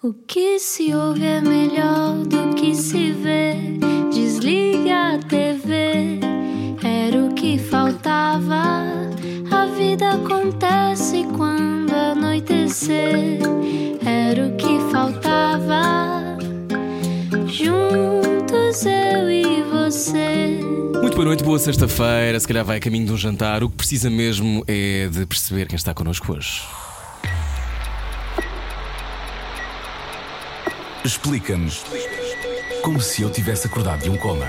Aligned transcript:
O 0.00 0.12
que 0.12 0.60
se 0.60 0.94
ouve 0.94 1.24
é 1.24 1.40
melhor 1.40 2.18
do 2.18 2.54
que 2.54 2.72
se 2.72 3.10
vê. 3.10 3.54
Desliga 4.12 5.14
a 5.14 5.18
TV, 5.18 6.20
era 6.84 7.24
o 7.24 7.34
que 7.34 7.58
faltava. 7.58 8.84
A 9.50 9.66
vida 9.76 10.12
acontece 10.12 11.26
quando 11.36 11.92
anoitecer, 11.92 13.40
era 14.06 14.46
o 14.46 14.56
que 14.56 14.78
faltava. 14.92 16.38
Juntos 17.48 18.86
eu 18.86 19.28
e 19.28 19.64
você. 19.64 20.60
Muito 21.02 21.16
boa 21.16 21.24
noite, 21.24 21.42
boa 21.42 21.58
sexta-feira. 21.58 22.38
Se 22.38 22.46
calhar 22.46 22.64
vai 22.64 22.76
a 22.76 22.80
caminho 22.80 23.06
de 23.06 23.12
um 23.14 23.16
jantar. 23.16 23.64
O 23.64 23.68
que 23.68 23.78
precisa 23.78 24.08
mesmo 24.08 24.62
é 24.68 25.08
de 25.08 25.26
perceber 25.26 25.66
quem 25.66 25.74
está 25.74 25.92
connosco 25.92 26.34
hoje. 26.34 26.62
Explica-nos 31.08 31.84
como 32.82 33.00
se 33.00 33.22
eu 33.22 33.30
tivesse 33.30 33.66
acordado 33.66 34.02
de 34.02 34.10
um 34.10 34.16
coma. 34.18 34.44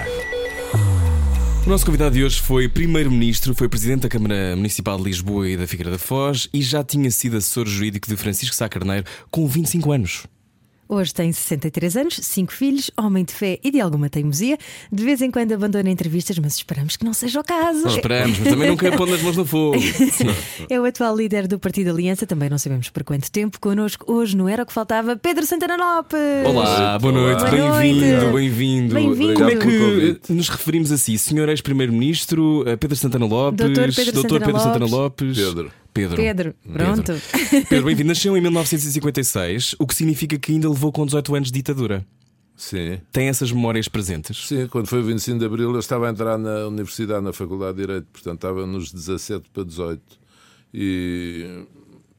O 1.66 1.70
nosso 1.70 1.86
convidado 1.86 2.16
de 2.16 2.22
hoje 2.22 2.42
foi 2.42 2.68
Primeiro-Ministro, 2.68 3.56
foi 3.56 3.70
Presidente 3.70 4.02
da 4.02 4.10
Câmara 4.10 4.58
Municipal 4.58 4.98
de 4.98 5.06
Lisboa 5.06 5.48
e 5.48 5.56
da 5.56 5.66
Figueira 5.66 5.92
da 5.92 5.98
Foz 5.98 6.50
e 6.54 6.62
já 6.62 6.84
tinha 6.84 7.10
sido 7.12 7.38
assessor 7.38 7.66
jurídico 7.66 8.10
de 8.10 8.18
Francisco 8.18 8.54
Sá 8.54 8.68
Carneiro 8.68 9.06
com 9.32 9.48
25 9.48 9.90
anos. 9.94 10.28
Hoje 10.92 11.14
tem 11.14 11.32
63 11.32 11.98
anos, 11.98 12.20
5 12.20 12.52
filhos, 12.52 12.90
homem 12.98 13.24
de 13.24 13.32
fé 13.32 13.60
e 13.64 13.70
de 13.70 13.80
alguma 13.80 14.10
teimosia. 14.10 14.58
De 14.92 15.04
vez 15.04 15.22
em 15.22 15.30
quando 15.30 15.52
abandona 15.52 15.88
entrevistas, 15.88 16.40
mas 16.40 16.56
esperamos 16.56 16.98
que 16.98 17.06
não 17.06 17.14
seja 17.14 17.40
o 17.40 17.44
caso. 17.44 17.84
Nós 17.84 17.94
esperamos, 17.94 18.40
mas 18.40 18.50
também 18.50 18.70
não 18.70 18.76
quer 18.76 18.98
pôr 18.98 19.08
as 19.14 19.22
mãos 19.22 19.38
no 19.38 19.46
fogo. 19.46 19.78
é 20.68 20.82
o 20.82 20.86
atual 20.86 21.16
líder 21.16 21.48
do 21.48 21.60
Partido 21.60 21.92
Aliança, 21.92 22.26
também 22.26 22.50
não 22.50 22.58
sabemos 22.58 22.90
por 22.90 23.04
quanto 23.04 23.30
tempo. 23.32 23.60
Connosco 23.60 24.12
hoje 24.12 24.36
não 24.36 24.50
era 24.50 24.64
o 24.64 24.66
que 24.66 24.74
faltava, 24.74 25.16
Pedro 25.16 25.46
Santana 25.46 25.78
Lopes. 25.78 26.20
Olá, 26.48 26.98
boa 26.98 27.14
noite, 27.14 27.44
bem-vindo, 27.44 28.34
bem-vindo. 28.34 28.96
Bem-vindo. 28.96 29.34
Como 29.36 29.50
é 29.52 29.56
que 29.58 30.34
nos 30.34 30.50
referimos 30.50 30.92
a 30.92 30.98
si? 30.98 31.20
Senhor 31.20 31.50
ex-primeiro-ministro, 31.50 32.68
eh, 32.68 32.76
Pedro 32.76 32.96
Santana 32.96 33.28
Lopes, 33.28 33.58
Doutor 33.64 33.94
Pedro 33.94 34.14
Doutor 34.14 34.40
Santana 34.40 34.46
Pedro 34.48 34.60
Santana 34.60 34.86
Lopes. 34.88 35.38
Lopes. 35.38 35.38
Pedro. 35.38 35.72
Pedro. 35.94 36.16
Pedro, 36.16 36.56
pronto. 36.72 37.14
Pedro, 37.68 37.86
bem-vindo. 37.86 38.10
Nasceu 38.10 38.38
em 38.38 38.42
1956, 38.42 39.76
o 39.80 39.88
que 39.88 39.96
significa 39.96 40.38
que 40.38 40.52
ainda 40.52 40.70
levou 40.70 40.92
com 40.92 41.06
18 41.06 41.36
anos 41.36 41.52
de 41.52 41.54
ditadura. 41.54 42.06
Sim. 42.56 43.00
Tem 43.12 43.30
essas 43.30 43.52
memórias 43.52 43.88
presentes? 43.88 44.48
Sim, 44.48 44.68
quando 44.68 44.88
foi 44.88 45.00
o 45.00 45.04
25 45.04 45.40
de 45.40 45.46
Abril 45.46 45.72
eu 45.72 45.80
estava 45.80 46.08
a 46.08 46.12
entrar 46.12 46.38
na 46.38 46.68
universidade, 46.68 47.24
na 47.24 47.32
Faculdade 47.32 47.78
de 47.78 47.86
Direito, 47.86 48.08
portanto 48.12 48.36
estava 48.36 48.68
nos 48.68 48.92
17 48.92 49.50
para 49.50 49.64
18. 49.64 50.02
E 50.74 51.66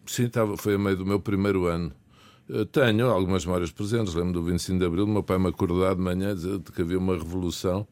sim, 0.07 0.25
estava, 0.25 0.57
foi 0.57 0.75
a 0.75 0.79
meio 0.79 0.97
do 0.97 1.05
meu 1.05 1.21
primeiro 1.21 1.67
ano. 1.67 1.93
Eu 2.49 2.65
tenho 2.67 3.07
algumas 3.09 3.45
memórias 3.45 3.71
presentes, 3.71 4.15
lembro 4.15 4.33
do 4.33 4.43
25 4.43 4.79
de 4.79 4.85
Abril, 4.85 5.07
meu 5.07 5.23
pai 5.23 5.39
me 5.39 5.49
acordar 5.49 5.95
de 5.95 6.01
manhã 6.01 6.35
dizer 6.35 6.59
que 6.75 6.83
havia 6.83 6.99
uma 6.99 7.15
revolução 7.15 7.87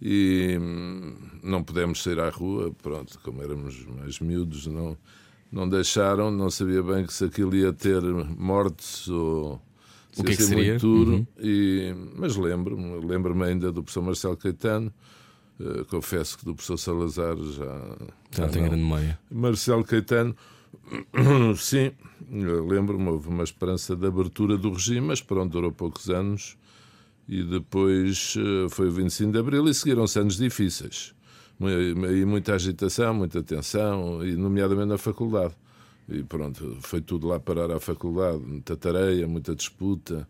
e 0.00 0.56
hum, 0.60 1.14
não 1.42 1.62
pudemos 1.62 2.02
sair 2.02 2.20
à 2.20 2.28
rua, 2.30 2.72
pronto, 2.82 3.18
como 3.22 3.42
éramos 3.42 3.84
mais 3.86 4.20
miúdos, 4.20 4.66
não, 4.66 4.96
não 5.50 5.68
deixaram, 5.68 6.30
não 6.30 6.50
sabia 6.50 6.82
bem 6.82 7.04
que 7.06 7.12
se 7.12 7.24
aquilo 7.24 7.54
ia 7.54 7.72
ter 7.72 8.00
mortes 8.02 9.08
ou 9.08 9.60
se 10.12 10.20
O 10.20 10.24
que 10.24 10.30
ia 10.30 10.34
é 10.34 10.36
que 10.36 10.42
ser 10.42 10.48
seria? 10.48 10.70
muito 10.72 10.80
duro, 10.86 11.12
Uhum. 11.12 11.26
e, 11.40 11.94
mas 12.16 12.36
lembro-me, 12.36 13.04
lembro-me 13.06 13.44
ainda 13.44 13.72
do 13.72 13.82
professor 13.82 14.02
Marcelo 14.02 14.36
Caetano, 14.36 14.92
eh, 15.60 15.84
confesso 15.90 16.38
que 16.38 16.44
do 16.44 16.54
professor 16.54 16.76
Salazar 16.78 17.36
já, 17.36 17.96
Já 18.30 18.42
não 18.44 18.48
tenho 18.50 18.64
grande 18.66 18.82
memória. 18.82 19.18
Marcelo 19.30 19.82
Caetano, 19.84 20.36
sim, 21.56 21.90
lembro-me, 22.30 23.08
houve 23.08 23.28
uma 23.28 23.42
esperança 23.44 23.96
de 23.96 24.06
abertura 24.06 24.56
do 24.56 24.70
regime, 24.72 25.00
mas 25.08 25.20
pronto, 25.20 25.52
durou 25.52 25.72
poucos 25.72 26.08
anos 26.10 26.56
e 27.28 27.44
depois 27.44 28.34
eh, 28.38 28.68
foi 28.70 28.88
o 28.88 28.90
25 28.90 29.32
de 29.32 29.38
Abril 29.38 29.68
e 29.68 29.74
seguiram-se 29.74 30.18
anos 30.18 30.36
difíceis. 30.36 31.14
E 31.60 32.24
muita 32.24 32.54
agitação, 32.54 33.12
muita 33.12 33.42
tensão, 33.42 34.24
e 34.24 34.36
nomeadamente 34.36 34.88
na 34.88 34.98
faculdade. 34.98 35.54
E 36.08 36.22
pronto, 36.22 36.78
foi 36.80 37.02
tudo 37.02 37.26
lá 37.26 37.38
parar 37.38 37.70
à 37.70 37.80
faculdade, 37.80 38.38
muita 38.38 38.76
tareia, 38.76 39.28
muita 39.28 39.54
disputa. 39.54 40.26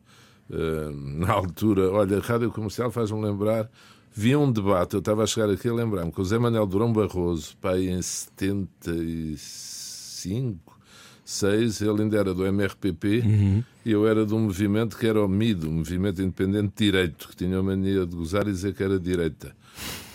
Eh, 0.51 0.91
na 0.93 1.33
altura, 1.33 1.91
olha, 1.91 2.19
a 2.19 2.21
Rádio 2.21 2.51
Comercial 2.51 2.91
faz-me 2.91 3.23
lembrar, 3.23 3.71
havia 4.17 4.39
um 4.39 4.51
debate, 4.51 4.95
eu 4.95 5.01
estava 5.01 5.23
a 5.23 5.27
chegar 5.27 5.51
aqui 5.51 5.69
a 5.69 5.75
lembrar-me, 5.75 6.11
com 6.11 6.23
o 6.23 6.25
Zé 6.25 6.39
Manuel 6.39 6.67
Durão 6.67 6.93
Barroso, 6.93 7.57
pai 7.59 7.89
em 7.89 8.03
75, 8.03 10.78
6, 11.31 11.83
ele 11.83 12.03
ainda 12.03 12.17
era 12.17 12.33
do 12.33 12.47
MRPP 12.47 13.23
e 13.85 13.93
eu 13.93 14.09
era 14.09 14.25
de 14.25 14.33
um 14.33 14.41
movimento 14.41 14.97
que 14.97 15.07
era 15.07 15.23
o 15.23 15.29
MID, 15.29 15.67
o 15.67 15.71
Movimento 15.71 16.23
Independente 16.23 16.73
de 16.75 16.85
Direito, 16.87 17.29
que 17.29 17.37
tinha 17.37 17.59
a 17.59 17.63
mania 17.63 18.07
de 18.07 18.17
gozar 18.17 18.49
e 18.49 18.51
dizer 18.51 18.73
que 18.75 18.83
era 18.83 18.99
direita. 18.99 19.55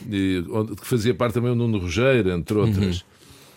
E, 0.09 0.43
onde, 0.49 0.75
que 0.75 0.87
fazia 0.87 1.13
parte 1.13 1.35
também 1.35 1.51
o 1.51 1.55
Nuno 1.55 1.77
Rogério, 1.77 2.31
entre 2.31 2.57
outras. 2.57 3.05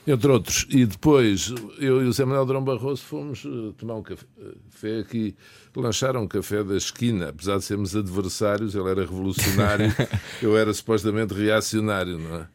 Entre 0.06 0.30
outros. 0.30 0.66
E 0.68 0.84
depois, 0.84 1.52
eu 1.78 2.02
e 2.02 2.06
o 2.06 2.12
Zé 2.12 2.26
Manuel 2.26 2.44
Durão 2.44 2.62
Barroso 2.62 3.02
fomos 3.02 3.42
eh, 3.46 3.72
tomar 3.78 3.94
um 3.94 4.02
café, 4.02 4.26
café 4.70 4.98
aqui, 5.00 5.34
lancharam 5.74 6.24
um 6.24 6.28
café 6.28 6.62
da 6.62 6.76
esquina, 6.76 7.30
apesar 7.30 7.56
de 7.56 7.64
sermos 7.64 7.96
adversários, 7.96 8.74
ele 8.74 8.88
era 8.90 9.00
revolucionário, 9.00 9.86
eu 10.42 10.56
era 10.58 10.72
supostamente 10.74 11.32
reacionário, 11.32 12.18
não 12.18 12.36
é? 12.36 12.48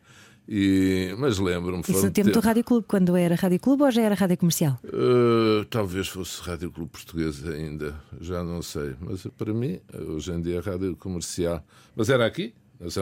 E, 0.47 1.15
mas 1.17 1.37
lembro-me. 1.39 1.81
Isso 1.81 1.93
no 2.05 2.11
tempo 2.11 2.29
do 2.29 2.33
tempo- 2.33 2.45
Rádio 2.45 2.63
Clube, 2.63 2.85
quando 2.87 3.15
era 3.15 3.35
Rádio 3.35 3.59
Clube 3.59 3.83
ou 3.83 3.91
já 3.91 4.01
era 4.01 4.15
Rádio 4.15 4.37
Comercial? 4.37 4.79
Uh, 4.83 5.63
talvez 5.69 6.07
fosse 6.07 6.41
Rádio 6.41 6.71
Clube 6.71 6.89
Português 6.91 7.47
ainda, 7.47 7.95
já 8.19 8.43
não 8.43 8.61
sei. 8.61 8.95
Mas 8.99 9.25
para 9.37 9.53
mim, 9.53 9.79
hoje 10.07 10.31
em 10.31 10.41
dia, 10.41 10.57
é 10.57 10.59
Rádio 10.59 10.95
Comercial. 10.97 11.63
Mas 11.95 12.09
era 12.09 12.25
aqui? 12.25 12.53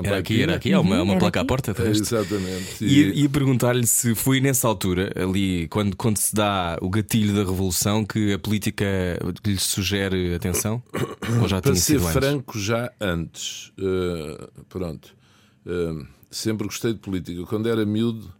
Era 0.03 0.17
aqui, 0.17 0.41
era 0.43 0.55
aqui, 0.55 0.73
há 0.73 0.81
uma, 0.81 0.97
há 0.97 1.03
uma 1.03 1.13
Era 1.13 1.19
placa 1.21 1.39
à 1.39 1.41
aqui. 1.41 1.47
porta. 1.47 1.73
de 1.73 1.81
É, 1.81 1.89
exatamente. 1.89 2.83
E, 2.83 3.23
e 3.23 3.29
perguntar-lhe 3.29 3.87
se 3.87 4.13
foi 4.13 4.41
nessa 4.41 4.67
altura, 4.67 5.09
ali, 5.15 5.69
quando, 5.69 5.95
quando 5.95 6.17
se 6.17 6.35
dá 6.35 6.77
o 6.81 6.89
gatilho 6.89 7.33
da 7.33 7.39
revolução, 7.49 8.03
que 8.03 8.33
a 8.33 8.37
política 8.39 8.85
lhe 9.47 9.57
sugere 9.57 10.35
atenção? 10.35 10.83
Ou 11.41 11.47
já 11.47 11.61
para 11.61 11.71
tinha 11.71 11.75
ser 11.81 11.93
sido 11.93 12.07
antes? 12.07 12.13
franco, 12.13 12.59
já 12.59 12.91
antes. 12.99 13.71
Uh, 13.79 14.65
pronto. 14.67 15.15
Uh, 15.65 16.05
sempre 16.29 16.67
gostei 16.67 16.93
de 16.93 16.99
política. 16.99 17.43
Quando 17.45 17.69
era 17.69 17.85
miúdo, 17.85 18.31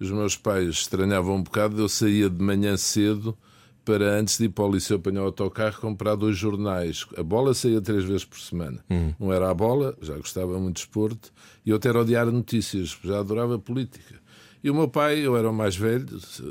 os 0.00 0.10
meus 0.10 0.36
pais 0.36 0.68
estranhavam 0.70 1.36
um 1.36 1.42
bocado. 1.42 1.80
Eu 1.80 1.88
saía 1.88 2.28
de 2.30 2.42
manhã 2.42 2.76
cedo 2.76 3.36
para, 3.84 4.18
antes 4.18 4.38
de 4.38 4.44
ir 4.44 4.48
para 4.50 4.64
o 4.64 4.72
liceu 4.72 4.96
apanhar 4.96 5.22
o 5.22 5.26
autocarro, 5.26 5.80
comprar 5.80 6.14
dois 6.14 6.36
jornais. 6.36 7.06
A 7.16 7.22
bola 7.22 7.54
saía 7.54 7.80
três 7.80 8.04
vezes 8.04 8.24
por 8.24 8.38
semana. 8.38 8.84
Um 9.18 9.32
era 9.32 9.50
a 9.50 9.54
bola, 9.54 9.96
já 10.00 10.16
gostava 10.16 10.58
muito 10.58 10.76
de 10.76 10.80
esporte, 10.82 11.32
e 11.64 11.72
outro 11.72 11.90
era 11.90 12.00
o 12.00 12.04
Diário 12.04 12.30
de 12.30 12.38
Notícias, 12.38 12.96
já 13.02 13.20
adorava 13.20 13.58
política. 13.58 14.20
E 14.62 14.70
o 14.70 14.74
meu 14.74 14.88
pai, 14.88 15.18
eu 15.20 15.36
era 15.36 15.50
o 15.50 15.54
mais 15.54 15.76
velho, 15.76 16.06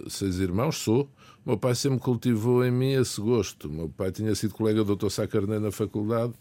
seis 0.10 0.40
irmãos, 0.40 0.78
sou. 0.78 1.10
O 1.46 1.50
meu 1.52 1.58
pai 1.58 1.76
sempre 1.76 2.00
cultivou 2.00 2.66
em 2.66 2.72
mim 2.72 2.94
esse 2.94 3.22
gosto. 3.22 3.68
O 3.68 3.72
meu 3.72 3.90
pai 3.90 4.12
tinha 4.12 4.34
sido 4.36 4.54
colega 4.54 4.84
do 4.84 4.96
Dr. 4.96 5.10
Sá 5.10 5.28
Carneiro 5.28 5.64
na 5.64 5.72
faculdade. 5.72 6.34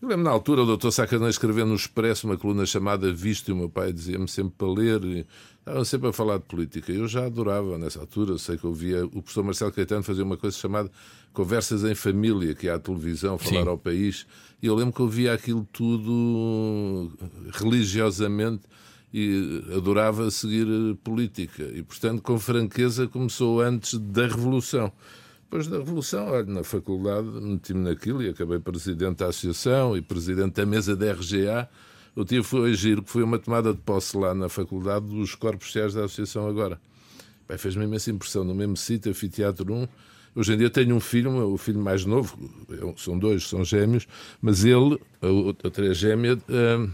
Eu 0.00 0.08
lembro 0.08 0.24
na 0.24 0.30
altura 0.30 0.62
o 0.62 0.76
Dr. 0.76 0.90
Sá 0.90 1.06
Carneiro 1.06 1.30
escrevendo 1.30 1.68
no 1.68 1.74
Expresso 1.74 2.26
uma 2.26 2.38
coluna 2.38 2.64
chamada 2.64 3.12
Visto 3.12 3.48
e 3.48 3.52
o 3.52 3.56
meu 3.56 3.68
pai 3.68 3.92
dizia-me 3.92 4.26
sempre 4.26 4.54
para 4.56 4.72
ler 4.72 5.04
e 5.04 5.26
estavam 5.58 5.84
sempre 5.84 6.08
a 6.08 6.12
falar 6.12 6.38
de 6.38 6.44
política. 6.44 6.90
Eu 6.90 7.06
já 7.06 7.26
adorava 7.26 7.76
nessa 7.76 8.00
altura. 8.00 8.38
Sei 8.38 8.56
que 8.56 8.64
eu 8.64 8.72
via 8.72 9.04
o 9.04 9.20
professor 9.20 9.44
Marcelo 9.44 9.70
Caetano 9.70 10.02
fazer 10.02 10.22
uma 10.22 10.38
coisa 10.38 10.56
chamada 10.56 10.90
Conversas 11.34 11.84
em 11.84 11.94
Família, 11.94 12.54
que 12.54 12.66
é 12.66 12.72
à 12.72 12.78
televisão, 12.78 13.36
falar 13.36 13.64
Sim. 13.64 13.68
ao 13.68 13.76
país. 13.76 14.26
E 14.62 14.66
eu 14.66 14.74
lembro 14.74 14.94
que 14.94 15.00
eu 15.00 15.08
via 15.08 15.34
aquilo 15.34 15.68
tudo 15.70 17.12
religiosamente 17.52 18.62
e 19.12 19.62
adorava 19.76 20.30
seguir 20.30 20.66
política. 21.04 21.64
E, 21.74 21.82
portanto, 21.82 22.22
com 22.22 22.38
franqueza, 22.38 23.06
começou 23.06 23.60
antes 23.60 23.98
da 23.98 24.26
Revolução. 24.26 24.90
Depois 25.50 25.66
da 25.66 25.78
Revolução, 25.78 26.28
olha, 26.28 26.44
na 26.44 26.62
faculdade 26.62 27.26
meti-me 27.26 27.80
naquilo 27.80 28.22
e 28.22 28.28
acabei 28.28 28.60
presidente 28.60 29.16
da 29.18 29.26
associação 29.26 29.96
e 29.96 30.00
presidente 30.00 30.52
da 30.54 30.64
mesa 30.64 30.94
da 30.94 31.10
RGA. 31.12 31.68
O 32.14 32.24
tio 32.24 32.44
foi 32.44 32.72
giro, 32.74 33.02
que 33.02 33.10
foi 33.10 33.24
uma 33.24 33.36
tomada 33.36 33.72
de 33.72 33.80
posse 33.80 34.16
lá 34.16 34.32
na 34.32 34.48
faculdade 34.48 35.06
dos 35.06 35.34
corpos 35.34 35.66
sociais 35.66 35.92
da 35.94 36.04
associação 36.04 36.46
agora. 36.46 36.80
Pai, 37.48 37.58
fez-me 37.58 37.82
imensa 37.84 38.12
impressão, 38.12 38.44
no 38.44 38.54
mesmo 38.54 38.76
sítio, 38.76 39.10
anfiteatro 39.10 39.72
1. 39.74 39.88
Hoje 40.36 40.52
em 40.54 40.56
dia 40.56 40.70
tenho 40.70 40.94
um 40.94 41.00
filho, 41.00 41.32
o 41.52 41.58
filho 41.58 41.80
mais 41.80 42.04
novo, 42.04 42.38
eu- 42.68 42.94
são 42.96 43.18
dois, 43.18 43.48
são 43.48 43.64
gêmeos, 43.64 44.06
mas 44.40 44.64
ele, 44.64 45.00
a 45.20 45.26
outra 45.26 45.90
a 45.90 45.92
gêmea, 45.92 46.38
ah, 46.48 46.88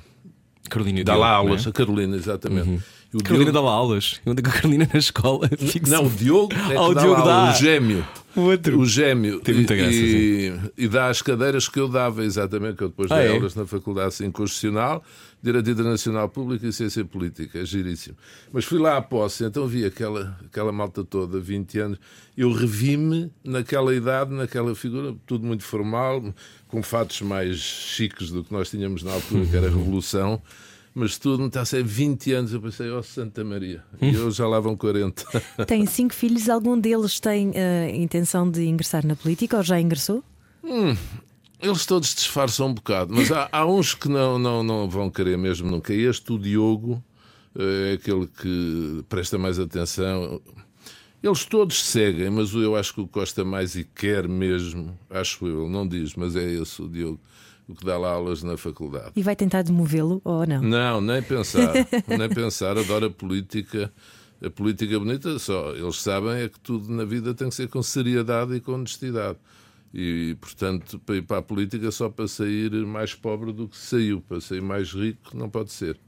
Carolina 0.71 1.05
Dá 1.05 1.15
lá 1.15 1.27
não 1.29 1.33
é? 1.35 1.37
aulas, 1.37 1.67
a 1.67 1.73
Carolina, 1.73 2.17
exatamente. 2.17 2.83
E 3.06 3.06
o 3.19 3.23
Carolina 3.23 3.51
Diogo- 3.53 3.67
lá 3.67 3.73
aulas. 3.75 4.21
Eu 4.25 4.33
ando 4.33 4.43
com 4.43 4.49
a 4.51 4.53
Carolina 4.53 4.89
na 4.93 4.99
escola. 4.99 5.49
Não, 5.89 6.07
o 6.07 6.11
Diogo 6.11 6.55
é 6.71 6.81
o 6.81 6.95
Diogo 6.95 7.23
dá. 7.23 7.51
o 7.51 7.55
gêmeo. 7.55 8.05
O 8.35 8.41
outro. 8.43 8.79
O 8.81 8.85
gêmeo. 8.87 9.41
Tem 9.41 9.55
muita 9.55 9.75
graça, 9.75 9.93
e, 9.95 10.53
e 10.77 10.89
dá 10.89 11.09
as 11.09 11.23
cadeiras 11.23 11.69
que 11.71 11.81
eu 11.81 11.89
dava, 11.89 12.23
exatamente, 12.23 12.77
que 12.77 12.85
eu 12.85 12.89
depois 12.89 13.11
Ah, 13.11 13.17
dei 13.19 13.29
é? 13.29 13.31
aulas 13.33 13.55
na 13.55 13.65
Faculdade 13.65 14.09
assim, 14.09 14.31
Constitucional, 14.31 15.03
Direito 15.43 15.71
Internacional 15.71 16.29
Público 16.29 16.67
e 16.67 16.73
Ciência 16.73 17.03
Política. 17.03 17.61
É 17.61 17.65
giríssimo. 17.65 18.15
Mas 18.53 18.67
fui 18.67 18.79
lá 18.79 18.99
à 18.99 19.01
posse, 19.03 19.43
então 19.45 19.67
vi 19.67 19.87
aquela, 19.87 20.39
aquela 20.45 20.71
malta 20.71 21.03
toda, 21.03 21.41
20 21.41 21.79
anos. 21.79 21.99
Eu 22.37 22.53
revi-me 22.53 23.33
naquela 23.43 23.95
idade, 23.95 24.35
naquela 24.35 24.75
figura, 24.75 25.15
tudo 25.27 25.47
muito 25.47 25.63
formal, 25.65 26.23
com 26.69 26.83
fatos 26.83 27.23
mais 27.23 27.57
chiques 27.57 28.31
do 28.31 28.45
que 28.45 28.53
nós 28.53 28.69
tínhamos 28.69 29.03
na 29.03 29.13
altura, 29.15 29.47
que 29.47 29.57
era 29.57 29.67
a 29.67 29.71
Revolução. 29.71 30.43
Mas 30.99 31.19
tudo 31.19 31.43
me 31.43 31.49
está 31.49 31.61
a 31.61 31.65
ser 31.67 31.85
20 31.85 32.33
anos. 32.33 32.55
Eu 32.55 32.63
pensei, 32.63 32.91
oh 32.91 33.03
Santa 33.03 33.45
Maria. 33.45 33.85
E 34.01 34.17
hoje 34.17 34.39
já 34.39 34.49
lá 34.49 34.59
vão 34.59 34.75
40. 34.75 35.43
Tem 35.69 35.85
cinco 35.85 36.15
filhos, 36.15 36.49
algum 36.49 36.81
deles 36.81 37.21
tem 37.21 37.53
a 37.55 37.91
intenção 37.91 38.51
de 38.51 38.65
ingressar 38.65 39.07
na 39.07 39.15
política 39.15 39.59
ou 39.59 39.63
já 39.63 39.79
ingressou? 39.79 40.25
Eles 41.61 41.85
todos 41.85 42.15
disfarçam 42.15 42.69
um 42.69 42.75
bocado, 42.75 43.13
mas 43.15 43.31
há, 43.31 43.47
há 43.53 43.67
uns 43.67 43.95
que 43.95 44.09
não, 44.09 44.39
não, 44.39 44.63
não 44.63 44.89
vão 44.89 45.11
querer 45.11 45.37
mesmo 45.37 45.71
nunca. 45.71 45.93
Este, 45.93 46.33
o 46.33 46.39
Diogo, 46.39 47.05
eh, 47.55 47.91
é 47.91 47.93
aquele 47.97 48.27
que 48.27 49.05
presta 49.07 49.37
mais 49.37 49.59
atenção. 49.59 50.41
Eles 51.23 51.45
todos 51.45 51.85
seguem, 51.85 52.31
mas 52.31 52.55
eu 52.55 52.75
acho 52.75 52.95
que 52.95 53.03
o 53.03 53.07
Costa 53.07 53.45
mais 53.45 53.77
e 53.77 53.85
quer 53.85 54.27
mesmo, 54.27 54.99
acho 55.11 55.47
eu, 55.47 55.65
ele 55.65 55.73
não 55.73 55.87
diz, 55.87 56.15
mas 56.15 56.35
é 56.37 56.43
esse 56.43 56.81
o 56.81 56.89
Diogo, 56.89 57.21
o 57.69 57.75
que 57.75 57.85
dá 57.85 57.99
lá 57.99 58.11
aulas 58.11 58.43
na 58.43 58.57
faculdade. 58.57 59.13
E 59.17 59.23
vai 59.23 59.35
tentar 59.35 59.63
demovê-lo 59.63 60.21
ou 60.25 60.47
não? 60.47 60.63
Não, 60.63 61.01
nem 61.01 61.23
pensar, 61.23 61.73
nem 62.07 62.29
pensar, 62.29 62.79
adoro 62.79 63.07
a 63.07 63.11
política. 63.11 63.93
A 64.45 64.51
política 64.51 64.99
bonita, 64.99 65.39
só 65.39 65.75
eles 65.75 66.01
sabem 66.03 66.43
é 66.43 66.49
que 66.49 66.61
tudo 66.61 66.93
na 66.93 67.05
vida 67.05 67.35
tem 67.35 67.49
que 67.49 67.55
ser 67.55 67.69
com 67.69 67.83
seriedade 67.83 68.55
e 68.55 68.61
com 68.61 68.73
honestidade. 68.73 69.39
E, 69.95 70.37
portanto, 70.41 70.99
para 70.99 71.17
ir 71.17 71.23
para 71.23 71.39
a 71.39 71.43
política 71.43 71.91
só 71.91 72.11
para 72.11 72.29
sair 72.29 72.71
mais 72.85 73.15
pobre 73.15 73.53
do 73.53 73.67
que 73.67 73.79
saiu, 73.79 74.21
para 74.21 74.41
sair 74.41 74.61
mais 74.61 74.93
rico, 74.93 75.35
não 75.35 75.49
pode 75.49 75.73
ser. 75.73 75.99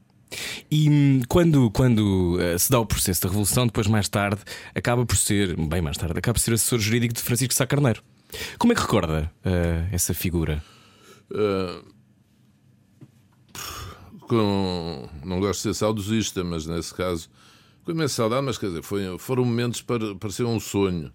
E 0.71 0.91
hum, 0.91 1.23
quando, 1.27 1.71
quando 1.71 2.39
eh, 2.39 2.59
se 2.59 2.71
dá 2.71 2.79
o 2.79 2.85
processo 2.85 3.23
da 3.23 3.29
Revolução, 3.29 3.67
depois 3.67 3.87
mais 3.87 4.09
tarde, 4.09 4.43
acaba 4.75 5.07
por 5.07 5.17
ser, 5.17 5.57
bem 5.57 5.81
mais 5.81 5.97
tarde, 5.97 6.19
acaba 6.19 6.35
por 6.35 6.41
ser 6.41 6.53
assessor 6.53 6.79
jurídico 6.79 7.15
de 7.15 7.23
Francisco 7.23 7.55
Sá 7.55 7.67
Carneiro. 7.67 8.03
Como 8.59 8.75
é 8.75 8.77
que 8.77 8.83
recorda 8.83 9.33
eh, 9.43 9.89
essa 9.91 10.13
figura? 10.13 10.63
Ah, 11.35 11.83
com, 14.29 15.09
não 15.25 15.41
gosto 15.41 15.61
de 15.61 15.63
ser 15.63 15.75
saudosista, 15.75 16.45
mas 16.45 16.67
nesse 16.67 16.95
caso, 16.95 17.29
com 17.85 17.93
imensa 17.93 18.15
saudade, 18.15 18.45
mas 18.45 18.59
quer 18.59 18.67
dizer, 18.67 18.83
foi, 18.83 19.19
foram 19.19 19.45
momentos 19.45 19.81
para 19.81 20.15
parecer 20.15 20.45
um 20.45 20.61
sonho, 20.61 21.11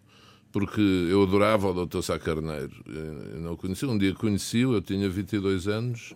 porque 0.52 0.82
eu 0.82 1.22
adorava 1.24 1.70
o 1.70 1.86
Dr. 1.86 2.02
Sá 2.02 2.18
Carneiro. 2.18 2.74
Eu 2.88 3.40
não 3.40 3.54
o 3.54 3.58
conheci, 3.58 3.86
um 3.86 3.98
dia 3.98 4.14
conheci-o, 4.14 4.74
eu 4.74 4.82
tinha 4.82 5.10
22 5.10 5.68
anos. 5.68 6.14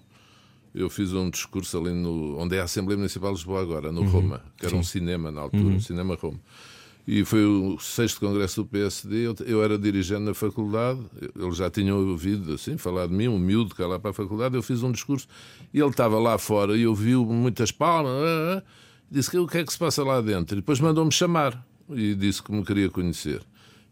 Eu 0.76 0.90
fiz 0.90 1.14
um 1.14 1.30
discurso 1.30 1.78
ali 1.78 1.92
no, 1.92 2.38
onde 2.38 2.56
é 2.56 2.62
a 2.62 2.66
Assembleia 2.66 2.98
Municipal 2.98 3.32
de 3.32 3.38
Lisboa 3.38 3.62
agora, 3.62 3.92
no 3.92 4.04
Roma, 4.04 4.44
que 4.58 4.66
era 4.66 4.76
um 4.76 4.84
cinema 4.84 5.32
na 5.32 5.42
altura, 5.42 5.64
um 5.64 5.80
cinema 5.80 6.16
Roma. 6.16 6.40
E 7.08 7.24
foi 7.24 7.46
o 7.46 7.80
sexto 7.80 8.20
congresso 8.20 8.62
do 8.64 8.68
PSD. 8.68 9.28
Eu, 9.28 9.36
eu 9.46 9.64
era 9.64 9.78
dirigente 9.78 10.24
na 10.24 10.34
faculdade, 10.34 11.00
eles 11.40 11.56
já 11.56 11.70
tinham 11.70 12.06
ouvido 12.06 12.54
assim, 12.54 12.78
falar 12.78 13.08
de 13.08 13.14
mim, 13.14 13.30
um 13.30 13.40
miúdo 13.40 13.74
que 13.74 13.82
ia 13.82 13.88
lá 13.88 13.98
para 13.98 14.12
a 14.12 14.14
faculdade. 14.14 14.56
Eu 14.56 14.62
fiz 14.62 14.84
um 14.84 14.92
discurso 14.92 15.26
e 15.74 15.80
ele 15.80 15.90
estava 15.90 16.20
lá 16.20 16.38
fora 16.38 16.76
e 16.76 16.86
ouviu 16.86 17.26
muitas 17.26 17.72
palmas. 17.72 18.12
ah, 18.12 18.58
ah, 18.58 18.64
Disse 19.10 19.32
que 19.32 19.38
o 19.38 19.48
que 19.48 19.60
é 19.60 19.64
que 19.64 19.72
se 19.72 19.80
passa 19.80 20.04
lá 20.04 20.20
dentro. 20.20 20.56
E 20.56 20.60
depois 20.60 20.82
mandou-me 20.82 21.12
chamar 21.12 21.66
e 21.90 22.14
disse 22.14 22.44
que 22.44 22.52
me 22.52 22.66
queria 22.66 22.90
conhecer. 22.90 23.42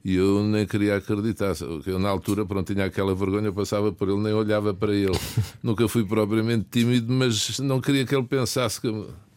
E 0.04 0.16
eu 0.16 0.44
nem 0.44 0.68
queria 0.68 0.98
acreditar. 0.98 1.54
Eu, 1.86 1.98
na 1.98 2.10
altura, 2.10 2.46
pronto, 2.46 2.72
tinha 2.72 2.86
aquela 2.86 3.16
vergonha, 3.16 3.48
eu 3.48 3.54
passava 3.54 3.94
por 3.94 4.10
ele, 4.10 4.20
nem 4.20 4.34
olhava 4.34 4.74
para 4.74 4.94
ele. 4.94 5.18
Nunca 5.64 5.88
fui 5.88 6.04
propriamente 6.04 6.68
tímido, 6.70 7.12
mas 7.12 7.60
não 7.60 7.80
queria 7.80 8.06
que 8.06 8.14
ele 8.14 8.26
pensasse 8.26 8.80
que 8.82 8.88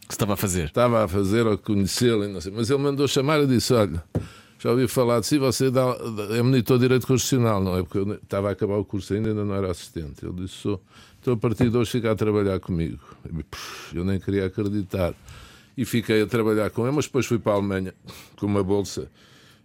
Que 0.08 0.14
estava 0.14 0.32
a 0.32 0.37
fazer? 0.37 0.66
estava 0.66 1.05
a 1.05 1.08
fazer 1.08 1.46
ou 1.46 1.58
conhecê-lo, 1.58 2.25
mas 2.32 2.70
ele 2.70 2.82
mandou 2.82 3.06
chamar 3.06 3.43
e 3.43 3.46
disse: 3.46 3.75
Olha, 3.75 4.02
já 4.58 4.70
ouvi 4.70 4.88
falar 4.88 5.20
de 5.20 5.26
si, 5.26 5.38
você 5.38 5.70
dá, 5.70 5.84
é 6.31 6.43
monitor 6.43 6.78
de 6.78 6.84
Direito 6.84 7.06
Constitucional, 7.06 7.62
não 7.62 7.76
é? 7.76 7.82
Porque 7.82 7.99
eu 7.99 8.14
estava 8.14 8.49
a 8.49 8.52
acabar 8.52 8.76
o 8.76 8.84
curso 8.84 9.12
ainda, 9.14 9.28
ainda 9.28 9.44
não 9.44 9.55
era 9.55 9.70
assistente. 9.70 10.25
Ele 10.25 10.34
disse: 10.43 10.55
Sou, 10.55 10.82
estou 11.19 11.34
a 11.34 11.37
partir 11.37 11.70
de 11.70 11.76
hoje 11.76 11.90
ficar 11.90 12.12
a 12.12 12.16
trabalhar 12.16 12.58
comigo. 12.58 12.99
Eu 13.93 14.05
nem 14.05 14.19
queria 14.19 14.46
acreditar. 14.46 15.14
E 15.76 15.84
fiquei 15.84 16.22
a 16.22 16.26
trabalhar 16.26 16.70
com 16.70 16.87
ele, 16.87 16.96
mas 16.96 17.05
depois 17.05 17.26
fui 17.26 17.38
para 17.38 17.52
a 17.52 17.55
Alemanha 17.56 17.94
com 18.37 18.46
uma 18.46 18.64
bolsa 18.64 19.08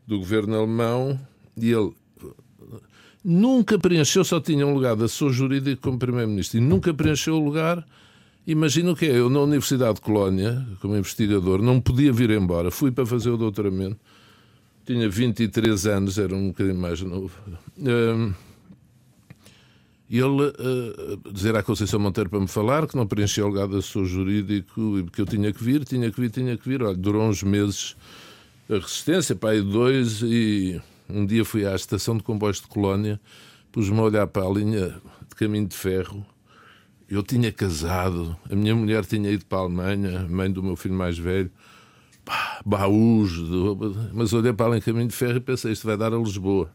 do 0.06 0.20
governo 0.20 0.56
alemão 0.56 1.20
e 1.58 1.72
ele 1.72 1.92
nunca 3.24 3.80
preencheu, 3.80 4.24
só 4.24 4.40
tinha 4.40 4.68
um 4.68 4.74
lugar 4.74 4.96
de 4.96 5.06
assessor 5.06 5.32
jurídico 5.32 5.82
como 5.82 5.98
primeiro-ministro 5.98 6.60
e 6.60 6.62
nunca 6.62 6.94
preencheu 6.94 7.36
o 7.36 7.44
lugar. 7.44 7.84
Imagina 8.46 8.92
o 8.92 8.96
que 8.96 9.06
é, 9.06 9.18
eu 9.18 9.30
na 9.30 9.40
Universidade 9.40 9.96
de 9.96 10.02
Colónia, 10.02 10.68
como 10.82 10.96
investigador, 10.96 11.62
não 11.62 11.80
podia 11.80 12.12
vir 12.12 12.30
embora, 12.32 12.70
fui 12.70 12.92
para 12.92 13.06
fazer 13.06 13.30
o 13.30 13.38
doutoramento, 13.38 13.98
tinha 14.86 15.08
23 15.10 15.88
anos, 15.88 16.18
era 16.18 16.36
um 16.36 16.48
bocadinho 16.50 16.78
mais 16.78 17.02
novo. 17.02 17.32
Hum, 17.78 18.34
E 20.10 20.20
ele 20.20 20.44
uh, 20.44 21.32
dizer 21.32 21.56
à 21.56 21.64
Conceição 21.64 22.00
Monteiro 22.00 22.30
para 22.30 22.40
me 22.40 22.48
falar 22.48 22.86
que 22.86 22.96
não 22.96 23.08
preenchia 23.08 23.44
o 23.46 23.48
lugar 23.48 23.68
de 23.68 23.78
assessor 23.78 24.06
jurídico 24.06 25.00
e 25.00 25.10
que 25.10 25.22
eu 25.22 25.26
tinha 25.26 25.52
que 25.52 25.64
vir, 25.64 25.84
tinha 25.86 26.12
que 26.12 26.22
vir, 26.22 26.30
tinha 26.30 26.56
que 26.56 26.70
vir. 26.70 26.84
Olha, 26.84 26.96
durou 26.96 27.28
uns 27.28 27.42
meses 27.42 27.96
a 28.70 28.76
resistência, 28.76 29.36
aí 29.42 29.62
dois, 29.62 30.22
e 30.22 30.80
um 31.10 31.26
dia 31.26 31.44
fui 31.44 31.66
à 31.66 31.74
estação 31.74 32.16
de 32.16 32.22
comboios 32.24 32.62
de 32.62 32.68
Colónia, 32.68 33.20
pus-me 33.72 33.98
a 33.98 34.04
olhar 34.04 34.28
para 34.28 34.46
a 34.46 34.50
linha 34.50 35.02
de 35.30 35.36
caminho 35.36 35.68
de 35.68 35.76
ferro. 35.76 36.24
Eu 37.14 37.24
tinha 37.24 37.52
casado, 37.52 38.36
a 38.50 38.56
minha 38.56 38.76
mulher 38.76 39.06
tinha 39.06 39.30
ido 39.30 39.46
para 39.46 39.60
a 39.60 39.62
Alemanha, 39.62 40.28
mãe 40.30 40.52
do 40.52 40.64
meu 40.64 40.76
filho 40.76 40.96
mais 40.96 41.18
velho, 41.18 41.52
pá, 42.26 42.60
baús, 42.66 43.32
de- 43.34 44.10
mas 44.14 44.34
olhei 44.34 44.52
para 44.54 44.66
a 44.66 44.70
linha 44.70 44.80
de 44.80 44.86
caminho 44.86 45.08
de 45.08 45.14
ferro 45.16 45.38
e 45.38 45.40
pensei, 45.40 45.72
isto 45.74 45.86
vai 45.86 45.96
dar 45.98 46.14
a 46.14 46.18
Lisboa. 46.18 46.72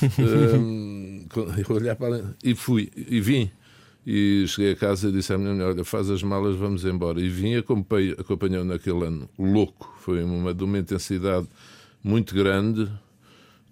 Hum, 0.18 1.26
eu 1.68 1.76
olhei 1.76 1.94
para 1.94 2.06
a 2.06 2.10
linha- 2.18 2.36
e 2.42 2.54
fui, 2.54 2.90
e 2.96 3.20
vim. 3.20 3.50
E 4.06 4.44
cheguei 4.46 4.72
a 4.72 4.76
casa 4.76 5.08
e 5.08 5.12
disse 5.12 5.32
à 5.32 5.38
minha 5.38 5.52
mulher: 5.52 5.66
Olha, 5.70 5.84
faz 5.84 6.08
as 6.10 6.22
malas, 6.22 6.54
vamos 6.54 6.84
embora. 6.84 7.20
E 7.20 7.28
vim, 7.28 7.56
acompanhou 7.56 8.64
naquele 8.64 9.04
ano 9.04 9.28
louco. 9.36 9.92
Foi 10.00 10.22
uma, 10.22 10.54
de 10.54 10.62
uma 10.62 10.78
intensidade 10.78 11.48
muito 12.04 12.32
grande. 12.32 12.88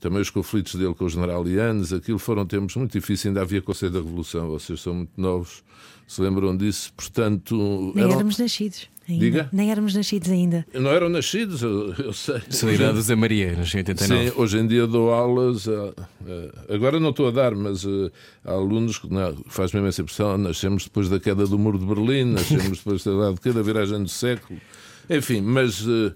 Também 0.01 0.21
os 0.21 0.31
conflitos 0.31 0.75
dele 0.75 0.93
com 0.93 1.05
o 1.05 1.09
general 1.09 1.45
Lianes, 1.45 1.93
aquilo 1.93 2.19
foram 2.19 2.45
tempos 2.45 2.75
muito 2.75 2.91
difíceis. 2.93 3.27
Ainda 3.27 3.43
havia 3.43 3.63
Conselho 3.63 3.93
da 3.93 4.01
Revolução, 4.01 4.49
vocês 4.49 4.81
são 4.81 4.93
muito 4.95 5.13
novos, 5.17 5.63
se 6.07 6.21
lembram 6.23 6.57
disso. 6.57 6.93
Portanto, 6.97 7.93
Nem 7.95 8.05
eram- 8.05 8.15
éramos 8.15 8.39
nascidos 8.39 8.89
ainda. 9.09 9.21
Diga? 9.25 9.49
Nem 9.53 9.71
éramos 9.71 9.95
nascidos 9.95 10.31
ainda. 10.31 10.67
não 10.73 10.91
eram 10.91 11.09
nascidos, 11.11 11.61
eu, 11.63 11.93
eu 11.95 12.13
sei. 12.13 12.41
Da 12.63 12.73
idade 12.73 12.95
do 12.95 13.03
Zé 13.03 13.15
Maria, 13.15 13.55
nasci 13.57 13.77
em 13.77 13.81
89. 13.81 14.31
Sim, 14.31 14.33
hoje 14.41 14.59
em 14.59 14.67
dia 14.67 14.87
dou 14.87 15.13
aulas. 15.13 15.69
a- 15.69 15.73
a- 16.71 16.75
agora 16.75 16.99
não 16.99 17.11
estou 17.11 17.29
a 17.29 17.31
dar, 17.31 17.55
mas 17.55 17.85
eh, 17.85 18.11
há 18.45 18.53
alunos 18.53 18.99
que 18.99 19.13
não, 19.13 19.37
faz 19.49 19.73
mesmo 19.73 19.89
essa 19.89 20.01
impressão. 20.01 20.39
Nascemos 20.39 20.85
depois 20.85 21.09
da 21.11 21.21
queda 21.21 21.47
do 21.47 21.59
muro 21.59 21.79
de 21.79 21.85
Berlim, 21.85 22.25
nascemos 22.33 22.79
depois 22.85 23.05
da, 23.05 23.33
de 23.33 23.41
cada 23.41 23.63
viragem 23.63 24.03
do 24.03 24.09
século. 24.09 24.59
Enfim, 25.11 25.43
mas 25.43 25.85
eh, 25.87 26.13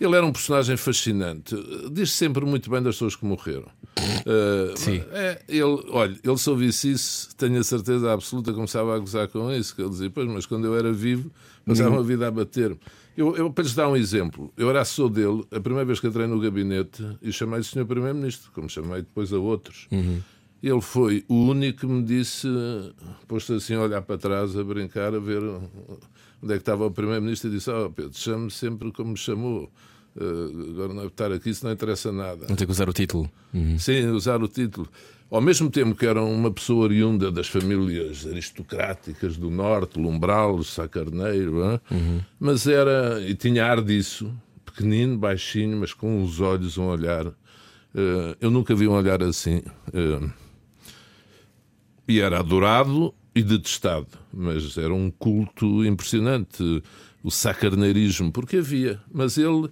ele 0.00 0.16
era 0.16 0.24
um 0.24 0.32
personagem 0.32 0.76
fascinante. 0.76 1.54
Diz 1.92 2.12
sempre 2.12 2.44
muito 2.46 2.70
bem 2.70 2.82
das 2.82 2.94
pessoas 2.94 3.14
que 3.14 3.24
morreram. 3.24 3.68
Eh, 3.98 4.72
Sim. 4.76 5.04
é, 5.12 5.42
ele, 5.48 5.62
olha, 5.90 6.18
ele 6.22 6.38
se 6.38 6.48
ouvisse 6.48 6.92
isso, 6.92 7.36
tenho 7.36 7.58
a 7.58 7.64
certeza 7.64 8.12
absoluta, 8.12 8.52
começava 8.52 8.96
a 8.96 8.98
gozar 8.98 9.28
com 9.28 9.52
isso. 9.52 9.74
Que 9.74 9.82
ele 9.82 9.90
dizia, 9.90 10.10
pois, 10.10 10.26
mas 10.26 10.46
quando 10.46 10.66
eu 10.66 10.76
era 10.76 10.92
vivo, 10.92 11.30
passava 11.66 11.98
a 11.98 12.02
vida 12.02 12.26
a 12.26 12.30
bater-me. 12.30 12.78
Eu, 13.16 13.36
eu, 13.36 13.50
para 13.52 13.64
lhes 13.64 13.74
dar 13.74 13.88
um 13.88 13.96
exemplo, 13.96 14.52
eu 14.56 14.70
era 14.70 14.80
assessor 14.80 15.10
dele 15.10 15.44
a 15.52 15.60
primeira 15.60 15.84
vez 15.84 16.00
que 16.00 16.06
entrei 16.06 16.26
no 16.26 16.40
gabinete 16.40 17.04
e 17.20 17.32
chamei-lhe 17.32 17.64
Sr. 17.64 17.84
Primeiro-Ministro, 17.84 18.50
como 18.54 18.68
chamei 18.70 19.02
depois 19.02 19.32
a 19.32 19.38
outros. 19.38 19.86
Ele 20.62 20.80
foi 20.80 21.24
o 21.28 21.34
único 21.34 21.80
que 21.80 21.86
me 21.86 22.02
disse, 22.02 22.46
posto 23.26 23.54
assim 23.54 23.74
a 23.74 23.80
olhar 23.80 24.02
para 24.02 24.18
trás, 24.18 24.56
a 24.56 24.62
brincar, 24.62 25.14
a 25.14 25.18
ver 25.18 25.42
onde 25.42 26.52
é 26.52 26.56
que 26.56 26.62
estava 26.62 26.84
o 26.86 26.90
Primeiro-Ministro 26.90 27.48
e 27.50 27.52
disse: 27.54 27.70
Oh, 27.70 27.90
Pedro, 27.90 28.12
chame-me 28.16 28.50
sempre 28.50 28.92
como 28.92 29.12
me 29.12 29.16
chamou. 29.16 29.70
Eh, 30.20 30.70
agora 30.72 30.92
não 30.92 31.02
é 31.04 31.06
estar 31.06 31.32
aqui, 31.32 31.50
isso 31.50 31.64
não 31.64 31.72
interessa 31.72 32.10
nada. 32.12 32.46
Não 32.48 32.56
ter 32.56 32.66
que 32.66 32.72
usar 32.72 32.88
o 32.88 32.92
título. 32.92 33.30
Sim, 33.78 34.06
usar 34.08 34.42
o 34.42 34.48
título. 34.48 34.86
Ao 35.30 35.40
mesmo 35.40 35.70
tempo 35.70 35.94
que 35.94 36.04
era 36.04 36.20
uma 36.20 36.50
pessoa 36.50 36.82
oriunda 36.82 37.30
das 37.30 37.46
famílias 37.46 38.26
aristocráticas 38.26 39.36
do 39.36 39.48
Norte, 39.48 39.98
Lumbral, 39.98 40.62
Sá 40.64 40.88
Carneiro, 40.88 41.62
hã? 41.62 41.80
mas 42.38 42.66
era, 42.66 43.20
e 43.20 43.34
tinha 43.36 43.64
ar 43.64 43.80
disso, 43.80 44.34
pequenino, 44.64 45.16
baixinho, 45.16 45.76
mas 45.78 45.94
com 45.94 46.22
os 46.24 46.40
olhos, 46.40 46.76
um 46.76 46.86
olhar. 46.86 47.26
eh, 47.94 48.36
eu 48.40 48.50
nunca 48.50 48.74
vi 48.74 48.88
um 48.88 48.92
olhar 48.92 49.22
assim. 49.22 49.62
eh, 49.94 50.28
e 52.10 52.20
era 52.20 52.40
adorado 52.40 53.14
e 53.32 53.40
detestado, 53.40 54.08
mas 54.32 54.76
era 54.76 54.92
um 54.92 55.10
culto 55.10 55.84
impressionante, 55.84 56.82
o 57.22 57.30
sacarneirismo, 57.30 58.32
porque 58.32 58.56
havia, 58.56 59.00
mas 59.12 59.38
ele 59.38 59.70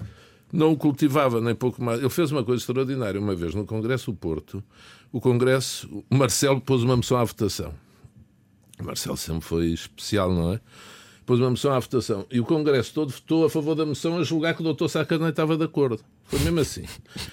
não 0.52 0.73
o 0.73 0.76
cultivava 0.76 1.40
nem 1.40 1.54
pouco 1.54 1.83
mais. 1.83 1.99
Ele 1.99 2.09
fez 2.09 2.30
uma 2.30 2.45
coisa 2.45 2.62
extraordinária 2.62 3.21
uma 3.21 3.35
vez 3.35 3.54
no 3.54 3.66
Congresso 3.66 4.12
do 4.12 4.16
Porto. 4.16 4.62
O 5.11 5.21
Congresso, 5.21 6.04
o 6.09 6.14
Marcelo 6.14 6.61
pôs 6.61 6.85
uma 6.85 6.97
moção 6.97 7.18
à 7.18 7.25
votação. 7.25 7.75
O 8.78 8.85
Marcelo 8.85 9.16
sempre 9.16 9.42
foi 9.42 9.66
especial, 9.66 10.33
não 10.33 10.52
é? 10.52 10.61
Pôs 11.26 11.40
uma 11.40 11.50
moção 11.50 11.73
à 11.73 11.78
votação 11.80 12.25
e 12.30 12.38
o 12.38 12.45
Congresso 12.45 12.95
todo 12.95 13.11
votou 13.11 13.45
a 13.45 13.50
favor 13.50 13.75
da 13.75 13.85
moção 13.85 14.16
a 14.16 14.23
julgar 14.23 14.54
que 14.54 14.61
o 14.61 14.64
doutor 14.64 14.88
Sacarneiro 14.88 15.30
estava 15.30 15.57
de 15.57 15.64
acordo. 15.64 16.00
Foi 16.25 16.38
mesmo 16.38 16.61
assim. 16.61 16.85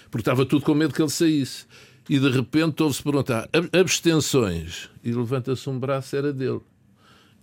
Porque 0.09 0.21
estava 0.21 0.45
tudo 0.45 0.65
com 0.65 0.73
medo 0.73 0.93
que 0.93 1.01
ele 1.01 1.09
saísse. 1.09 1.65
E 2.09 2.19
de 2.19 2.29
repente 2.29 2.83
houve-se 2.83 3.01
perguntar 3.01 3.49
abstenções 3.73 4.89
e 5.03 5.11
levanta-se 5.11 5.69
um 5.69 5.79
braço, 5.79 6.15
era 6.15 6.31
dele. 6.31 6.61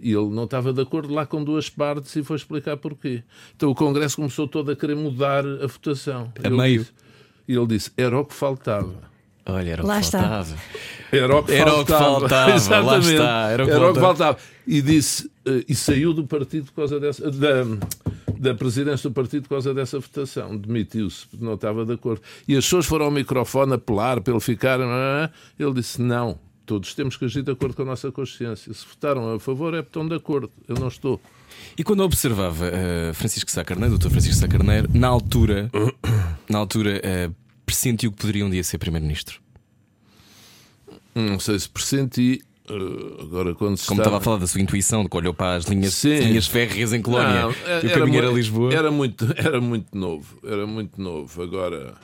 E 0.01 0.13
ele 0.13 0.29
não 0.31 0.45
estava 0.45 0.73
de 0.73 0.81
acordo 0.83 1.13
lá 1.15 1.25
com 1.27 1.43
duas 1.45 1.69
partes 1.69 2.15
e 2.17 2.23
foi 2.25 2.37
explicar 2.37 2.77
porquê. 2.77 3.23
Então 3.57 3.71
o 3.71 3.75
Congresso 3.75 4.17
começou 4.17 4.49
todo 4.49 4.71
a 4.71 4.77
querer 4.77 4.97
mudar 4.97 5.45
a 5.47 5.67
votação. 5.67 6.33
A 6.43 6.51
meio. 6.51 6.87
e 7.47 7.55
ele 7.55 7.67
disse: 7.67 7.91
era 7.97 8.19
o 8.19 8.25
que 8.25 8.35
faltava. 8.35 9.11
Olha, 9.45 9.71
era 9.71 9.83
o 9.83 9.87
Lá 9.87 9.99
que 9.99 10.05
está. 10.05 10.21
faltava. 10.21 10.57
Era 11.13 11.37
o 11.37 11.43
que 11.45 11.53
Era 11.53 11.75
o 11.75 11.85
que 11.85 11.91
faltava. 11.93 12.21
faltava, 12.21 12.47
lá 12.51 12.55
Exatamente. 12.55 13.13
está, 13.13 13.49
era 13.51 13.63
o 13.63 13.67
que 13.67 13.73
Era 13.73 13.81
faltava. 13.81 14.07
faltava. 14.07 14.39
E 14.67 14.83
disse, 14.83 15.31
eh, 15.45 15.65
e 15.69 15.75
saiu 15.75 16.13
do 16.15 16.25
partido 16.25 16.67
por 16.67 16.73
causa 16.75 17.01
dessa. 17.01 17.29
Da, 17.31 17.65
da 18.43 18.55
presidência 18.55 19.09
do 19.09 19.15
partido 19.15 19.45
por 19.45 19.51
causa 19.51 19.73
dessa 19.73 20.01
votação. 20.01 20.57
Demitiu-se, 20.57 21.27
não 21.39 21.55
estava 21.55 21.87
de 21.87 21.93
acordo. 21.93 22.21
E 22.49 22.57
as 22.57 22.65
pessoas 22.65 22.87
foram 22.87 23.05
ao 23.05 23.11
microfone 23.11 23.75
apelar 23.75 24.21
para 24.21 24.33
ele 24.33 24.41
ficar. 24.41 24.81
é? 24.81 25.31
Ele 25.57 25.75
disse: 25.75 26.03
não, 26.03 26.37
todos 26.67 26.93
temos 26.93 27.17
que 27.17 27.25
agir 27.25 27.43
de 27.43 27.53
acordo 27.53 27.77
com 27.77 27.83
a 27.83 27.85
nossa 27.85 28.11
consciência. 28.11 28.75
Se 28.75 28.85
votaram 28.85 29.33
a 29.33 29.39
favor, 29.39 29.73
é 29.75 29.77
porque 29.81 29.91
estão 29.91 30.09
de 30.09 30.17
acordo. 30.17 30.51
Eu 30.67 30.75
não 30.75 30.89
estou. 30.89 31.21
E 31.79 31.85
quando 31.85 32.01
observava 32.01 32.67
eh, 32.67 33.13
Francisco 33.15 33.51
Sá 33.51 33.63
Carneiro, 33.63 33.91
doutor 33.91 34.11
Francisco 34.11 34.41
Sá 34.41 34.49
Carneiro, 34.49 34.89
na 34.93 35.07
altura, 35.07 35.71
na 36.51 36.59
altura 36.59 37.01
eh, 37.05 37.31
pressentiu 37.65 38.11
que 38.11 38.19
poderia 38.19 38.45
um 38.45 38.51
dia 38.51 38.65
ser 38.65 38.79
Primeiro-Ministro. 38.79 39.41
Não 41.15 41.39
sei 41.39 41.61
se 41.61 41.69
pressenti. 41.69 42.43
Eh, 42.75 43.23
agora, 43.23 43.55
quando 43.55 43.77
se 43.77 43.87
Como 43.87 44.01
está... 44.01 44.09
estava 44.11 44.17
a 44.19 44.21
falar 44.21 44.39
da 44.39 44.47
sua 44.47 44.61
intuição, 44.61 45.03
de 45.05 45.09
que 45.11 45.17
olhou 45.17 45.35
para 45.35 45.57
as 45.57 45.65
linhas, 45.67 45.95
Sim. 45.95 46.19
linhas 46.19 46.47
férreas 46.47 46.93
em 46.93 47.03
Colónia 47.03 47.43
Não, 47.43 47.51
e 47.83 47.87
o 47.87 47.95
caminho 47.95 48.19
era 48.19 48.31
mu- 48.31 48.37
Lisboa. 48.37 48.73
Era 48.75 48.91
muito, 48.91 49.27
era 49.37 49.61
muito 49.61 49.97
novo, 49.97 50.39
era 50.45 50.67
muito 50.67 51.01
novo. 51.01 51.43
Agora, 51.43 51.95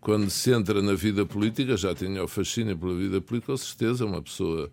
quando 0.00 0.30
se 0.30 0.50
entra 0.52 0.80
na 0.82 0.94
vida 0.94 1.24
política, 1.26 1.76
já 1.76 1.94
tinha 1.94 2.22
o 2.22 2.28
fascínio 2.28 2.76
pela 2.76 2.94
vida 2.94 3.20
política, 3.20 3.52
com 3.52 3.56
certeza, 3.56 4.04
uma 4.04 4.22
pessoa 4.22 4.70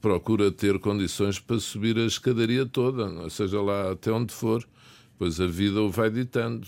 procura 0.00 0.50
ter 0.52 0.78
condições 0.78 1.38
para 1.38 1.58
subir 1.58 1.96
a 1.98 2.04
escadaria 2.04 2.66
toda, 2.66 3.08
não 3.08 3.26
é? 3.26 3.30
seja 3.30 3.60
lá 3.62 3.92
até 3.92 4.12
onde 4.12 4.32
for. 4.34 4.62
Pois 5.16 5.40
a 5.40 5.46
vida 5.46 5.80
o 5.80 5.88
vai 5.88 6.10
ditando. 6.10 6.66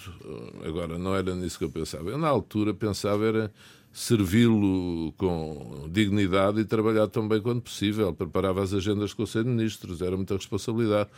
Agora, 0.64 0.96
não 0.96 1.14
era 1.16 1.34
nisso 1.34 1.58
que 1.58 1.64
eu 1.64 1.68
pensava. 1.68 2.08
Eu, 2.10 2.16
na 2.16 2.28
altura, 2.28 2.72
pensava 2.72 3.26
era 3.26 3.52
servi-lo 3.96 5.10
com 5.16 5.88
dignidade 5.90 6.60
e 6.60 6.64
trabalhar 6.66 7.08
tão 7.08 7.26
bem 7.26 7.40
quanto 7.40 7.62
possível. 7.62 8.12
Preparava 8.12 8.62
as 8.62 8.74
agendas 8.74 9.10
do 9.10 9.16
Conselho 9.16 9.44
de 9.46 9.50
Ministros, 9.50 10.02
era 10.02 10.14
muita 10.14 10.34
responsabilidade. 10.36 11.08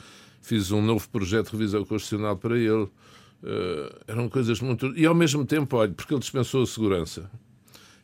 Fiz 0.40 0.70
um 0.70 0.80
novo 0.80 1.08
projeto 1.08 1.46
de 1.46 1.52
revisão 1.56 1.84
constitucional 1.84 2.36
para 2.36 2.56
ele. 2.56 2.88
Eh, 3.42 3.96
eram 4.06 4.28
coisas 4.28 4.60
muito. 4.60 4.96
E 4.96 5.04
ao 5.04 5.14
mesmo 5.14 5.44
tempo, 5.44 5.76
olha, 5.76 5.90
porque 5.92 6.14
ele 6.14 6.20
dispensou 6.20 6.62
a 6.62 6.66
segurança. 6.66 7.28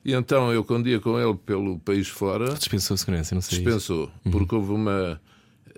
E 0.04 0.12
então 0.12 0.52
eu, 0.52 0.64
quando 0.64 0.88
ia 0.88 0.98
com 0.98 1.18
ele 1.20 1.34
pelo 1.46 1.78
país 1.78 2.08
fora, 2.08 2.52
Dispensou 2.54 2.94
a 2.94 2.98
segurança, 2.98 3.32
não 3.32 3.42
sei. 3.42 3.58
isso. 3.58 3.64
dispensou, 3.64 4.10
porque 4.30 4.54
houve 4.56 4.72
uma. 4.72 5.20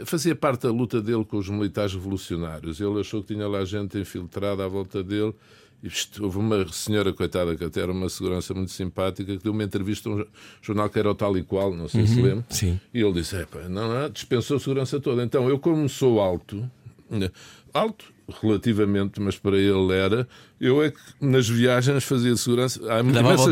Fazia 0.07 0.35
parte 0.35 0.63
da 0.63 0.71
luta 0.73 1.03
dele 1.03 1.25
com 1.25 1.37
os 1.37 1.49
militares 1.51 1.93
revolucionários. 1.93 2.81
Ele 2.81 2.99
achou 2.99 3.23
que 3.23 3.35
tinha 3.35 3.47
lá 3.47 3.63
gente 3.67 3.99
infiltrada 3.99 4.65
à 4.65 4.69
volta 4.69 5.03
dele. 5.03 5.35
Pst, 5.83 6.21
houve 6.21 6.39
uma 6.39 6.67
senhora, 6.73 7.13
coitada, 7.13 7.55
que 7.57 7.65
até 7.65 7.81
era 7.81 7.93
uma 7.93 8.09
segurança 8.09 8.53
muito 8.55 8.73
simpática, 8.73 9.37
que 9.37 9.43
deu 9.43 9.53
uma 9.53 9.63
entrevista 9.63 10.09
a 10.09 10.13
um 10.13 10.27
jornal 10.61 10.89
que 10.89 10.99
era 10.99 11.11
o 11.11 11.15
tal 11.15 11.37
e 11.37 11.43
qual, 11.43 11.75
não 11.75 11.89
sei 11.89 12.07
se 12.07 12.21
lembra. 12.21 12.45
sim. 12.49 12.81
E 12.93 13.01
ele 13.01 13.13
disse: 13.13 13.37
"Epá, 13.37 13.61
não, 13.69 13.89
não, 13.89 14.11
dispensou 14.11 14.57
a 14.57 14.61
segurança 14.61 14.99
toda. 15.01 15.23
Então, 15.23 15.49
eu, 15.49 15.59
como 15.59 15.89
sou 15.89 16.21
alto, 16.21 16.69
né, 17.11 17.31
alto 17.73 18.17
relativamente, 18.43 19.21
mas 19.21 19.39
para 19.39 19.57
ele 19.57 19.93
era, 19.93 20.27
eu 20.61 20.83
é 20.83 20.91
que 20.91 20.99
nas 21.21 21.49
viagens 21.49 22.05
fazia 22.05 22.37
segurança. 22.37 22.81
Há 22.93 23.01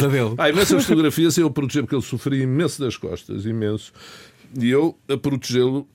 dele. 0.09 0.35
Há 0.37 0.51
imensas 0.51 0.85
fotografias 0.85 1.37
eu 1.39 1.47
a 1.47 1.51
proteger, 1.51 1.83
porque 1.83 1.95
ele 1.95 2.03
sofria 2.03 2.43
imenso 2.43 2.81
das 2.81 2.97
costas, 2.97 3.45
imenso. 3.45 3.93
E 4.59 4.69
eu 4.71 4.99
a 5.09 5.17
protegê-lo, 5.17 5.89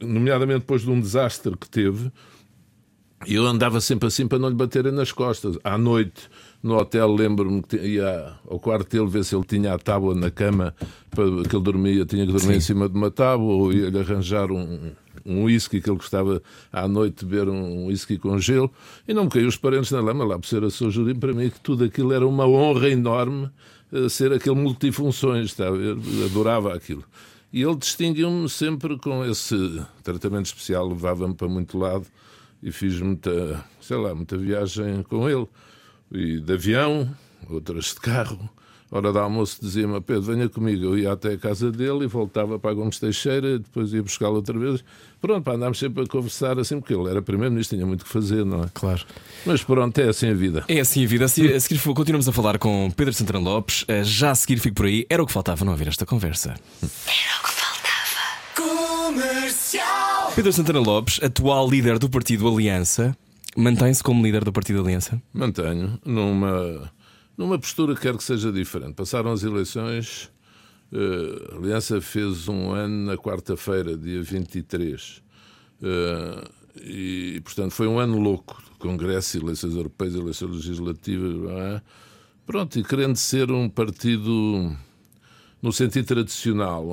nomeadamente 0.00 0.60
depois 0.60 0.82
de 0.82 0.90
um 0.90 1.00
desastre 1.00 1.56
que 1.56 1.68
teve, 1.68 2.10
e 3.26 3.34
eu 3.34 3.46
andava 3.46 3.80
sempre 3.80 4.08
assim 4.08 4.26
para 4.26 4.38
não 4.38 4.48
lhe 4.48 4.54
baterem 4.54 4.92
nas 4.92 5.12
costas. 5.12 5.58
À 5.62 5.76
noite, 5.76 6.30
no 6.62 6.76
hotel, 6.76 7.12
lembro-me 7.12 7.62
que 7.62 7.76
ia 7.76 8.32
ao 8.48 8.58
quarto 8.58 8.90
dele 8.90 9.10
ver 9.10 9.24
se 9.24 9.36
ele 9.36 9.44
tinha 9.44 9.74
a 9.74 9.78
tábua 9.78 10.14
na 10.14 10.30
cama 10.30 10.74
para 11.10 11.24
que 11.48 11.54
ele 11.54 11.62
dormia, 11.62 12.06
tinha 12.06 12.26
que 12.26 12.32
dormir 12.32 12.56
em 12.56 12.60
cima 12.60 12.88
de 12.88 12.96
uma 12.96 13.10
tábua, 13.10 13.54
ou 13.54 13.72
ia-lhe 13.72 13.98
arranjar 13.98 14.50
um, 14.50 14.92
um 15.26 15.44
whisky 15.44 15.82
que 15.82 15.90
ele 15.90 15.98
gostava 15.98 16.42
à 16.72 16.88
noite 16.88 17.20
de 17.20 17.26
beber 17.26 17.50
um 17.50 17.86
whisky 17.86 18.16
com 18.16 18.38
gelo, 18.38 18.70
e 19.06 19.12
não 19.12 19.24
me 19.24 19.30
caiu 19.30 19.48
os 19.48 19.56
parentes 19.56 19.90
na 19.90 20.00
lama 20.00 20.24
lá 20.24 20.38
por 20.38 20.46
ser 20.46 20.64
a 20.64 20.68
jurim 20.68 21.14
para 21.14 21.34
mim 21.34 21.50
que 21.50 21.60
tudo 21.60 21.84
aquilo 21.84 22.12
era 22.12 22.26
uma 22.26 22.46
honra 22.46 22.88
enorme 22.88 23.50
eh, 23.92 24.08
ser 24.08 24.32
aquele 24.32 24.56
multifunções, 24.56 25.46
está 25.46 25.68
a 25.68 25.72
ver? 25.72 25.96
Eu 25.96 26.24
adorava 26.24 26.74
aquilo. 26.74 27.04
E 27.52 27.62
ele 27.62 27.76
distinguiu-me 27.76 28.48
sempre 28.48 28.96
com 28.98 29.24
esse 29.24 29.82
tratamento 30.02 30.46
especial, 30.46 30.88
levava-me 30.88 31.34
para 31.34 31.48
muito 31.48 31.76
lado 31.76 32.06
e 32.62 32.70
fiz 32.72 33.00
muita, 33.00 33.64
sei 33.80 33.96
lá, 33.96 34.14
muita 34.14 34.36
viagem 34.36 35.02
com 35.02 35.28
ele. 35.28 35.46
E 36.12 36.40
de 36.40 36.52
avião, 36.52 37.08
outras 37.48 37.86
de 37.86 38.00
carro. 38.00 38.50
Hora 38.92 39.12
de 39.12 39.18
almoço 39.18 39.58
dizia-me, 39.62 40.00
Pedro, 40.00 40.22
venha 40.22 40.48
comigo. 40.48 40.82
Eu 40.84 40.98
ia 40.98 41.12
até 41.12 41.34
a 41.34 41.38
casa 41.38 41.70
dele 41.70 42.04
e 42.04 42.06
voltava 42.08 42.58
para 42.58 42.72
a 42.72 42.74
Gomes 42.74 42.98
Teixeira, 42.98 43.60
depois 43.60 43.92
ia 43.92 44.02
buscá-lo 44.02 44.34
outra 44.34 44.58
vez. 44.58 44.82
Pronto, 45.20 45.44
pá, 45.44 45.52
andámos 45.52 45.78
sempre 45.78 46.02
a 46.02 46.06
conversar 46.08 46.58
assim, 46.58 46.80
porque 46.80 46.92
ele 46.92 47.08
era 47.08 47.22
primeiro-ministro, 47.22 47.76
tinha 47.76 47.86
muito 47.86 48.04
que 48.04 48.10
fazer, 48.10 48.44
não 48.44 48.64
é? 48.64 48.66
Claro. 48.74 49.02
Mas 49.46 49.62
pronto, 49.62 49.96
é 49.96 50.08
assim 50.08 50.30
a 50.30 50.34
vida. 50.34 50.64
É 50.66 50.80
assim 50.80 51.04
a 51.04 51.06
vida. 51.06 51.26
A 51.26 51.28
seguir, 51.28 51.54
a 51.54 51.60
seguir 51.60 51.80
continuamos 51.94 52.28
a 52.28 52.32
falar 52.32 52.58
com 52.58 52.90
Pedro 52.90 53.14
Santana 53.14 53.38
Lopes. 53.38 53.84
Eh, 53.86 54.02
Já 54.02 54.32
a 54.32 54.34
seguir 54.34 54.58
fico 54.58 54.74
por 54.74 54.86
aí. 54.86 55.06
Era 55.08 55.22
o 55.22 55.26
que 55.26 55.32
faltava 55.32 55.64
não 55.64 55.72
haver 55.72 55.86
esta 55.86 56.04
conversa. 56.04 56.56
Pedro 60.34 60.52
Santana 60.52 60.80
Lopes, 60.80 61.20
atual 61.22 61.68
líder 61.68 61.98
do 61.98 62.08
partido 62.08 62.48
Aliança, 62.48 63.16
mantém-se 63.56 64.02
como 64.02 64.24
líder 64.24 64.44
do 64.44 64.52
partido 64.52 64.80
Aliança? 64.80 65.20
Mantenho 65.32 65.98
numa, 66.04 66.90
numa 67.36 67.58
postura 67.58 67.94
que 67.94 68.00
quer 68.02 68.16
que 68.16 68.24
seja 68.24 68.52
diferente. 68.52 68.94
Passaram 68.94 69.32
as 69.32 69.42
eleições, 69.42 70.30
eh, 70.92 71.52
a 71.52 71.56
Aliança 71.56 72.00
fez 72.00 72.48
um 72.48 72.72
ano 72.72 73.06
na 73.06 73.16
quarta-feira, 73.16 73.96
dia 73.96 74.22
23. 74.22 75.22
Eh, 75.82 76.44
e, 76.82 77.40
portanto, 77.42 77.72
foi 77.72 77.86
um 77.86 77.98
ano 77.98 78.18
louco. 78.18 78.62
Congresso, 78.78 79.38
eleições 79.38 79.74
europeias, 79.74 80.14
eleições 80.14 80.52
legislativas. 80.52 81.50
é? 81.50 81.82
Pronto, 82.46 82.78
e 82.78 82.82
querendo 82.82 83.16
ser 83.16 83.50
um 83.50 83.68
partido 83.68 84.74
no 85.62 85.72
sentido 85.72 86.06
tradicional, 86.06 86.86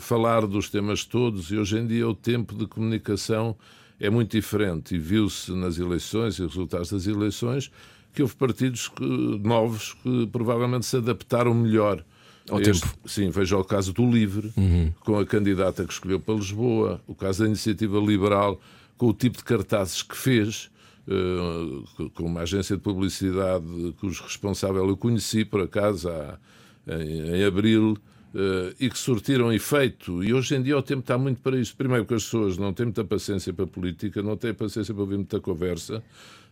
falar 0.00 0.46
dos 0.46 0.68
temas 0.68 1.04
todos, 1.04 1.50
e 1.50 1.56
hoje 1.56 1.78
em 1.78 1.86
dia 1.86 2.08
o 2.08 2.14
tempo 2.14 2.54
de 2.54 2.66
comunicação 2.66 3.56
é 3.98 4.10
muito 4.10 4.32
diferente. 4.32 4.94
E 4.94 4.98
viu-se 4.98 5.52
nas 5.52 5.78
eleições 5.78 6.38
e 6.38 6.42
resultados 6.42 6.90
das 6.90 7.06
eleições 7.06 7.70
que 8.12 8.22
houve 8.22 8.34
partidos 8.36 8.88
que- 8.88 9.04
novos 9.42 9.94
que 10.02 10.26
provavelmente 10.32 10.84
se 10.86 10.96
adaptaram 10.96 11.54
melhor 11.54 12.04
Ao 12.50 12.60
este- 12.60 12.82
tempo. 12.82 12.98
Sim, 13.06 13.30
veja 13.30 13.56
o 13.56 13.64
caso 13.64 13.92
do 13.92 14.10
Livre, 14.10 14.52
com 15.00 15.18
a 15.18 15.24
candidata 15.24 15.84
que 15.86 15.92
escolheu 15.92 16.18
para 16.20 16.34
Lisboa, 16.34 17.00
o 17.06 17.14
caso 17.14 17.40
da 17.42 17.46
Iniciativa 17.46 17.98
Liberal, 17.98 18.60
com 18.98 19.06
o 19.08 19.14
tipo 19.14 19.38
de 19.38 19.44
cartazes 19.44 20.02
que 20.02 20.16
fez, 20.16 20.70
eh, 21.08 22.08
com 22.14 22.24
uma 22.24 22.40
agência 22.40 22.76
de 22.76 22.82
publicidade 22.82 23.64
cujo 24.00 24.22
responsável 24.24 24.86
eu 24.88 24.96
conheci, 24.96 25.44
por 25.44 25.60
acaso, 25.62 26.08
há, 26.10 26.38
em, 26.88 27.36
em 27.36 27.44
abril, 27.44 27.96
eh, 28.34 28.74
e 28.80 28.88
que 28.90 28.98
surtiram 28.98 29.52
efeito. 29.52 30.22
E 30.22 30.32
hoje 30.32 30.54
em 30.54 30.62
dia 30.62 30.76
o 30.76 30.82
tempo 30.82 31.00
está 31.00 31.16
muito 31.18 31.40
para 31.40 31.58
isso. 31.58 31.74
Primeiro, 31.76 32.04
porque 32.04 32.14
as 32.14 32.24
pessoas 32.24 32.56
não 32.58 32.72
têm 32.72 32.86
muita 32.86 33.04
paciência 33.04 33.52
para 33.52 33.64
a 33.64 33.68
política, 33.68 34.22
não 34.22 34.36
têm 34.36 34.54
paciência 34.54 34.92
para 34.94 35.02
ouvir 35.02 35.16
muita 35.16 35.40
conversa, 35.40 36.02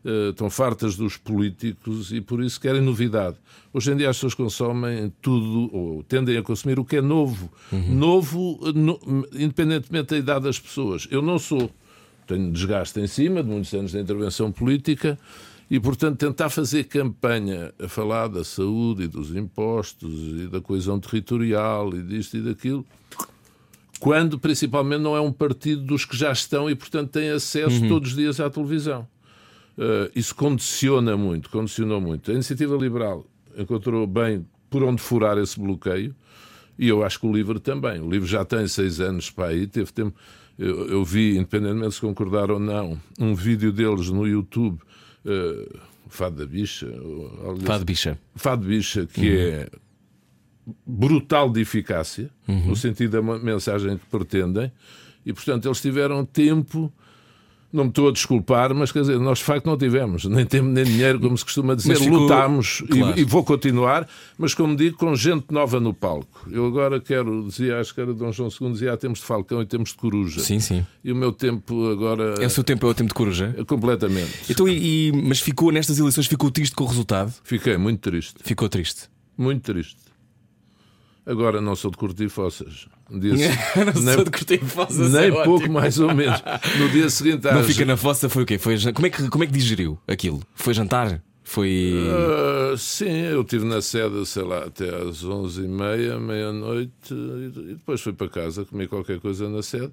eh, 0.05 0.31
estão 0.31 0.49
fartas 0.51 0.97
dos 0.97 1.17
políticos 1.17 2.13
e 2.13 2.21
por 2.21 2.43
isso 2.43 2.61
querem 2.61 2.81
novidade. 2.81 3.37
Hoje 3.73 3.93
em 3.93 3.97
dia 3.97 4.11
as 4.11 4.17
pessoas 4.17 4.35
consomem 4.35 5.13
tudo, 5.23 5.75
ou 5.75 6.03
tendem 6.03 6.37
a 6.37 6.43
consumir 6.43 6.79
o 6.79 6.85
que 6.85 6.97
é 6.97 7.01
novo. 7.03 7.51
Novo, 7.73 8.59
eh, 8.65 8.73
no- 8.75 9.01
independentemente 9.33 10.11
da 10.11 10.19
idade 10.19 10.45
das 10.45 10.59
pessoas. 10.59 11.07
Eu 11.11 11.23
não 11.23 11.39
sou. 11.39 11.71
Tenho 12.27 12.53
desgaste 12.53 13.01
em 13.01 13.07
cima 13.07 13.43
de 13.43 13.49
muitos 13.49 13.73
anos 13.73 13.93
de 13.93 13.99
intervenção 13.99 14.53
política 14.53 15.19
e, 15.71 15.79
portanto, 15.79 16.19
tentar 16.19 16.49
fazer 16.49 16.85
campanha 16.85 17.73
a 17.83 17.89
falar 17.89 18.29
da 18.29 18.43
saúde 18.43 19.03
e 19.05 19.07
dos 19.09 19.35
impostos 19.35 20.13
e 20.41 20.47
da 20.49 20.61
coesão 20.61 20.99
territorial 20.99 21.95
e 21.95 22.03
disto 22.03 22.37
e 22.37 22.41
daquilo 22.43 22.87
quando 23.99 24.39
principalmente 24.39 25.01
não 25.01 25.17
é 25.17 25.21
um 25.21 25.33
partido 25.33 25.83
dos 25.83 26.05
que 26.05 26.17
já 26.17 26.31
estão 26.33 26.71
e, 26.71 26.75
portanto, 26.75 27.11
tem 27.11 27.31
acesso 27.31 27.83
Uhum. 27.83 27.89
todos 27.89 28.11
os 28.11 28.17
dias 28.17 28.41
à 28.41 28.49
televisão. 28.49 29.07
Uh, 29.77 30.11
isso 30.15 30.35
condiciona 30.35 31.17
muito, 31.17 31.51
condicionou 31.51 32.01
muito. 32.01 32.31
A 32.31 32.35
iniciativa 32.35 32.77
liberal 32.77 33.25
encontrou 33.57 34.07
bem 34.07 34.47
por 34.71 34.83
onde 34.83 35.01
furar 35.01 35.39
esse 35.39 35.59
bloqueio 35.59 36.15
e 36.79 36.89
eu 36.89 37.05
acho 37.05 37.19
que 37.21 37.27
o 37.27 37.33
livro 37.33 37.59
também. 37.59 38.01
O 38.01 38.09
livro 38.09 38.27
já 38.27 38.45
tem 38.45 38.67
seis 38.69 39.01
anos 39.01 39.31
para 39.31 39.49
aí, 39.49 39.67
teve 39.67 39.93
tempo. 39.93 40.17
Eu, 40.59 40.89
eu 40.89 41.05
vi, 41.05 41.37
independentemente 41.37 41.95
se 41.95 42.01
concordar 42.01 42.51
ou 42.51 42.59
não, 42.59 43.01
um 43.19 43.35
vídeo 43.35 43.73
deles 43.73 44.11
no 44.11 44.27
YouTube, 44.27 44.79
uh, 45.25 45.79
Fado 46.09 46.37
da 46.37 46.47
Bicha. 46.47 46.87
algo 46.87 47.61
Fado 47.61 47.85
bicha. 47.85 48.19
Fado 48.35 48.67
Bicha, 48.67 49.07
que 49.07 49.39
é 49.39 49.71
brutal 50.87 51.51
de 51.51 51.61
eficácia, 51.61 52.31
no 52.47 52.77
sentido 52.77 53.23
da 53.23 53.39
mensagem 53.39 53.97
que 53.97 54.07
pretendem, 54.07 54.73
e 55.25 55.33
portanto 55.33 55.67
eles 55.67 55.81
tiveram 55.81 56.25
tempo. 56.25 56.93
Não 57.71 57.85
me 57.85 57.91
estou 57.91 58.09
a 58.09 58.13
desculpar, 58.13 58.75
mas 58.75 58.91
quer 58.91 59.01
dizer, 59.03 59.19
nós 59.19 59.39
de 59.41 59.45
facto 59.45 59.67
não 59.67 59.77
tivemos 59.77 60.25
nem 60.25 60.47
tempo 60.47 60.69
nem 60.69 60.85
dinheiro, 60.85 61.21
como 61.21 61.37
se 61.37 61.45
costuma 61.45 61.75
dizer. 61.75 61.97
Ficou- 61.97 62.21
Lutámos 62.21 62.83
e- 62.85 62.87
Claro. 62.89 63.21
e, 63.21 63.25
vou 63.25 63.45
continuar, 63.45 64.09
mas 64.39 64.55
como 64.55 64.75
digo, 64.75 64.97
com 64.97 65.15
gente 65.15 65.45
nova 65.51 65.79
no 65.79 65.93
palco. 65.93 66.49
Eu 66.51 66.65
agora 66.67 66.99
quero, 66.99 67.45
dizia, 67.47 67.79
acho 67.79 67.95
que 67.95 68.01
era 68.01 68.15
Dom 68.15 68.33
João 68.33 68.49
II, 68.49 68.73
dizia, 68.73 68.95
há 68.95 68.97
tempos 68.97 69.19
de 69.21 69.27
Falcão 69.27 69.61
e 69.61 69.67
tempos 69.67 69.91
de 69.91 69.97
Coruja. 69.99 70.41
Sim, 70.41 70.61
sim. 70.61 70.87
E 71.05 71.13
o 71.13 71.17
meu 71.17 71.31
tempo 71.31 71.91
agora 71.91 72.37
É 72.43 72.47
o 72.47 72.51
seu 72.51 72.65
tempo, 72.65 72.87
é 72.87 72.91
o 72.91 72.95
tempo 72.95 73.09
de 73.09 73.15
coruja. 73.15 73.55
é 73.59 73.63
completamente. 73.65 74.33
Então, 74.49 74.67
e, 74.67 75.09
e- 75.09 75.13
mas 75.13 75.39
ficou 75.41 75.71
nestas 75.71 75.99
eleições, 75.99 76.27
ficou 76.27 76.51
triste 76.51 76.75
com 76.75 76.85
o 76.85 76.87
resultado? 76.87 77.35
Fiquei 77.45 77.77
muito 77.77 78.01
triste, 78.01 78.37
Ficou 78.43 78.71
triste. 78.71 79.11
muito 79.37 79.61
triste. 79.71 80.08
Agora 81.31 81.61
não 81.61 81.77
sou 81.77 81.91
de 81.91 81.97
curtir 81.99 82.29
fossas. 82.31 82.87
Dia 83.11 83.35
não 83.77 84.03
nem- 84.03 84.15
sou 84.15 84.25
de 84.25 84.31
curtir 84.31 84.59
fossas, 84.65 85.13
Nem 85.13 85.25
é 85.27 85.31
pouco 85.31 85.51
ótimo. 85.57 85.75
mais 85.75 85.99
ou 86.01 86.15
menos. 86.15 86.43
No 86.79 86.89
dia 86.89 87.11
seguinte 87.11 87.45
Não 87.45 87.61
às- 87.61 87.67
fica 87.67 87.85
na 87.85 87.97
fossa, 87.99 88.29
foi 88.31 88.45
o 88.45 88.47
quê? 88.47 88.57
Foi, 88.59 88.77
como, 88.95 89.07
é 89.07 89.11
que, 89.11 89.29
como 89.29 89.45
é 89.45 89.47
que 89.47 89.53
digeriu 89.53 89.99
aquilo? 90.09 90.43
Foi 90.55 90.73
jantar? 90.73 91.23
Foi. 91.45 91.95
Ah, 92.73 92.75
sim, 92.77 93.11
eu 93.11 93.43
estive 93.43 93.65
na 93.67 93.81
sede, 93.83 94.25
sei 94.27 94.43
lá, 94.43 94.65
até 94.65 94.89
às 94.89 95.25
11h30, 95.25 96.19
meia-noite, 96.19 96.93
e 97.13 97.47
e 97.71 97.75
depois 97.75 98.01
fui 98.01 98.13
para 98.13 98.29
casa, 98.29 98.65
comi 98.65 98.87
qualquer 98.87 99.19
coisa 99.21 99.49
na 99.49 99.63
sede 99.63 99.91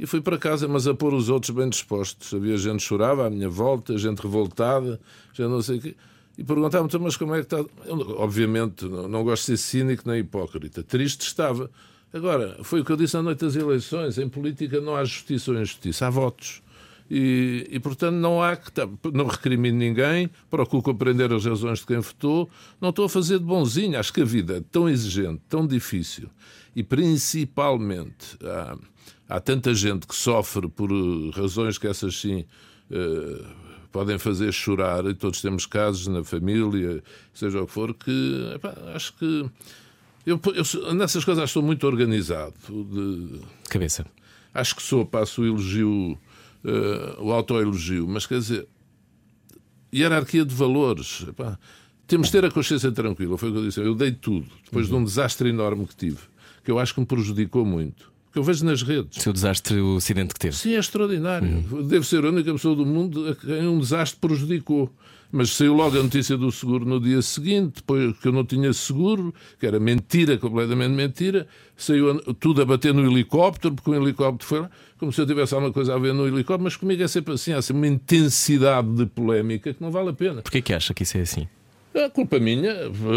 e 0.00 0.06
fui 0.06 0.20
para 0.20 0.38
casa, 0.38 0.68
mas 0.68 0.86
a 0.86 0.94
pôr 0.94 1.12
os 1.14 1.28
outros 1.28 1.50
bem 1.50 1.68
dispostos. 1.68 2.32
Havia 2.32 2.56
gente 2.56 2.76
que 2.80 2.84
chorava 2.86 3.26
à 3.26 3.30
minha 3.30 3.48
volta, 3.48 3.96
gente 3.98 4.20
revoltada, 4.20 5.00
já 5.32 5.48
não 5.48 5.60
sei 5.62 5.78
o 5.78 5.80
quê. 5.80 5.96
E 6.38 6.44
perguntava-me, 6.44 6.86
"Então, 6.88 7.00
mas 7.00 7.16
como 7.16 7.34
é 7.34 7.38
que 7.38 7.52
está? 7.52 7.58
Eu, 7.84 7.98
obviamente, 8.18 8.84
não, 8.86 9.08
não 9.08 9.24
gosto 9.24 9.50
de 9.50 9.58
ser 9.58 9.80
cínico 9.80 10.08
nem 10.08 10.20
hipócrita. 10.20 10.82
Triste 10.82 11.22
estava. 11.22 11.68
Agora, 12.12 12.58
foi 12.62 12.80
o 12.80 12.84
que 12.84 12.92
eu 12.92 12.96
disse 12.96 13.14
na 13.14 13.22
noite 13.22 13.40
das 13.40 13.56
eleições: 13.56 14.16
em 14.18 14.28
política 14.28 14.80
não 14.80 14.94
há 14.94 15.04
justiça 15.04 15.50
ou 15.50 15.56
injustiça, 15.56 16.06
há 16.06 16.10
votos. 16.10 16.62
E, 17.10 17.66
e, 17.70 17.80
portanto 17.80 18.16
não 18.16 18.42
há 18.42 18.54
que 18.54 18.70
não 19.14 19.26
recrimino 19.26 19.78
ninguém, 19.78 20.28
procuro 20.50 20.82
compreender 20.82 21.32
as 21.32 21.44
razões 21.46 21.78
de 21.78 21.86
quem 21.86 21.98
votou, 22.00 22.50
não 22.78 22.90
estou 22.90 23.06
a 23.06 23.08
fazer 23.08 23.38
de 23.38 23.44
bonzinho. 23.46 23.98
Acho 23.98 24.12
que 24.12 24.20
a 24.20 24.26
vida 24.26 24.58
é 24.58 24.60
tão 24.60 24.88
exigente, 24.88 25.40
tão 25.48 25.66
difícil 25.66 26.28
e 26.78 26.82
principalmente 26.84 28.38
há, 28.40 28.78
há 29.28 29.40
tanta 29.40 29.74
gente 29.74 30.06
que 30.06 30.14
sofre 30.14 30.68
por 30.68 30.90
eh, 30.90 31.30
razões 31.34 31.76
que 31.76 31.88
essas 31.88 32.14
sim 32.14 32.44
eh, 32.88 33.44
podem 33.92 34.18
fazer 34.18 34.52
chorar, 34.52 35.04
e 35.06 35.14
todos 35.14 35.40
temos 35.40 35.66
casos 35.66 36.06
na 36.06 36.22
família, 36.24 37.02
seja 37.34 37.62
o 37.62 37.66
que 37.66 37.72
for, 37.72 37.94
que 37.94 38.50
epá, 38.54 38.74
acho 38.94 39.12
que 39.14 39.50
eu, 40.26 40.40
eu 40.54 40.64
sou- 40.64 40.92
nessas 40.94 41.24
coisas 41.24 41.42
acho 41.42 41.52
que 41.52 41.58
estou 41.58 41.62
muito 41.66 41.86
organizado. 41.86 42.54
De, 42.68 43.40
Cabeça. 43.70 44.04
acho 44.52 44.76
que 44.76 44.82
sou, 44.82 45.06
passo 45.06 45.40
o 45.42 45.46
elogio, 45.46 46.18
eh, 46.64 47.16
o 47.18 47.32
autoelogio, 47.32 48.06
mas 48.06 48.26
quer 48.26 48.38
dizer, 48.38 48.68
hierarquia 49.94 50.44
de 50.44 50.54
valores. 50.54 51.24
epá, 51.28 51.58
temos 52.06 52.28
de 52.28 52.32
ter 52.32 52.44
a 52.44 52.50
consciência 52.50 52.90
tranquila, 52.92 53.36
foi 53.38 53.48
o 53.50 53.52
que 53.52 53.58
eu 53.58 53.64
disse. 53.64 53.80
Eu 53.80 53.94
dei 53.94 54.12
tudo, 54.12 54.46
depois 54.64 54.88
de 54.88 54.94
um 54.94 55.04
desastre 55.04 55.48
enorme 55.48 55.86
que 55.86 55.96
tive, 55.96 56.18
que 56.64 56.70
eu 56.70 56.78
acho 56.78 56.94
que 56.94 57.00
me 57.00 57.06
prejudicou 57.06 57.64
muito. 57.64 58.10
Que 58.32 58.38
eu 58.38 58.42
vejo 58.42 58.64
nas 58.64 58.82
redes. 58.82 59.22
Seu 59.22 59.32
desastre, 59.32 59.80
o 59.80 59.96
acidente 59.96 60.34
que 60.34 60.40
teve. 60.40 60.54
Sim, 60.54 60.74
é 60.74 60.78
extraordinário. 60.78 61.48
Devo 61.84 62.04
ser 62.04 62.24
a 62.24 62.28
única 62.28 62.52
pessoa 62.52 62.76
do 62.76 62.84
mundo 62.84 63.28
a 63.28 63.34
quem 63.34 63.66
um 63.66 63.78
desastre 63.78 64.18
prejudicou. 64.20 64.92
Mas 65.30 65.50
saiu 65.50 65.74
logo 65.74 65.98
a 65.98 66.02
notícia 66.02 66.38
do 66.38 66.50
seguro 66.50 66.86
no 66.86 66.98
dia 66.98 67.20
seguinte, 67.20 67.76
depois 67.76 68.16
que 68.18 68.28
eu 68.28 68.32
não 68.32 68.46
tinha 68.46 68.72
seguro, 68.72 69.34
que 69.60 69.66
era 69.66 69.78
mentira, 69.78 70.38
completamente 70.38 70.92
mentira. 70.92 71.46
Saiu 71.76 72.18
tudo 72.34 72.62
a 72.62 72.64
bater 72.64 72.94
no 72.94 73.04
helicóptero, 73.10 73.74
porque 73.74 73.90
o 73.90 73.94
helicóptero 73.94 74.48
foi 74.48 74.60
lá, 74.60 74.70
como 74.96 75.12
se 75.12 75.20
eu 75.20 75.26
tivesse 75.26 75.54
alguma 75.54 75.72
coisa 75.72 75.94
a 75.94 75.98
ver 75.98 76.14
no 76.14 76.26
helicóptero, 76.26 76.64
mas 76.64 76.76
comigo 76.76 77.02
é 77.02 77.08
sempre 77.08 77.34
assim, 77.34 77.52
há 77.52 77.60
sempre 77.60 77.80
uma 77.80 77.94
intensidade 77.94 78.88
de 78.88 79.04
polémica 79.04 79.74
que 79.74 79.82
não 79.82 79.90
vale 79.90 80.08
a 80.08 80.12
pena. 80.14 80.40
Porquê 80.40 80.62
que 80.62 80.72
acha 80.72 80.94
que 80.94 81.02
isso 81.02 81.18
é 81.18 81.20
assim? 81.20 81.46
É 81.98 82.08
culpa 82.08 82.38
minha, 82.38 82.72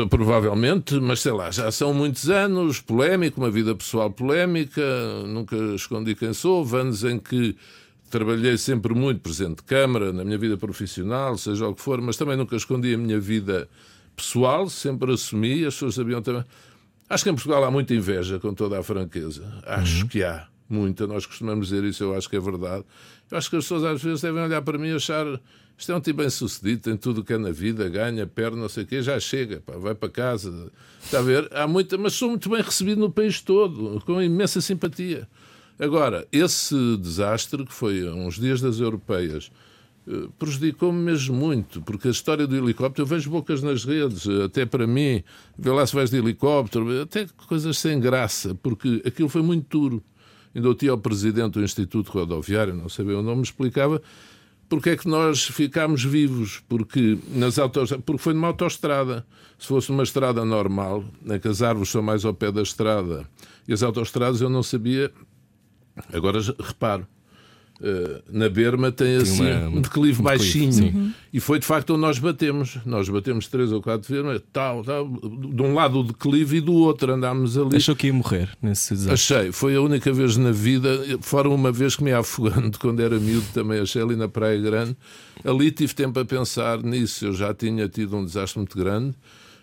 provavelmente, 0.09 0.99
mas 0.99 1.19
sei 1.19 1.31
lá, 1.31 1.51
já 1.51 1.71
são 1.71 1.93
muitos 1.93 2.31
anos, 2.31 2.81
polémico, 2.81 3.39
uma 3.39 3.51
vida 3.51 3.75
pessoal 3.75 4.09
polémica, 4.09 4.81
nunca 5.27 5.55
escondi 5.75 6.15
quem 6.15 6.33
sou, 6.33 6.67
anos 6.75 7.03
em 7.03 7.19
que 7.19 7.55
trabalhei 8.09 8.57
sempre 8.57 8.95
muito, 8.95 9.21
presidente 9.21 9.57
de 9.57 9.63
Câmara, 9.65 10.11
na 10.11 10.25
minha 10.25 10.37
vida 10.37 10.57
profissional, 10.57 11.37
seja 11.37 11.67
o 11.67 11.75
que 11.75 11.81
for, 11.81 12.01
mas 12.01 12.17
também 12.17 12.35
nunca 12.35 12.55
escondi 12.55 12.95
a 12.95 12.97
minha 12.97 13.19
vida 13.19 13.69
pessoal, 14.15 14.67
sempre 14.67 15.13
assumi, 15.13 15.63
as 15.63 15.75
pessoas 15.75 15.93
sabiam 15.93 16.19
também. 16.19 16.43
Acho 17.07 17.23
que 17.23 17.29
em 17.29 17.35
Portugal 17.35 17.63
há 17.63 17.69
muita 17.69 17.93
inveja, 17.93 18.39
com 18.39 18.51
toda 18.51 18.79
a 18.79 18.83
franqueza. 18.83 19.43
Acho 19.63 20.07
que 20.07 20.23
há 20.23 20.47
muita, 20.67 21.05
nós 21.05 21.27
costumamos 21.27 21.67
dizer 21.67 21.83
isso, 21.83 22.03
eu 22.03 22.15
acho 22.15 22.27
que 22.27 22.35
é 22.35 22.39
verdade. 22.39 22.83
Eu 23.29 23.37
acho 23.37 23.47
que 23.47 23.57
as 23.57 23.63
pessoas 23.63 23.83
às 23.83 24.01
vezes 24.01 24.21
devem 24.21 24.41
olhar 24.41 24.63
para 24.63 24.79
mim 24.79 24.87
e 24.87 24.95
achar 24.95 25.27
isto 25.81 25.91
é 25.91 25.95
um 25.95 25.99
tipo 25.99 26.19
bem 26.19 26.29
sucedido, 26.29 26.83
tem 26.83 26.95
tudo 26.95 27.21
o 27.21 27.23
que 27.23 27.33
é 27.33 27.39
na 27.39 27.49
vida, 27.49 27.89
ganha, 27.89 28.27
perde, 28.27 28.55
não 28.55 28.69
sei 28.69 28.83
o 28.83 28.85
quê, 28.85 29.01
já 29.01 29.19
chega, 29.19 29.63
pá, 29.65 29.73
vai 29.77 29.95
para 29.95 30.09
casa. 30.09 30.71
Está 31.03 31.17
a 31.17 31.21
ver? 31.23 31.49
Há 31.51 31.67
muita, 31.67 31.97
mas 31.97 32.13
sou 32.13 32.29
muito 32.29 32.47
bem 32.51 32.61
recebido 32.61 33.01
no 33.01 33.09
país 33.09 33.41
todo, 33.41 33.99
com 34.05 34.21
imensa 34.21 34.61
simpatia. 34.61 35.27
Agora, 35.79 36.27
esse 36.31 36.75
desastre, 36.97 37.65
que 37.65 37.73
foi 37.73 38.07
há 38.07 38.13
uns 38.13 38.35
dias 38.35 38.61
das 38.61 38.79
europeias, 38.79 39.51
eh, 40.07 40.27
prejudicou-me 40.37 40.99
mesmo 40.99 41.35
muito, 41.35 41.81
porque 41.81 42.09
a 42.09 42.11
história 42.11 42.45
do 42.45 42.55
helicóptero, 42.55 43.01
eu 43.01 43.07
vejo 43.07 43.31
bocas 43.31 43.63
nas 43.63 43.83
redes, 43.83 44.27
até 44.45 44.67
para 44.67 44.85
mim, 44.85 45.23
vê 45.57 45.71
lá 45.71 45.83
se 45.87 45.95
vais 45.95 46.11
de 46.11 46.17
helicóptero, 46.17 47.01
até 47.01 47.25
coisas 47.47 47.75
sem 47.79 47.99
graça, 47.99 48.53
porque 48.53 49.01
aquilo 49.03 49.29
foi 49.29 49.41
muito 49.41 49.67
duro. 49.67 50.03
Ainda 50.53 50.69
o 50.69 50.97
presidente 50.99 51.53
do 51.53 51.63
Instituto 51.63 52.11
Rodoviário, 52.11 52.75
não 52.75 52.87
sabia 52.87 53.17
o 53.17 53.23
nome, 53.23 53.37
me 53.37 53.43
explicava 53.43 53.99
porque 54.71 54.91
é 54.91 54.95
que 54.95 55.05
nós 55.05 55.43
ficámos 55.43 56.01
vivos, 56.01 56.63
porque, 56.69 57.19
nas 57.27 57.57
porque 58.05 58.23
foi 58.23 58.34
numa 58.34 58.47
autoestrada. 58.47 59.27
Se 59.60 59.67
fosse 59.67 59.91
uma 59.91 60.01
estrada 60.01 60.45
normal, 60.45 61.03
em 61.25 61.38
que 61.38 61.49
as 61.49 61.62
árvores 61.62 61.89
são 61.89 62.01
mais 62.01 62.23
ao 62.23 62.34
pé 62.34 62.53
da 62.53 62.62
estrada, 62.62 63.27
e 63.67 63.73
as 63.73 63.84
autoestradas 63.84 64.39
eu 64.39 64.49
não 64.49 64.63
sabia. 64.63 65.12
Agora 66.13 66.39
reparo. 66.57 67.05
Eh, 67.83 68.21
na 68.31 68.47
berma 68.49 68.91
tem 68.91 69.15
assim 69.15 69.41
uma- 69.41 69.49
um 69.49 69.55
declive 69.55 69.77
um 69.77 69.81
declive, 69.81 70.21
baixinho 70.21 70.71
sim. 70.71 71.13
e 71.33 71.39
foi 71.39 71.57
de 71.59 71.65
facto 71.65 71.91
onde 71.91 72.01
nós 72.01 72.19
batemos. 72.19 72.77
Nós 72.85 73.09
batemos 73.09 73.47
três 73.47 73.71
ou 73.71 73.81
quatro 73.81 74.07
vezes, 74.13 74.41
tal, 74.53 74.83
tal, 74.83 75.07
de 75.07 75.61
um 75.61 75.73
lado 75.73 75.99
o 75.99 76.03
declive 76.03 76.57
e 76.57 76.61
do 76.61 76.73
outro 76.73 77.11
andámos 77.13 77.57
ali. 77.57 77.75
Achou 77.77 77.95
que 77.95 78.07
ia 78.07 78.13
morrer 78.13 78.49
nesse 78.61 78.93
desastre? 78.93 79.13
Achei, 79.37 79.51
foi 79.51 79.75
a 79.75 79.81
única 79.81 80.11
vez 80.13 80.37
na 80.37 80.51
vida, 80.51 80.89
fora 81.21 81.49
uma 81.49 81.71
vez 81.71 81.95
que 81.95 82.03
me 82.03 82.11
ia 82.11 82.19
afogando 82.19 82.77
quando 82.79 82.99
era 82.99 83.19
miúdo, 83.19 83.47
também 83.53 83.79
achei 83.79 84.01
ali 84.01 84.15
na 84.15 84.27
Praia 84.27 84.59
Grande. 84.61 84.95
Ali 85.43 85.71
tive 85.71 85.93
tempo 85.95 86.19
a 86.19 86.25
pensar 86.25 86.83
nisso, 86.83 87.25
eu 87.25 87.33
já 87.33 87.53
tinha 87.53 87.87
tido 87.89 88.15
um 88.15 88.23
desastre 88.23 88.59
muito 88.59 88.77
grande. 88.77 89.15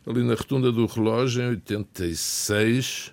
Ali 0.07 0.23
na 0.25 0.35
Rotunda 0.35 0.73
do 0.73 0.87
Relógio, 0.87 1.43
em 1.43 1.49
86, 1.51 3.13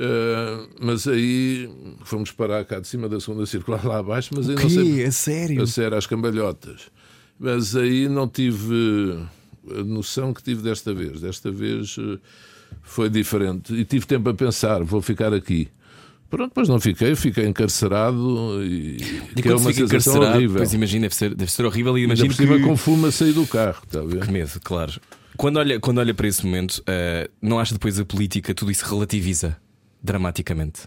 eh, 0.00 0.66
mas 0.80 1.08
aí 1.08 1.68
fomos 2.04 2.30
parar 2.30 2.64
cá 2.64 2.78
de 2.78 2.86
cima 2.86 3.08
da 3.08 3.18
segunda 3.18 3.44
circular 3.46 3.84
lá 3.84 3.98
abaixo, 3.98 4.30
mas 4.32 4.48
aí 4.48 4.54
não 4.54 4.70
sei. 4.70 5.02
É 5.02 5.10
sério? 5.10 5.62
A 5.62 5.66
sério, 5.66 5.98
às 5.98 6.06
cambalhotas. 6.06 6.82
Mas 7.38 7.74
aí 7.74 8.08
não 8.08 8.28
tive 8.28 9.18
a 9.70 9.82
noção 9.82 10.32
que 10.32 10.40
tive 10.42 10.62
desta 10.62 10.94
vez. 10.94 11.20
Desta 11.20 11.50
vez 11.50 11.96
eh, 11.98 12.18
foi 12.82 13.10
diferente. 13.10 13.74
E 13.74 13.84
tive 13.84 14.06
tempo 14.06 14.28
a 14.28 14.34
pensar, 14.34 14.84
vou 14.84 15.02
ficar 15.02 15.34
aqui. 15.34 15.68
Pronto, 16.30 16.52
mas 16.54 16.68
não 16.68 16.78
fiquei, 16.78 17.16
fiquei 17.16 17.46
encarcerado 17.46 18.62
e, 18.62 18.98
E 19.34 19.42
que 19.42 19.48
é 19.48 19.56
uma 19.56 19.72
sensação 19.72 20.20
horrível. 20.20 20.58
Pois 20.58 20.74
imagina, 20.74 21.02
deve 21.02 21.14
ser, 21.14 21.34
deve 21.34 21.50
ser 21.50 21.64
horrível 21.64 21.96
e 21.98 22.16
cima 22.16 22.58
que... 22.58 22.62
com 22.62 22.76
fuma 22.76 23.10
sair 23.10 23.32
do 23.32 23.46
carro, 23.46 23.82
está 23.84 24.00
a 24.00 24.04
ver? 24.04 24.26
Que 24.26 24.30
medo, 24.30 24.60
claro. 24.62 24.92
Quando 25.36 25.56
olha, 25.56 25.80
quando 25.80 25.98
olha 25.98 26.12
para 26.12 26.28
esse 26.28 26.44
momento, 26.44 26.82
eh, 26.86 27.30
não 27.40 27.58
acha 27.58 27.72
depois 27.72 27.98
a 27.98 28.04
política, 28.04 28.52
tudo 28.52 28.70
isso 28.70 28.84
relativiza 28.84 29.56
dramaticamente? 30.02 30.82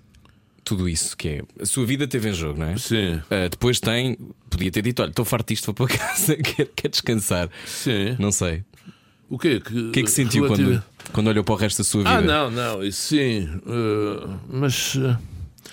Tudo 0.64 0.88
isso 0.88 1.18
que 1.18 1.28
é. 1.28 1.42
A 1.60 1.66
sua 1.66 1.86
vida 1.86 2.08
teve 2.08 2.30
em 2.30 2.34
jogo, 2.34 2.60
não 2.60 2.68
é? 2.68 2.78
Sim, 2.78 3.20
Eh, 3.30 3.50
depois 3.50 3.80
tem, 3.80 4.16
podia 4.50 4.72
ter 4.72 4.82
dito: 4.84 5.02
olha, 5.02 5.10
estou 5.10 5.26
farto 5.26 5.48
disto, 5.50 5.66
vou 5.66 5.74
para 5.74 5.88
casa, 5.98 6.36
quero, 6.36 6.70
quero 6.76 6.92
descansar. 6.92 7.50
sim. 7.66 8.16
Não 8.20 8.32
sei. 8.32 8.64
O 9.30 9.40
quê? 9.40 9.60
Que, 9.60 9.74
O 9.88 9.92
que 9.92 10.00
é 10.02 10.04
que 10.04 10.12
sentiu 10.12 10.44
relativa- 10.44 10.84
quando, 11.00 11.12
quando 11.14 11.28
olhou 11.28 11.44
para 11.44 11.54
o 11.54 11.58
resto 11.58 11.78
da 11.80 11.84
sua 11.84 12.02
vida? 12.04 12.16
Ah, 12.18 12.22
não, 12.22 12.52
não, 12.52 12.84
isso 12.84 13.02
sim. 13.08 13.50
eh, 13.66 14.28
mas 14.50 14.96
eh, 14.98 15.18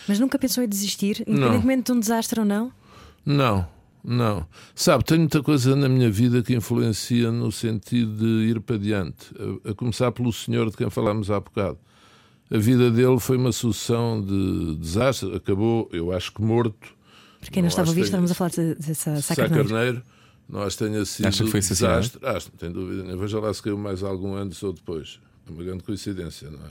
Mas 0.07 0.19
nunca 0.19 0.39
pensou 0.39 0.63
em 0.65 0.69
desistir, 0.69 1.23
independentemente 1.27 1.83
de 1.87 1.93
um 1.93 2.01
desastre 2.01 2.41
ou 2.41 2.47
não? 2.47 2.73
Não, 3.27 3.69
não. 4.03 4.47
Sabe, 4.75 5.05
tem 5.05 5.19
muita 5.19 5.43
coisa 5.43 5.77
na 5.77 5.89
minha 5.89 6.09
vida 6.11 6.41
que 6.43 6.55
influencia 6.55 7.31
no 7.33 7.51
sentido 7.53 8.17
de 8.17 8.51
ir 8.51 8.61
para 8.61 8.79
diante. 8.79 9.27
A, 9.67 9.71
a 9.71 9.75
começar 9.75 10.13
pelo 10.13 10.33
senhor 10.33 10.71
de 10.71 10.77
quem 10.77 10.89
falámos 10.89 11.31
há 11.31 11.39
bocado. 11.41 11.79
A 12.51 12.59
vida 12.59 12.91
dele 12.91 13.21
foi 13.21 13.37
uma 13.37 13.53
sucessão 13.53 14.23
de 14.23 14.77
desastres. 14.77 15.35
Acabou, 15.35 15.89
eu 15.93 16.13
acho 16.13 16.33
que 16.33 16.41
morto. 16.41 16.97
Porque 17.39 17.53
quem 17.53 17.63
não, 17.63 17.69
estava 17.69 17.89
a 17.89 17.91
ouvir, 17.91 18.03
estávamos 18.03 18.31
a 18.31 18.35
falar 18.35 18.51
de, 18.51 18.75
de, 18.75 18.87
de 18.87 18.95
Sá 18.95 19.37
Carneiro. 19.37 19.69
Carneiro. 19.69 20.03
Não 20.49 20.63
acho 20.63 20.79
que 20.79 20.85
tenha 20.85 21.05
sido 21.05 21.27
Acha 21.27 21.45
que 21.45 21.51
foi 21.51 21.61
assassinado? 21.61 22.01
desastre. 22.01 22.27
Acho, 22.27 22.51
não 22.51 22.59
tem 22.59 22.73
dúvida. 22.73 23.03
nenhuma. 23.03 23.23
Veja 23.23 23.39
lá 23.39 23.53
se 23.53 23.63
caiu 23.63 23.77
mais 23.77 24.03
algum 24.03 24.35
antes 24.35 24.63
ou 24.63 24.73
depois. 24.73 25.21
É 25.47 25.51
uma 25.51 25.63
grande 25.63 25.85
coincidência, 25.85 26.51
não 26.51 26.59
é? 26.59 26.71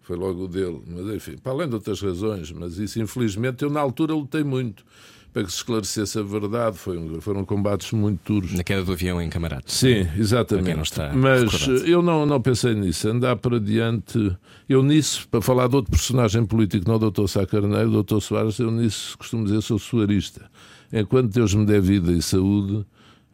Foi 0.00 0.16
logo 0.16 0.44
o 0.44 0.48
dele. 0.48 0.82
Mas 0.86 1.14
enfim, 1.14 1.36
para 1.38 1.52
além 1.52 1.68
de 1.68 1.74
outras 1.74 2.00
razões, 2.00 2.50
mas 2.50 2.78
isso 2.78 3.00
infelizmente 3.00 3.62
eu 3.62 3.70
na 3.70 3.80
altura 3.80 4.12
lutei 4.14 4.42
muito 4.42 4.84
para 5.32 5.44
que 5.44 5.50
se 5.50 5.56
esclarecesse 5.56 6.18
a 6.18 6.22
verdade. 6.22 6.76
Foi 6.76 6.98
foram 7.20 7.44
combates 7.44 7.92
muito 7.92 8.20
duros. 8.32 8.52
Na 8.52 8.62
queda 8.62 8.84
do 8.84 8.92
avião 8.92 9.20
em 9.20 9.30
Camarate. 9.30 9.72
Sim, 9.72 10.06
exatamente. 10.16 10.92
Mas 11.14 11.52
recordado. 11.52 11.86
eu 11.86 12.02
não, 12.02 12.26
não 12.26 12.40
pensei 12.40 12.74
nisso. 12.74 13.08
Andar 13.08 13.36
para 13.36 13.58
diante. 13.58 14.36
Eu 14.68 14.82
nisso, 14.82 15.26
para 15.28 15.40
falar 15.40 15.68
de 15.68 15.76
outro 15.76 15.90
personagem 15.90 16.44
político, 16.44 16.86
não 16.86 16.96
o 16.96 17.10
Dr. 17.10 17.26
Sá 17.26 17.46
Carneiro, 17.46 17.90
o 17.90 18.02
Dr. 18.02 18.20
Soares, 18.20 18.58
eu 18.58 18.70
nisso 18.70 19.16
costumo 19.16 19.44
dizer 19.44 19.62
sou 19.62 19.78
suarista. 19.78 20.50
Enquanto 20.92 21.32
Deus 21.32 21.54
me 21.54 21.64
der 21.64 21.80
vida 21.80 22.12
e 22.12 22.20
saúde, 22.20 22.84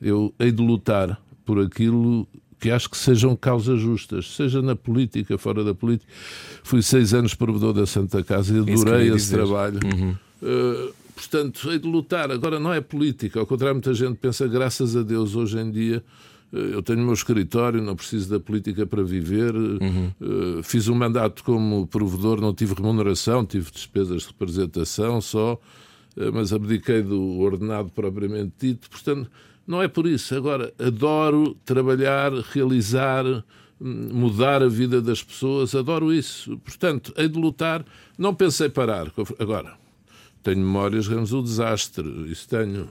eu 0.01 0.33
hei 0.39 0.53
de 0.53 0.63
lutar 0.63 1.21
por 1.45 1.61
aquilo 1.61 2.27
que 2.61 2.71
acho 2.71 2.91
que 2.91 2.97
sejam 2.97 3.37
causas 3.37 3.81
justas, 3.81 4.35
seja 4.35 4.61
na 4.61 4.75
política, 4.75 5.39
fora 5.39 5.63
da 5.63 5.75
política. 5.75 6.11
Fui 6.63 6.83
seis 6.83 7.15
anos 7.15 7.35
provedor 7.35 7.73
da 7.73 7.87
Santa 7.87 8.23
Casa 8.23 8.53
e 8.53 8.59
eu 8.59 8.63
adorei 8.65 9.13
esse 9.13 9.31
trabalho. 9.31 9.79
Uh, 10.43 10.93
portanto, 11.19 11.69
hei 11.71 11.79
de 11.79 11.89
lutar. 11.89 12.31
Agora, 12.31 12.61
não 12.61 12.73
é 12.73 12.81
política. 12.81 13.41
Ao 13.41 13.47
contrário, 13.47 13.75
muita 13.75 13.93
gente 13.93 14.17
pensa, 14.17 14.47
graças 14.47 14.97
a 14.97 15.03
Deus, 15.03 15.35
hoje 15.35 15.59
em 15.59 15.71
dia, 15.71 16.05
uh, 16.53 16.57
eu 16.57 16.83
tenho 16.83 17.01
o 17.01 17.05
meu 17.05 17.13
escritório, 17.13 17.83
não 17.83 17.97
preciso 17.97 18.31
da 18.31 18.39
política 18.39 18.87
para 18.87 19.03
viver. 19.03 19.53
Uh, 19.55 20.63
fiz 20.63 20.87
um 20.87 20.95
mandato 20.95 21.43
como 21.43 21.87
provedor, 21.89 22.41
não 22.41 22.55
tive 22.55 22.75
remuneração, 22.75 23.45
tive 23.45 23.71
despesas 23.73 24.23
de 24.23 24.29
representação 24.29 25.21
só, 25.21 25.55
uh, 25.55 26.33
mas 26.33 26.53
abdiquei 26.53 27.03
do 27.03 27.41
ordenado 27.41 27.91
propriamente 27.91 28.53
dito. 28.61 28.89
Portanto, 28.89 29.29
não 29.67 29.83
é 29.83 29.89
por 29.89 30.07
isso. 30.07 30.35
Agora, 30.37 30.73
adoro 30.79 31.57
trabalhar, 31.65 32.33
realizar, 32.33 33.25
hum, 33.81 34.09
mudar 34.13 34.63
a 34.63 34.69
vida 34.69 35.03
das 35.03 35.23
pessoas, 35.23 35.75
adoro 35.75 36.13
isso. 36.13 36.57
Portanto, 36.59 37.13
hei 37.17 37.29
de 37.29 37.39
lutar. 37.39 37.85
Não 38.17 38.35
pensei 38.35 38.69
parar. 38.69 39.13
Agora, 39.39 39.77
tenho 40.43 40.59
memórias 40.59 41.09
grandes 41.09 41.31
do 41.31 41.43
desastre, 41.43 42.09
isso 42.31 42.49
tenho. 42.49 42.89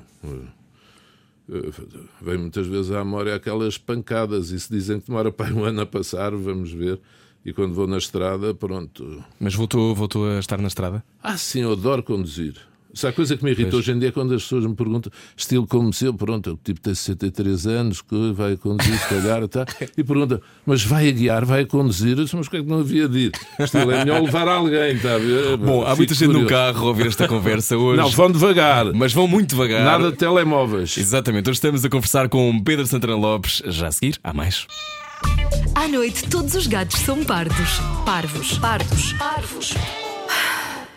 Vem 2.22 2.38
muitas 2.38 2.68
vezes 2.68 2.92
à 2.92 3.04
memória 3.04 3.34
aquelas 3.34 3.78
pancadas, 3.78 4.52
e 4.52 4.60
se 4.60 4.70
dizem 4.70 5.00
que 5.00 5.08
demora 5.08 5.32
para 5.32 5.54
um 5.54 5.64
ano 5.64 5.82
a 5.82 5.86
passar, 5.86 6.36
vamos 6.36 6.72
ver. 6.72 7.00
E 7.46 7.54
quando 7.54 7.74
vou 7.74 7.88
na 7.88 7.98
estrada, 7.98 8.54
pronto. 8.54 9.24
Mas 9.40 9.56
voltou, 9.56 9.96
voltou 9.96 10.30
a 10.30 10.40
estar 10.40 10.58
na 10.58 10.68
estrada? 10.68 11.02
Ah, 11.24 11.38
sim, 11.38 11.62
eu 11.62 11.72
adoro 11.72 12.04
conduzir. 12.04 12.60
Se 12.98 13.06
há 13.06 13.12
coisa 13.14 13.38
que 13.38 13.44
me 13.44 13.52
irrita 13.52 13.70
Pois. 13.70 13.84
hoje 13.84 13.92
em 13.92 14.00
dia 14.00 14.10
é 14.10 14.12
quando 14.12 14.34
as 14.34 14.42
pessoas 14.42 14.66
me 14.66 14.74
perguntam, 14.74 15.12
estilo 15.36 15.68
como 15.68 15.94
se 15.94 16.06
eu, 16.06 16.14
pronto, 16.16 16.54
o 16.54 16.60
tipo 16.64 16.82
tem 16.82 16.96
63 16.96 17.68
anos, 17.68 18.02
que 18.02 18.32
vai 18.34 18.58
conduzir, 18.58 18.98
se 18.98 19.08
calhar, 19.08 19.48
tá, 19.48 19.68
e 19.96 20.04
pergunta, 20.04 20.42
mas 20.66 20.84
vai 20.84 21.08
a 21.08 21.12
guiar, 21.12 21.46
vai 21.46 21.62
a 21.62 21.66
conduzir? 21.68 22.18
Eu 22.18 22.24
disse, 22.24 22.36
mas 22.36 22.48
porquê 22.48 22.58
é 22.58 22.64
que 22.64 22.70
não 22.70 22.80
havia 22.80 23.08
de 23.08 23.20
ir? 23.20 23.32
Estilo, 23.60 23.92
é 23.92 24.04
melhor 24.04 24.24
levar 24.24 24.48
alguém, 24.48 24.96
está 24.96 25.14
a 25.14 25.18
ver? 25.20 25.58
Bom, 25.58 25.86
há 25.86 25.96
muita 25.96 26.16
gente 26.16 26.34
no 26.34 26.48
carro 26.48 26.86
a 26.86 26.88
ouvir 26.88 27.06
esta 27.06 27.28
conversa 27.28 27.78
hoje. 27.78 28.02
Não, 28.02 28.10
vão 28.10 28.32
devagar. 28.32 28.92
Mas 28.94 29.14
vão 29.14 29.28
muito 29.28 29.52
devagar. 29.52 29.84
Nada 29.84 30.10
de 30.10 30.18
telemóveis. 30.18 30.98
Exatamente, 30.98 31.50
hoje 31.52 31.58
estamos 31.58 31.86
a 31.86 31.90
conversar 31.90 32.28
com 32.30 32.60
Pedro 32.64 32.88
Santana 32.88 33.16
Lopes. 33.16 33.62
Já 33.68 33.90
a 33.90 33.92
seguir, 33.92 34.18
há 34.24 34.34
mais. 34.34 34.66
À 35.76 35.88
noite, 35.88 36.28
todos 36.30 36.56
os 36.56 36.66
gatos 36.66 37.00
são 37.02 37.24
pardos. 37.24 37.80
Parvos. 38.06 38.58
Pardos. 38.58 39.14
Parvos. 39.14 40.07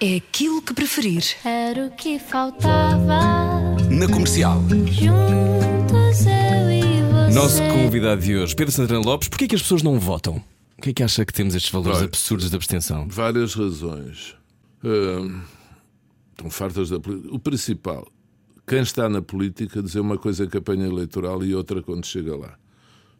É 0.02 0.16
aquilo 0.16 0.62
que 0.62 0.72
preferir. 0.72 1.22
Era 1.44 1.88
o 1.88 1.90
que 1.90 2.18
faltava. 2.18 3.76
Na 3.90 4.08
comercial. 4.10 4.58
Juntos 4.86 6.24
eu 6.24 6.70
e 6.70 7.02
você. 7.02 7.34
Nosso 7.34 7.62
convidado 7.64 8.22
de 8.22 8.34
hoje, 8.34 8.56
Pedro 8.56 8.72
Santana 8.72 9.00
Lopes, 9.00 9.28
porquê 9.28 9.46
que 9.46 9.54
as 9.54 9.60
pessoas 9.60 9.82
não 9.82 10.00
votam? 10.00 10.42
O 10.78 10.80
que 10.80 10.88
é 10.88 10.92
que 10.94 11.02
acha 11.02 11.22
que 11.26 11.34
temos 11.34 11.54
estes 11.54 11.70
valores 11.70 11.98
Olha, 11.98 12.06
absurdos 12.06 12.48
de 12.48 12.56
abstenção? 12.56 13.06
Várias 13.10 13.52
razões. 13.52 14.34
Hum, 14.82 15.42
estão 16.30 16.48
fartas 16.48 16.88
da 16.88 16.98
política. 16.98 17.34
O 17.34 17.38
principal, 17.38 18.08
quem 18.66 18.80
está 18.80 19.06
na 19.06 19.20
política 19.20 19.82
dizer 19.82 20.00
uma 20.00 20.16
coisa 20.16 20.46
em 20.46 20.48
campanha 20.48 20.86
eleitoral 20.86 21.44
e 21.44 21.54
outra 21.54 21.82
quando 21.82 22.06
chega 22.06 22.34
lá. 22.34 22.54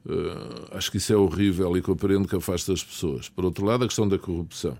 Hum, 0.08 0.64
acho 0.70 0.90
que 0.90 0.96
isso 0.96 1.12
é 1.12 1.16
horrível 1.16 1.76
e 1.76 1.82
compreendo 1.82 2.26
que 2.26 2.36
afasta 2.36 2.72
as 2.72 2.82
pessoas. 2.82 3.28
Por 3.28 3.44
outro 3.44 3.66
lado, 3.66 3.84
a 3.84 3.86
questão 3.86 4.08
da 4.08 4.18
corrupção. 4.18 4.78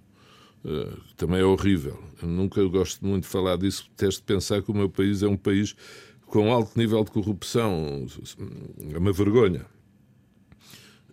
Hum, 0.64 0.96
também 1.16 1.40
é 1.40 1.44
horrível. 1.44 2.02
Eu 2.22 2.28
nunca 2.28 2.62
gosto 2.64 3.04
muito 3.04 3.24
de 3.24 3.28
falar 3.28 3.56
disso, 3.56 3.88
detesto 3.90 4.22
pensar 4.22 4.62
que 4.62 4.70
o 4.70 4.74
meu 4.74 4.88
país 4.88 5.22
é 5.22 5.28
um 5.28 5.36
país 5.36 5.74
com 6.26 6.52
alto 6.52 6.78
nível 6.78 7.02
de 7.04 7.10
corrupção. 7.10 8.06
É 8.92 8.98
uma 8.98 9.12
vergonha. 9.12 9.66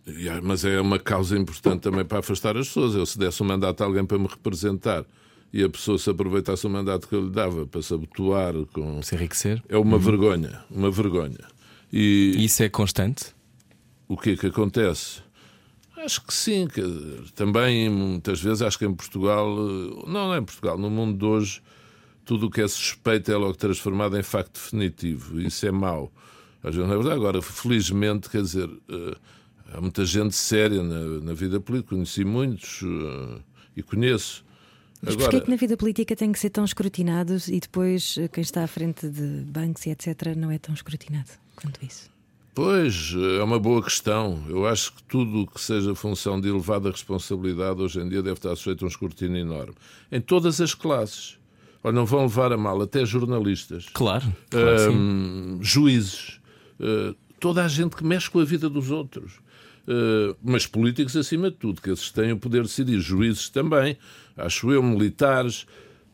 E 0.06 0.30
Mas 0.42 0.64
é 0.64 0.80
uma 0.80 1.00
causa 1.00 1.38
importante 1.38 1.82
também 1.82 2.06
para 2.06 2.20
afastar 2.20 2.56
as 2.56 2.68
pessoas. 2.68 2.96
Eu, 2.96 3.06
se 3.06 3.18
desse 3.18 3.44
um 3.44 3.46
mandato 3.46 3.82
a 3.82 3.86
alguém 3.86 4.06
para 4.06 4.18
me 4.18 4.28
representar 4.28 5.06
e 5.52 5.64
a 5.64 5.70
pessoa 5.70 5.98
se 5.98 6.10
aproveitasse 6.10 6.66
o 6.66 6.70
mandato 6.70 7.08
que 7.08 7.16
eu 7.16 7.26
lhe 7.26 7.32
dava 7.32 7.66
para 7.66 7.82
se 7.82 7.94
abotoar 7.94 8.54
com. 8.74 9.02
Se 9.02 9.16
enriquecer? 9.16 9.62
É 9.68 9.78
uma 9.78 9.98
vergonha. 9.98 10.62
Uma 10.70 10.92
vergonha. 10.92 11.40
E 11.92 12.36
isso 12.38 12.64
é 12.64 12.70
constante? 12.70 13.38
o 14.08 14.16
que 14.16 14.32
é 14.32 14.36
que 14.38 14.48
acontece? 14.48 15.22
Acho 15.98 16.22
que 16.22 16.34
sim. 16.34 16.68
Que 16.68 16.82
também, 17.36 17.90
muitas 17.90 18.42
vezes, 18.42 18.62
acho 18.62 18.78
que 18.78 18.86
em 18.86 18.94
Portugal. 18.94 19.48
eh, 19.50 20.04
Não, 20.06 20.28
não 20.28 20.34
é 20.36 20.40
em 20.40 20.44
Portugal. 20.44 20.78
No 20.78 20.90
mundo 20.90 21.18
de 21.18 21.26
hoje, 21.26 21.62
tudo 22.24 22.48
o 22.48 22.50
que 22.52 22.62
é 22.62 22.68
suspeito 22.68 23.32
é 23.32 23.36
logo 23.36 23.56
transformado 23.56 24.18
em 24.18 24.24
facto 24.24 24.54
definitivo. 24.54 25.40
Isso 25.40 25.66
é 25.66 25.72
mau. 25.72 26.12
Às 26.64 26.76
vezes 26.76 26.88
não 26.90 26.94
é 26.94 26.98
verdade. 26.98 27.16
Agora, 27.16 27.42
felizmente, 27.42 28.30
quer 28.30 28.42
dizer, 28.42 28.70
eh, 28.90 29.16
há 29.74 29.82
muita 29.82 30.06
gente 30.06 30.36
séria 30.36 30.84
na, 30.84 31.22
na 31.22 31.34
vida 31.34 31.60
política. 31.60 31.96
Conheci 31.96 32.24
muitos 32.24 32.82
eh, 32.84 33.42
e 33.78 33.84
conheço. 33.84 34.46
Mas 35.02 35.16
porquê 35.16 35.42
que 35.42 35.50
na 35.50 35.56
vida 35.56 35.78
política 35.78 36.16
tem 36.16 36.32
que 36.32 36.40
ser 36.40 36.50
tão 36.50 36.66
escrutinados 36.66 37.48
e 37.48 37.60
depois 37.60 38.18
quem 38.32 38.42
está 38.42 38.64
à 38.64 38.68
frente 38.68 39.08
de 39.08 39.44
bancos 39.46 39.86
e 39.86 39.92
etc. 39.92 40.36
não 40.36 40.50
é 40.50 40.58
tão 40.58 40.74
escrutinado 40.74 41.30
quanto 41.56 41.86
isso? 41.86 42.10
Pois, 42.58 43.14
é 43.38 43.44
uma 43.44 43.60
boa 43.60 43.84
questão. 43.84 44.44
Eu 44.50 44.66
acho 44.66 44.92
que 44.92 45.04
tudo 45.04 45.42
o 45.42 45.46
que 45.46 45.62
seja 45.62 45.94
função 45.94 46.42
de 46.42 46.50
elevada 46.50 46.90
responsabilidade 46.90 47.80
hoje 47.80 48.00
em 48.00 48.10
dia 48.10 48.24
deve 48.24 48.40
estar 48.40 48.56
sujeito 48.56 48.82
a 48.82 48.86
um 48.86 48.88
escrutínio 48.88 49.38
enorme. 49.38 49.76
Em 50.12 50.20
todas 50.20 50.60
as 50.60 50.74
classes. 50.74 51.38
Olha, 51.84 51.94
não 51.94 52.04
vão 52.04 52.24
levar 52.24 52.52
a 52.52 52.58
mal 52.58 52.82
até 52.82 53.06
jornalistas, 53.06 53.86
Claro. 53.94 54.36
claro 54.50 54.92
hum, 54.92 55.60
juízes, 55.62 56.42
uh, 56.80 57.16
toda 57.40 57.64
a 57.64 57.68
gente 57.68 57.96
que 57.96 58.04
mexe 58.04 58.28
com 58.28 58.40
a 58.40 58.44
vida 58.44 58.68
dos 58.68 58.90
outros. 58.90 59.34
Uh, 59.88 60.36
mas 60.44 60.66
políticos 60.66 61.16
acima 61.16 61.52
de 61.52 61.58
tudo, 61.58 61.80
que 61.80 61.92
esses 61.92 62.10
têm 62.10 62.32
o 62.32 62.40
poder 62.40 62.64
de 62.64 62.70
decidir. 62.70 63.00
Juízes 63.00 63.50
também, 63.50 64.00
acho 64.36 64.72
eu, 64.72 64.82
militares. 64.82 65.68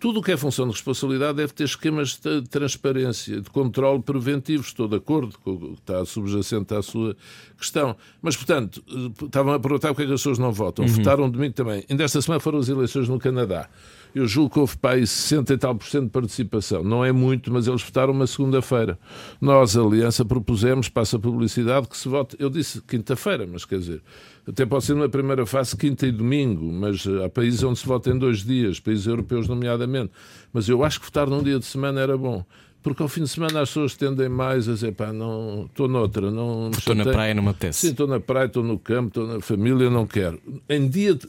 Tudo 0.04 0.20
o 0.20 0.22
que 0.22 0.34
é 0.34 0.36
função 0.36 0.66
de 0.66 0.74
responsabilidade 0.74 1.38
deve 1.38 1.54
ter 1.54 1.64
esquemas 1.64 2.20
de 2.20 2.42
transparência, 2.50 3.40
de 3.40 3.50
controle 3.50 4.04
preventivo. 4.04 4.62
Estou 4.62 4.86
de 4.86 4.98
acordo 4.98 5.40
com 5.40 5.52
o 5.52 5.58
que 5.76 5.80
está 5.80 6.04
subjacente 6.04 6.74
à 6.74 6.82
sua 6.82 7.16
questão. 7.58 7.96
Mas, 8.22 8.36
portanto, 8.36 8.84
eh, 8.86 9.24
estavam 9.24 9.54
a 9.54 9.60
perguntar 9.62 9.94
porque 9.94 10.04
é 10.04 10.06
que 10.08 10.12
as 10.12 10.20
pessoas 10.20 10.38
não 10.38 10.52
votam. 10.52 10.86
Votaram 10.86 11.30
domingo 11.30 11.54
também. 11.54 11.86
Ainda 11.90 12.04
esta 12.04 12.22
semana 12.22 12.42
foram 12.42 12.60
as 12.60 12.68
eleições 12.68 13.08
no 13.08 13.18
Canadá. 13.18 13.70
Eu 14.14 14.28
julgo 14.28 14.50
que 14.50 14.60
houve 14.60 14.78
para 14.78 14.96
aí 14.96 15.08
60 15.08 15.54
e 15.54 15.58
tal 15.58 15.74
por 15.74 15.88
cento 15.88 16.04
de 16.04 16.12
participação. 16.12 16.84
Não 16.84 17.06
é 17.06 17.14
muito, 17.14 17.50
mas 17.50 17.66
eles 17.66 17.82
votaram 17.82 18.12
uma 18.12 18.28
segunda-feira. 18.28 19.00
Nós, 19.40 19.78
a 19.78 19.82
Aliança, 19.82 20.26
propusemos, 20.26 20.90
passa 20.90 21.16
a 21.16 21.20
publicidade, 21.20 21.88
que 21.88 21.98
se 21.98 22.10
vote. 22.10 22.36
Eu 22.38 22.50
disse 22.50 22.82
quinta-feira, 22.82 23.48
mas 23.50 23.64
quer 23.64 23.80
dizer, 23.80 24.02
até 24.48 24.66
pode 24.66 24.84
ser 24.84 24.94
numa 24.94 25.08
primeira 25.08 25.46
fase 25.46 25.76
quinta 25.76 26.06
e 26.06 26.12
domingo, 26.12 26.72
mas 26.72 27.06
eh, 27.06 27.26
há 27.26 27.30
países 27.30 27.64
onde 27.64 27.80
se 27.80 27.86
vota 27.86 28.10
em 28.10 28.18
dois 28.18 28.44
dias, 28.44 28.80
países 28.80 29.08
europeus, 29.08 29.48
nomeadamente. 29.48 30.12
Mas 30.52 30.68
eu 30.68 30.84
acho 30.84 31.00
que 31.00 31.06
votar 31.06 31.28
num 31.28 31.42
dia 31.42 31.58
de 31.58 31.66
semana 31.66 32.02
era 32.02 32.18
bom. 32.18 32.46
Porque 32.84 33.02
ao 33.02 33.08
fim 33.08 33.22
de 33.24 33.30
semana 33.30 33.62
as 33.62 33.70
pessoas 33.70 33.96
tendem 33.96 34.28
mais 34.28 34.68
a 34.68 34.74
dizer, 34.74 34.92
pá, 34.92 35.14
não, 35.14 35.66
estou 35.70 35.88
noutra, 35.88 36.30
não 36.30 36.70
Estou 36.70 36.94
na 36.94 37.06
praia, 37.06 37.34
não 37.34 37.42
me 37.42 37.50
apetece. 37.50 37.80
Sim, 37.80 37.92
estou 37.92 38.06
na 38.08 38.20
praia, 38.20 38.46
estou 38.48 38.62
no 38.62 38.78
campo, 38.78 39.08
estou 39.08 39.26
na 39.26 39.40
família, 39.40 39.90
não 39.90 40.06
quero. 40.06 40.38
Em 40.70 40.88
dia 40.90 41.16
de- 41.16 41.26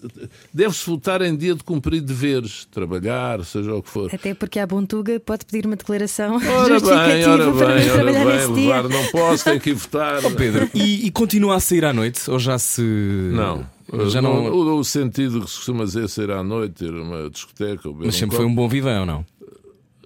deve-se 0.52 0.84
votar 0.84 1.22
em 1.22 1.36
dia 1.36 1.54
de 1.54 1.62
cumprir 1.62 2.00
deveres, 2.00 2.64
trabalhar, 2.72 3.44
seja 3.44 3.72
o 3.72 3.82
que 3.82 3.88
for. 3.88 4.12
Até 4.12 4.34
porque 4.34 4.58
a 4.58 4.66
Bontuga 4.66 5.20
pode 5.20 5.44
pedir 5.46 5.64
uma 5.64 5.76
declaração 5.76 6.36
Ora 6.44 6.80
bem, 6.80 7.24
ora 7.24 7.52
para 7.52 7.68
não 7.68 7.74
bem, 7.76 7.90
ora 7.90 7.92
trabalhar 7.92 8.24
bem, 8.24 8.34
nesse 8.36 8.50
levar 8.50 8.88
dia. 8.88 8.98
não 8.98 9.06
posso, 9.12 9.44
tenho 9.44 9.60
que 9.60 9.70
ir 9.70 9.74
votar. 9.74 10.20
Pedro, 10.36 10.68
e, 10.74 11.06
e 11.06 11.10
continua 11.12 11.54
a 11.56 11.60
sair 11.60 11.84
à 11.84 11.92
noite? 11.92 12.28
Ou 12.30 12.38
já 12.38 12.58
se. 12.58 12.82
Não, 12.82 13.64
Já 14.10 14.20
não... 14.20 14.46
O, 14.46 14.78
o 14.78 14.84
sentido 14.84 15.40
que 15.42 15.50
se 15.50 15.56
costuma 15.56 15.84
dizer 15.84 16.08
sair 16.08 16.30
à 16.32 16.42
noite, 16.42 16.74
ter 16.84 16.90
uma 16.92 17.30
discoteca. 17.30 17.88
Mas 17.92 18.08
um 18.08 18.10
sempre 18.10 18.26
copo. 18.30 18.36
foi 18.36 18.46
um 18.46 18.54
bom 18.54 18.68
vivão, 18.68 19.00
ou 19.00 19.06
não? 19.06 19.26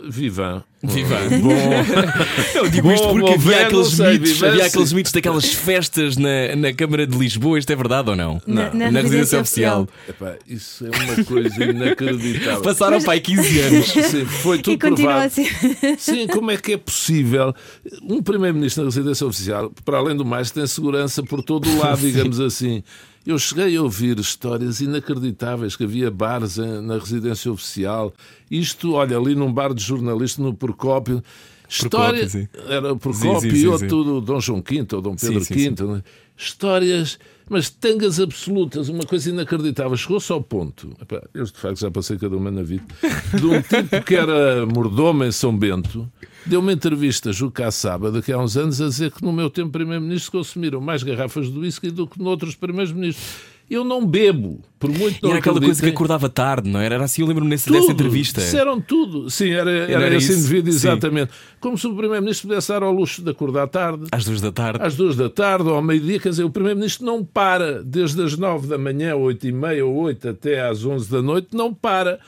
Vivan. 0.09 0.63
Vivan. 0.83 1.41
Bom. 1.43 1.51
Eu 2.55 2.71
digo 2.71 2.93
isto 2.93 3.09
porque 3.09 3.21
bom, 3.21 3.33
havia 3.35 3.51
velho, 3.53 3.67
aqueles 3.67 3.99
não 3.99 4.07
sei, 4.07 4.19
mitos, 4.19 4.43
havia 4.45 4.65
aqueles 4.67 4.93
mitos 4.93 5.13
daquelas 5.13 5.45
festas 5.53 6.17
na, 6.17 6.55
na 6.57 6.73
Câmara 6.73 7.07
de 7.07 7.19
Lisboa. 7.19 7.59
Isto 7.59 7.73
é 7.73 7.77
verdade 7.77 8.11
ou 8.11 8.17
não? 8.17 8.41
Na- 8.47 8.63
na 8.73 8.87
residência 8.87 9.01
residência 9.03 9.41
oficial. 9.41 9.89
Epá, 10.09 10.37
isso 10.47 10.87
é 10.87 10.91
uma 10.97 11.25
coisa 11.25 11.65
inacreditável. 11.65 12.63
Passaram 12.63 13.03
pai 13.03 13.19
15 13.21 13.61
anos. 13.61 13.87
Sim, 14.09 14.25
foi 14.25 14.59
tudo 14.59 14.75
E 14.75 14.79
continua 14.79 15.13
provado. 15.13 15.27
assim. 15.27 15.47
Sim, 15.99 16.27
como 16.29 16.51
é 16.53 16.57
que 16.57 16.73
é 16.75 16.77
possível? 16.77 17.53
Um 18.03 18.23
primeiro-ministro 18.23 18.85
na 18.85 18.89
residência 18.91 19.27
oficial, 19.27 19.73
para 19.85 19.99
além 19.99 20.17
do 20.17 20.25
mais, 20.25 20.51
tem 20.53 20.67
segurança 20.67 21.23
por 21.25 21.43
todo 21.43 21.69
o 21.69 21.79
lado, 21.79 22.01
digamos 22.01 22.39
assim. 22.39 22.85
Eu 23.29 23.39
cheguei 23.39 23.77
a 23.77 23.83
ouvir 23.83 24.19
histórias 24.19 24.81
inacreditáveis 24.81 25.77
que 25.77 25.85
havia 25.85 26.11
bares 26.11 26.57
em- 26.57 26.81
na 26.81 26.97
residência 26.97 27.53
oficial. 27.53 28.11
Isto, 28.51 28.95
olha, 28.95 29.19
ali 29.19 29.35
num 29.35 29.53
bar 29.53 29.75
de 29.75 29.85
jornalista 29.85 30.41
no 30.41 30.55
Procópio. 30.55 31.23
História, 31.69 32.27
era 32.69 32.93
o 32.93 32.95
Sim, 32.95 32.99
Procópio 32.99 33.51
sim, 33.51 33.57
sim, 33.57 33.67
outro 33.67 33.89
sim. 33.89 34.05
do 34.05 34.21
Dom 34.23 34.41
João 34.41 34.63
V 34.67 34.87
ou 34.95 35.03
Dom 35.03 35.17
Pedro 35.17 35.41
V. 35.45 35.71
né? 35.85 36.03
Histórias, 36.37 37.19
mas 37.51 37.69
tangas 37.69 38.19
absolutas, 38.19 38.89
uma 38.89 39.05
coisa 39.05 39.29
inacreditável. 39.29 39.97
Chegou-se 39.97 40.33
ao 40.33 40.43
ponto, 40.43 40.97
epá, 41.01 41.21
eu 41.35 41.45
de 41.45 41.53
facto 41.53 41.81
já 41.81 41.91
passei 41.91 42.17
cada 42.17 42.37
uma 42.37 42.51
na 42.51 42.63
vida, 42.63 42.85
de 43.37 43.45
um 43.47 43.61
tipo 43.63 44.03
que 44.05 44.15
era 44.15 44.65
mordomo 44.65 45.25
em 45.25 45.33
São 45.33 45.57
Bento, 45.57 46.11
deu 46.47 46.61
uma 46.61 46.73
entrevista, 46.73 47.33
julgo 47.33 47.55
que 47.57 47.63
à 47.63 47.71
sábado, 47.71 48.15
daqui 48.15 48.33
a 48.33 48.39
uns 48.39 48.57
anos, 48.57 48.81
a 48.81 48.87
dizer 48.87 49.11
que 49.11 49.23
no 49.23 49.33
meu 49.33 49.51
tempo 49.51 49.71
primeiro-ministro 49.71 50.33
consumiram 50.33 50.81
mais 50.81 51.03
garrafas 51.03 51.53
de 51.53 51.59
whisky 51.59 51.91
do 51.91 52.07
que 52.07 52.19
noutros 52.23 52.55
primeiros-ministros. 52.55 53.58
Eu 53.71 53.85
não 53.85 54.07
bebo, 54.07 54.63
por 54.79 54.89
muito 54.91 55.27
E 55.27 55.29
era 55.29 55.41
aquela 55.41 55.61
coisa 55.61 55.83
que 55.83 55.91
acordava 55.91 56.27
tarde, 56.31 56.71
não 56.71 56.81
era? 56.81 56.95
Era 56.95 57.05
assim, 57.05 57.21
eu 57.21 57.29
lembro-me 57.29 57.51
dessa 57.51 57.71
entrevista. 57.77 58.41
Disseram 58.41 58.81
tudo. 58.81 59.29
Sim, 59.29 59.51
era, 59.51 59.71
era, 59.71 60.05
Era 60.07 60.17
esse 60.17 60.33
isso, 60.33 60.41
indivíduo, 60.41 60.73
sim. 60.73 60.79
exatamente. 60.89 61.33
Como 61.61 61.77
se 61.77 61.87
o 61.87 61.95
Primeiro-Ministro 61.95 62.49
pudesse 62.49 62.69
dar 62.69 62.83
ao 62.83 62.91
luxo 62.93 63.21
de 63.23 63.31
acordar 63.31 63.67
tarde, 63.69 64.07
Às 64.11 64.25
duas 64.25 64.41
da 64.41 64.51
tarde. 64.51 64.83
às 64.83 64.97
duas 64.97 65.17
da 65.17 65.29
tarde 65.29 65.69
ou 65.69 65.75
ao 65.75 65.83
meio-dia. 65.83 66.19
Quer 66.19 66.31
dizer, 66.31 66.45
o 66.45 66.51
Primeiro-Ministro 66.51 67.05
não 67.05 67.23
para 67.23 67.83
desde 67.85 68.23
as 68.23 68.39
nove 68.39 68.67
da 68.69 68.79
manhã, 68.79 69.15
oito 69.17 69.47
e 69.47 69.53
meia 69.53 69.85
ou 69.85 69.95
oito 69.97 70.27
até 70.29 70.67
às 70.67 70.85
onze 70.87 71.11
da 71.11 71.21
noite, 71.21 71.49
não 71.53 71.75
para. 71.75 72.19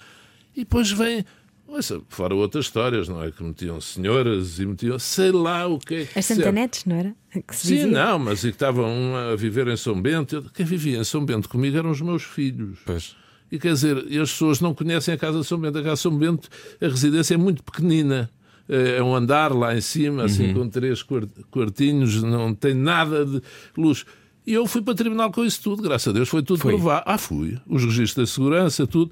E 0.55 0.61
depois 0.61 0.91
vem. 0.91 1.25
Ouça, 1.71 2.01
fora 2.09 2.35
outras 2.35 2.65
histórias, 2.67 3.09
não 3.09 3.23
é? 3.23 3.31
Que 3.31 3.43
metiam 3.45 3.81
senhoras 3.81 4.59
e 4.59 4.67
metiam. 4.67 4.99
sei 4.99 5.31
lá 5.31 5.67
o 5.69 5.79
que 5.79 5.95
é 5.95 6.05
que. 6.07 6.19
As 6.19 6.27
serve. 6.27 6.43
Santanetes, 6.43 6.85
não 6.85 6.97
era? 6.97 7.15
Que 7.47 7.55
se 7.57 7.67
Sim, 7.69 7.75
dizia. 7.77 7.87
não, 7.93 8.19
mas 8.19 8.41
e 8.43 8.49
que 8.49 8.55
estavam 8.57 9.15
a 9.17 9.37
viver 9.37 9.69
em 9.69 9.77
São 9.77 10.01
Bento. 10.01 10.37
Eu- 10.37 10.43
Quem 10.53 10.67
vivia 10.67 10.99
em 10.99 11.05
São 11.05 11.25
Bento 11.25 11.49
comigo 11.49 11.77
eram 11.77 11.91
os 11.91 12.01
meus 12.01 12.23
filhos. 12.25 12.79
Pois. 12.85 13.15
E 13.53 13.59
quer 13.59 13.73
dizer, 13.73 14.05
e 14.09 14.19
as 14.19 14.31
pessoas 14.33 14.61
não 14.61 14.75
conhecem 14.75 15.15
a 15.15 15.19
Casa 15.19 15.41
de 15.41 15.47
São 15.47 15.59
Bento. 15.59 15.79
A 15.79 15.83
Casa 15.83 15.95
de 15.95 16.01
São 16.01 16.17
Bento, 16.19 16.49
a 16.81 16.87
residência 16.89 17.35
é 17.35 17.37
muito 17.37 17.63
pequenina. 17.63 18.29
É 18.69 19.03
um 19.03 19.15
andar 19.15 19.53
lá 19.53 19.77
em 19.77 19.81
cima, 19.81 20.25
assim, 20.25 20.55
com 20.55 20.69
três 20.69 21.03
quar- 21.03 21.27
quartinhos, 21.51 22.23
não 22.23 22.55
tem 22.55 22.73
nada 22.75 23.25
de 23.27 23.41
luz. 23.77 24.05
E 24.47 24.53
eu 24.55 24.65
fui 24.67 24.81
para 24.83 24.93
o 24.93 24.95
tribunal 24.95 25.31
com 25.33 25.45
isso 25.45 25.61
tudo, 25.63 25.83
graças 25.83 26.07
a 26.09 26.13
Deus, 26.13 26.29
foi 26.29 26.43
tudo 26.43 26.61
Foi. 26.61 26.73
provado. 26.75 27.03
Ah, 27.07 27.19
fui. 27.19 27.59
Os 27.67 27.85
registros 27.85 28.29
da 28.29 28.33
segurança, 28.33 28.87
tudo. 28.87 29.11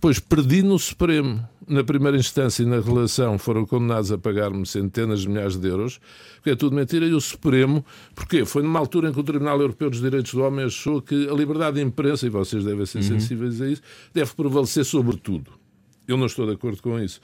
Pois 0.00 0.18
perdi 0.18 0.62
no 0.62 0.78
Supremo. 0.78 1.46
Na 1.68 1.82
primeira 1.82 2.16
instância 2.16 2.62
e 2.62 2.66
na 2.66 2.78
relação 2.80 3.38
foram 3.38 3.66
condenados 3.66 4.12
a 4.12 4.18
pagar-me 4.18 4.64
centenas 4.64 5.22
de 5.22 5.28
milhares 5.28 5.56
de 5.56 5.66
euros, 5.66 5.98
porque 6.36 6.50
é 6.50 6.54
tudo 6.56 6.76
mentira. 6.76 7.04
E 7.06 7.12
o 7.12 7.20
Supremo, 7.20 7.84
porquê? 8.14 8.44
Foi 8.44 8.62
numa 8.62 8.78
altura 8.78 9.08
em 9.08 9.12
que 9.12 9.18
o 9.18 9.22
Tribunal 9.24 9.60
Europeu 9.60 9.90
dos 9.90 10.00
Direitos 10.00 10.32
do 10.32 10.42
Homem 10.42 10.64
achou 10.66 11.02
que 11.02 11.28
a 11.28 11.32
liberdade 11.34 11.76
de 11.78 11.82
imprensa, 11.82 12.24
e 12.24 12.28
vocês 12.30 12.62
devem 12.64 12.86
ser 12.86 13.02
sensíveis 13.02 13.60
a 13.60 13.68
isso, 13.68 13.82
deve 14.14 14.32
prevalecer 14.34 14.84
sobre 14.84 15.16
tudo. 15.16 15.50
Eu 16.06 16.16
não 16.16 16.26
estou 16.26 16.46
de 16.46 16.52
acordo 16.52 16.80
com 16.80 17.00
isso. 17.00 17.20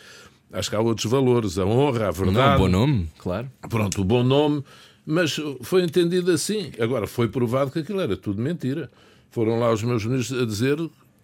Acho 0.52 0.68
que 0.70 0.74
há 0.76 0.80
outros 0.80 1.06
valores, 1.10 1.56
a 1.56 1.64
honra, 1.64 2.04
a 2.04 2.06
Não, 2.08 2.12
verdade 2.12 2.58
bom 2.58 2.68
nome, 2.68 3.08
claro. 3.18 3.48
pronto, 3.70 4.00
o 4.00 4.04
bom 4.04 4.24
nome, 4.24 4.64
mas 5.06 5.40
foi 5.62 5.84
entendido 5.84 6.32
assim. 6.32 6.72
Agora, 6.80 7.06
foi 7.06 7.28
provado 7.28 7.70
que 7.70 7.78
aquilo 7.78 8.00
era 8.00 8.16
tudo 8.16 8.42
mentira. 8.42 8.90
Foram 9.30 9.58
lá 9.58 9.72
os 9.72 9.82
meus 9.84 10.04
ministros 10.04 10.42
a 10.42 10.44
dizer, 10.44 10.76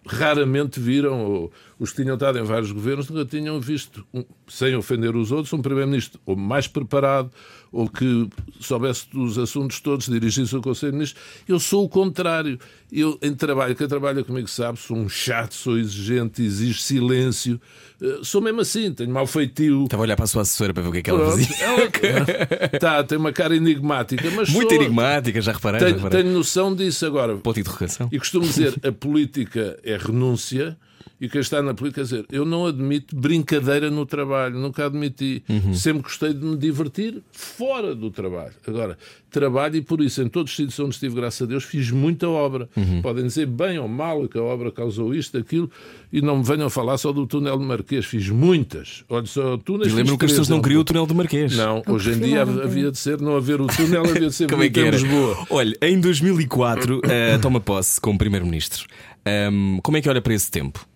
raramente 0.05 0.79
viram, 0.79 1.19
ou 1.23 1.51
os 1.77 1.91
que 1.91 2.01
tinham 2.01 2.15
estado 2.15 2.39
em 2.39 2.43
vários 2.43 2.71
governos, 2.71 3.09
nunca 3.09 3.25
tinham 3.25 3.59
visto, 3.59 4.05
um- 4.13 4.23
sem 4.47 4.75
ofender 4.75 5.15
os 5.15 5.31
outros, 5.31 5.53
um 5.53 5.61
primeiro-ministro 5.61 6.19
ou 6.25 6.35
mais 6.35 6.67
preparado, 6.67 7.31
ou 7.71 7.87
que 7.87 8.27
soubesse 8.59 9.07
dos 9.11 9.37
assuntos 9.37 9.79
todos, 9.79 10.07
dirigisse 10.07 10.55
ao 10.55 10.61
Conselho 10.61 10.91
de 10.93 10.97
Ministros. 10.97 11.23
Eu 11.47 11.59
sou 11.59 11.85
o 11.85 11.89
contrário. 11.89 12.59
Eu, 12.91 13.17
em 13.21 13.35
trabalho, 13.35 13.75
quem 13.75 13.87
trabalha 13.87 14.23
comigo 14.23 14.47
sabe, 14.47 14.79
sou 14.79 14.97
um 14.97 15.07
chato, 15.07 15.53
sou 15.53 15.77
exigente, 15.77 16.41
exijo 16.41 16.79
silêncio. 16.79 17.61
Eh, 18.01 18.19
Sou 18.23 18.41
mesmo 18.41 18.61
assim, 18.61 18.93
tenho 18.93 19.09
mau 19.11 19.25
feitio. 19.27 19.83
Estava 19.85 20.03
a 20.03 20.05
olhar 20.05 20.15
para 20.15 20.25
a 20.25 20.27
sua 20.27 20.41
assessora 20.43 20.73
para 20.73 20.83
ver 20.83 20.89
o 20.89 20.91
que 20.91 20.97
é 20.99 21.01
que 21.01 21.09
ela 21.09 21.19
Pronto, 21.19 21.37
fazia. 21.37 21.65
ela- 21.65 22.79
tá, 22.79 23.03
tem 23.03 23.17
uma 23.17 23.31
cara 23.33 23.55
enigmática, 23.55 24.29
mas 24.35 24.49
Muito 24.49 24.69
sou- 24.73 24.81
enigmática, 24.81 25.41
já 25.41 25.51
reparei. 25.51 25.79
já 25.79 25.85
Tenho, 25.87 25.97
reparei. 25.97 26.23
tenho 26.23 26.33
noção 26.33 26.75
disso 26.75 27.05
agora. 27.05 27.35
Ponto 27.37 27.55
de 27.55 27.61
interrogação. 27.61 28.07
E 28.11 28.17
costumo 28.19 28.45
dizer, 28.45 28.73
a 28.83 28.91
política 28.91 29.77
é 29.83 29.97
renúncia 29.97 30.77
e 31.21 31.27
quem 31.27 31.41
está 31.41 31.61
na 31.61 31.73
política, 31.73 32.01
quer 32.01 32.05
dizer, 32.05 32.25
eu 32.31 32.45
não 32.45 32.65
admito 32.65 33.13
brincadeira 33.13 33.91
no 33.91 34.05
trabalho, 34.05 34.57
nunca 34.57 34.85
admiti. 34.85 35.43
Uhum. 35.49 35.73
Sempre 35.73 36.03
gostei 36.03 36.33
de 36.33 36.45
me 36.45 36.55
divertir 36.55 37.21
fora 37.31 37.93
do 37.93 38.09
trabalho. 38.09 38.53
Agora, 38.65 38.97
trabalho 39.29 39.75
e 39.75 39.81
por 39.81 40.01
isso, 40.01 40.21
em 40.21 40.29
todos 40.29 40.51
os 40.51 40.55
sítios 40.55 40.79
onde 40.79 40.95
estive, 40.95 41.15
graças 41.15 41.41
a 41.41 41.45
Deus, 41.45 41.65
fiz 41.65 41.91
muita 41.91 42.29
obra. 42.29 42.69
Uhum. 42.75 43.01
Podem 43.01 43.25
dizer 43.25 43.45
bem 43.47 43.77
ou 43.77 43.87
mal 43.87 44.29
que 44.29 44.37
a 44.37 44.41
obra 44.41 44.71
causou 44.71 45.13
isto, 45.13 45.37
aquilo, 45.37 45.69
e 46.11 46.21
não 46.21 46.37
me 46.37 46.43
venham 46.43 46.69
falar 46.69 46.97
só 46.97 47.11
do 47.11 47.27
túnel 47.27 47.57
de 47.57 47.65
Marquês. 47.65 48.05
Fiz 48.05 48.29
muitas. 48.29 49.03
Olha 49.09 49.25
só, 49.25 49.57
túneis 49.57 49.91
E 49.91 49.95
lembro 49.95 50.17
que 50.17 50.23
as 50.23 50.31
pessoas 50.31 50.47
não 50.47 50.59
um 50.59 50.61
queriam 50.61 50.79
o 50.79 50.85
túnel 50.85 51.05
do 51.05 51.15
Marquês. 51.15 51.55
Não, 51.55 51.83
hoje 51.85 52.11
em 52.11 52.19
dia 52.19 52.45
perfilaram, 52.45 52.63
havia 52.63 52.91
de 52.91 52.97
ser, 52.97 53.19
não 53.19 53.35
haver 53.35 53.59
o 53.59 53.67
túnel, 53.67 54.05
havia 54.05 54.29
de 54.29 54.33
ser 54.33 54.47
Como 54.49 54.63
é 54.63 54.69
que 54.69 54.79
em 54.79 54.87
era? 54.87 54.95
Lisboa. 54.95 55.45
Olha, 55.49 55.75
em 55.81 55.99
2004 55.99 57.01
eh, 57.03 57.37
toma 57.39 57.59
posse 57.59 57.99
como 57.99 58.17
Primeiro-Ministro. 58.17 58.87
Ahm, 59.25 59.79
como 59.83 59.97
é 59.97 60.01
que 60.01 60.09
olha 60.09 60.21
para 60.21 60.33
esse 60.33 60.49
tempo? 60.49 60.87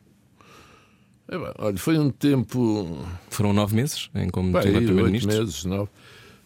É, 1.33 1.37
bem, 1.37 1.51
olha, 1.57 1.77
foi 1.77 1.97
um 1.97 2.09
tempo. 2.11 3.05
Foram 3.29 3.53
nove 3.53 3.75
meses 3.75 4.09
em 4.13 4.29
como 4.29 4.51
Pá, 4.51 4.61
aí, 4.61 4.75
oito 4.75 5.27
meses, 5.27 5.65
nove. 5.65 5.89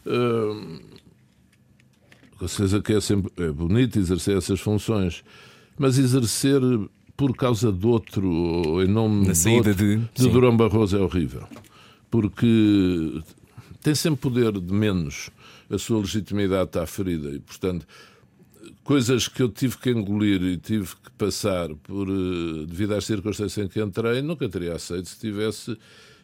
Hum, 0.06 0.80
com 2.40 2.48
certeza 2.48 2.82
que 2.82 2.94
é 2.94 3.02
sempre 3.02 3.32
é 3.38 3.52
bonito 3.52 4.00
exercer 4.00 4.38
essas 4.38 4.60
funções, 4.60 5.24
mas 5.78 5.98
exercer 5.98 6.62
por 7.18 7.36
causa 7.36 7.72
de 7.72 7.86
outro, 7.86 8.30
ou 8.30 8.84
em 8.84 8.88
nome 8.88 9.26
Na 9.26 9.32
de 9.34 9.38
saída 9.38 9.70
outro, 9.72 9.74
de- 9.86 9.98
de. 10.14 10.30
Durão 10.30 10.56
Barroso 10.56 10.96
é 10.98 11.02
horrível. 11.02 11.48
Porque 12.10 13.22
tem 13.82 13.94
sempre 13.96 14.22
poder 14.22 14.52
de 14.54 14.74
menos, 14.74 15.30
a 15.70 15.78
sua 15.78 16.00
legitimidade 16.00 16.66
está 16.70 16.86
ferida 16.86 17.30
e, 17.32 17.40
portanto, 17.40 17.86
coisas 18.88 19.28
que 19.28 19.44
eu 19.44 19.50
tive 19.50 19.78
que 19.78 19.90
engolir 19.90 20.42
e 20.44 20.56
tive 20.56 20.88
que 21.04 21.12
passar 21.18 21.68
por 21.84 22.08
eh, 22.08 22.66
devido 22.66 22.94
às 22.94 23.04
circunstâncias 23.04 23.66
em 23.66 23.68
que 23.68 23.82
entrei, 23.82 24.22
nunca 24.22 24.48
teria 24.48 24.76
aceito 24.76 25.10
se 25.10 25.20
tivesse 25.20 25.78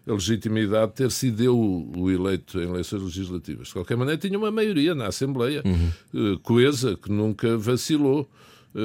a 0.08 0.14
legitimidade 0.14 0.92
de 0.92 0.96
ter 0.96 1.12
sido 1.12 1.44
eu 1.44 1.58
o 1.58 2.10
eleito 2.10 2.58
em 2.62 2.70
eleições 2.70 3.02
legislativas. 3.02 3.68
De 3.68 3.74
qualquer 3.74 3.98
maneira, 3.98 4.18
tinha 4.18 4.40
uma 4.40 4.50
maioria 4.50 4.96
na 4.96 5.08
Assembleia, 5.08 5.62
eh, 5.66 6.40
coesa, 6.42 6.96
que 6.96 7.12
nunca 7.12 7.58
vacilou, 7.58 8.30
eh, 8.74 8.80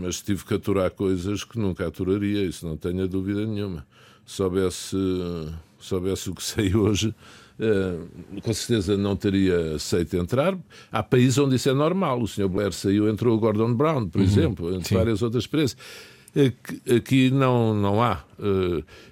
mas 0.00 0.22
tive 0.22 0.44
que 0.44 0.54
aturar 0.54 0.92
coisas 0.92 1.42
que 1.42 1.58
nunca 1.58 1.88
aturaria, 1.88 2.44
isso 2.44 2.64
não 2.68 2.76
tenho 2.76 3.02
a 3.02 3.06
dúvida 3.08 3.44
nenhuma. 3.44 3.84
Se 4.24 4.36
soubesse, 4.36 4.96
soubesse 5.80 6.30
o 6.30 6.36
que 6.36 6.42
sei 6.44 6.72
hoje, 6.78 7.12
com 8.42 8.52
certeza 8.52 8.96
não 8.96 9.16
teria 9.16 9.74
aceito 9.74 10.16
entrar. 10.16 10.56
Há 10.92 11.02
países 11.02 11.38
onde 11.38 11.56
isso 11.56 11.68
é 11.68 11.74
normal. 11.74 12.22
O 12.22 12.28
Sr. 12.28 12.48
Blair 12.48 12.72
saiu, 12.72 13.08
entrou 13.08 13.36
o 13.36 13.40
Gordon 13.40 13.74
Brown, 13.74 14.08
por 14.08 14.20
exemplo, 14.20 14.74
entre 14.74 14.88
sim. 14.88 14.94
várias 14.94 15.22
outras 15.22 15.44
experiências. 15.44 15.80
Aqui, 16.36 16.94
aqui 16.94 17.30
não, 17.30 17.74
não 17.74 18.02
há. 18.02 18.22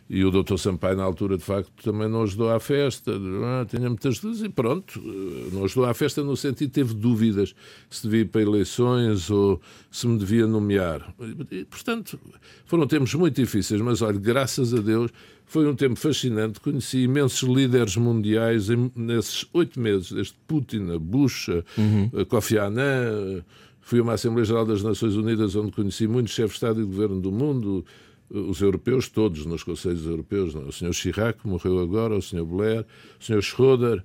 Eh, 0.09 0.17
e 0.19 0.25
o 0.25 0.31
Dr. 0.31 0.57
Sampaio, 0.57 0.97
na 0.97 1.03
altura, 1.05 1.37
de 1.37 1.43
facto, 1.45 1.71
também 1.83 2.09
não 2.09 2.23
ajudou 2.23 2.49
à 2.51 2.61
festa. 2.61 3.13
Ah, 3.45 3.67
tinha 3.69 3.89
muitas 3.89 4.19
dúvidas 4.21 4.45
e 4.45 4.49
pronto. 4.49 5.01
eh, 5.05 5.49
Não 5.53 5.65
ajudou 5.65 5.85
à 5.85 5.95
festa 5.95 6.23
no 6.23 6.37
sentido 6.37 6.71
teve 6.71 6.95
dúvidas 6.95 7.55
se 7.91 8.05
devia 8.05 8.21
ir 8.21 8.27
para 8.27 8.43
eleições 8.43 9.31
ou 9.31 9.61
se 9.91 10.07
me 10.07 10.19
devia 10.19 10.47
nomear. 10.47 11.15
E, 11.51 11.65
portanto, 11.65 12.19
foram 12.67 12.87
tempos 12.87 13.15
muito 13.15 13.35
difíceis, 13.41 13.81
mas 13.81 14.01
olha, 14.03 14.19
graças 14.19 14.73
a 14.75 14.79
Deus, 14.81 15.11
foi 15.45 15.67
um 15.67 15.75
tempo 15.75 15.97
fascinante. 15.97 16.61
Conheci 16.61 16.99
imensos 16.99 17.49
líderes 17.49 17.97
mundiais 17.97 18.69
em- 18.71 18.91
nesses 18.97 19.47
oito 19.53 19.79
meses, 19.81 20.11
desde 20.13 20.35
Putin, 20.47 20.91
a 20.95 20.99
Bush, 20.99 21.49
a 21.51 22.25
Kofi 22.25 22.59
Annan. 22.59 23.43
Fui 23.81 24.01
a 24.01 24.03
uma 24.03 24.15
Assembleia 24.15 24.45
Geral 24.45 24.67
das 24.67 24.83
Nações 24.83 25.15
Unidas 25.15 25.55
onde 25.55 25.71
conheci 25.71 26.09
muitos 26.09 26.33
chefes 26.33 26.51
de 26.53 26.57
Estado 26.57 26.81
e 26.81 26.85
de 26.85 26.91
Governo 26.91 27.21
do 27.21 27.31
mundo, 27.31 27.85
os 28.31 28.61
europeus 28.61 29.09
todos, 29.09 29.47
nos 29.47 29.63
Conselhos 29.63 30.07
Europeus. 30.07 30.55
não 30.55 30.63
é? 30.63 30.65
O 30.67 30.73
Sr. 30.73 30.93
Chirac 30.93 31.47
morreu 31.47 31.79
agora, 31.81 32.17
o 32.17 32.23
Sr. 32.23 32.45
Blair, 32.45 32.85
o 33.21 33.25
Sr. 33.25 33.43
Schroeder, 33.43 34.03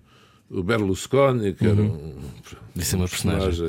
o 0.50 0.62
Berlusconi, 0.62 1.54
que 1.54 1.66
era 1.66 1.82
um, 1.82 2.16
Disse 2.76 2.96
uma 2.96 3.08
personagem. 3.08 3.68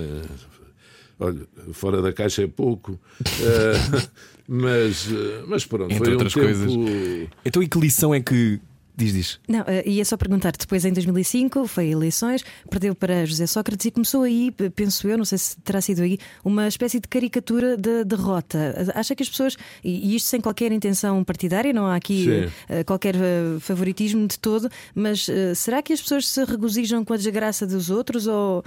Olha, 1.18 1.46
fora 1.72 2.02
da 2.02 2.12
caixa 2.12 2.42
é 2.42 2.46
pouco. 2.48 2.92
Uh, 2.92 4.08
mas, 4.48 5.08
mas 5.46 5.64
pronto, 5.64 5.92
Entre 5.92 6.04
foi 6.04 6.12
outras 6.14 6.36
um 6.36 6.40
tempo... 6.40 6.46
coisas. 6.46 7.28
Então, 7.44 7.62
e 7.62 7.68
que 7.68 7.78
lição 7.78 8.12
é 8.12 8.20
que. 8.20 8.60
Diz, 9.02 9.12
diz. 9.12 9.40
Não, 9.48 9.60
uh, 9.60 9.66
ia 9.84 10.04
só 10.04 10.16
perguntar, 10.16 10.52
depois 10.52 10.84
em 10.84 10.92
2005 10.92 11.66
foi 11.66 11.88
eleições, 11.88 12.44
perdeu 12.70 12.94
para 12.94 13.24
José 13.26 13.46
Sócrates 13.46 13.86
e 13.86 13.90
começou 13.90 14.22
aí, 14.22 14.50
penso 14.74 15.08
eu, 15.08 15.18
não 15.18 15.24
sei 15.24 15.38
se 15.38 15.56
terá 15.58 15.80
sido 15.80 16.02
aí, 16.02 16.18
uma 16.44 16.68
espécie 16.68 17.00
de 17.00 17.08
caricatura 17.08 17.76
da 17.76 17.92
de 17.92 18.04
derrota. 18.04 18.92
Acha 18.94 19.14
que 19.14 19.22
as 19.22 19.28
pessoas, 19.28 19.56
e 19.82 20.14
isto 20.14 20.28
sem 20.28 20.40
qualquer 20.40 20.72
intenção 20.72 21.22
partidária, 21.24 21.72
não 21.72 21.86
há 21.86 21.96
aqui 21.96 22.26
uh, 22.28 22.84
qualquer 22.86 23.14
uh, 23.16 23.60
favoritismo 23.60 24.26
de 24.26 24.38
todo, 24.38 24.68
mas 24.94 25.26
será 25.56 25.82
que 25.82 25.92
as 25.92 26.00
pessoas 26.00 26.26
se 26.28 26.44
regozijam 26.44 27.04
com 27.04 27.12
a 27.12 27.16
desgraça 27.16 27.66
dos 27.66 27.90
outros 27.90 28.26
ou 28.26 28.64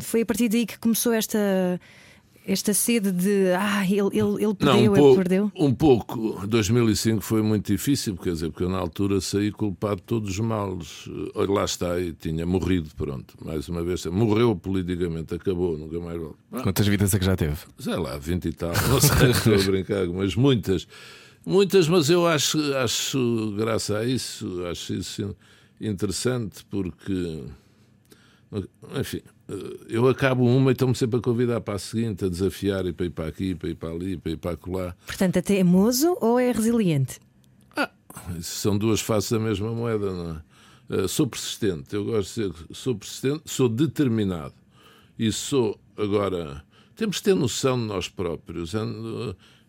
foi 0.00 0.22
a 0.22 0.26
partir 0.26 0.48
daí 0.48 0.66
que 0.66 0.78
começou 0.78 1.12
esta 1.12 1.38
esta 2.46 2.74
sede 2.74 3.10
de 3.10 3.52
ah, 3.58 3.84
ele, 3.84 4.08
ele, 4.12 4.44
ele 4.44 4.54
perdeu, 4.54 4.66
Não, 4.66 4.74
um 4.74 4.78
ele 4.78 4.94
pouco, 4.94 5.16
perdeu? 5.16 5.52
Um 5.56 5.74
pouco. 5.74 6.46
2005 6.46 7.20
foi 7.22 7.42
muito 7.42 7.72
difícil, 7.72 8.16
quer 8.16 8.32
dizer, 8.32 8.50
porque 8.50 8.64
eu 8.64 8.68
na 8.68 8.78
altura 8.78 9.20
saí 9.20 9.50
culpado 9.50 9.96
de 9.96 10.02
todos 10.02 10.30
os 10.30 10.40
males. 10.40 11.08
Olha, 11.34 11.50
lá 11.50 11.64
está, 11.64 11.98
e 11.98 12.12
tinha 12.12 12.44
morrido, 12.44 12.90
pronto. 12.96 13.34
Mais 13.42 13.68
uma 13.68 13.82
vez, 13.82 14.04
morreu 14.06 14.54
politicamente, 14.54 15.34
acabou, 15.34 15.78
nunca 15.78 15.98
mais 15.98 16.18
voltou. 16.18 16.36
Ah, 16.52 16.62
Quantas 16.62 16.86
vidas 16.86 17.14
é 17.14 17.18
que 17.18 17.24
já 17.24 17.36
teve? 17.36 17.56
Sei 17.78 17.96
lá, 17.96 18.18
20 18.18 18.44
e 18.44 18.52
tal, 18.52 18.72
não 18.88 19.00
sei, 19.00 19.30
estou 19.30 19.54
a 19.54 19.58
brincar, 19.58 20.06
mas 20.08 20.34
muitas. 20.36 20.86
Muitas, 21.46 21.88
mas 21.88 22.08
eu 22.08 22.26
acho, 22.26 22.58
acho 22.76 23.54
graças 23.56 23.96
a 23.96 24.04
isso, 24.04 24.64
acho 24.66 24.94
isso 24.94 25.36
interessante, 25.80 26.64
porque. 26.70 27.42
Enfim, 28.98 29.20
eu 29.88 30.08
acabo 30.08 30.44
uma 30.44 30.70
e 30.70 30.72
estou-me 30.72 30.94
sempre 30.94 31.18
a 31.18 31.22
convidar 31.22 31.60
para 31.60 31.74
a 31.74 31.78
seguinte, 31.78 32.24
a 32.24 32.28
desafiar 32.28 32.86
e 32.86 32.92
para 32.92 33.06
ir 33.06 33.10
para 33.10 33.28
aqui, 33.28 33.54
para 33.54 33.68
ir 33.68 33.74
para 33.74 33.90
ali, 33.90 34.16
para 34.16 34.32
ir 34.32 34.36
para 34.36 34.52
acolá. 34.52 34.96
Portanto, 35.06 35.36
é 35.36 35.42
teimoso 35.42 36.16
ou 36.20 36.38
é 36.38 36.50
resiliente? 36.50 37.20
Ah, 37.76 37.90
são 38.40 38.78
duas 38.78 39.00
faces 39.00 39.30
da 39.30 39.38
mesma 39.38 39.72
moeda, 39.72 40.12
não 40.12 40.30
é? 40.36 41.04
Uh, 41.04 41.08
sou 41.08 41.26
persistente, 41.26 41.94
eu 41.94 42.04
gosto 42.04 42.42
de 42.42 42.48
dizer 42.50 42.66
sou 42.72 42.94
persistente, 42.94 43.42
sou 43.46 43.68
determinado 43.68 44.54
e 45.18 45.32
sou 45.32 45.78
agora. 45.96 46.62
Temos 46.96 47.16
de 47.16 47.22
ter 47.22 47.34
noção 47.34 47.78
de 47.78 47.86
nós 47.86 48.08
próprios. 48.08 48.72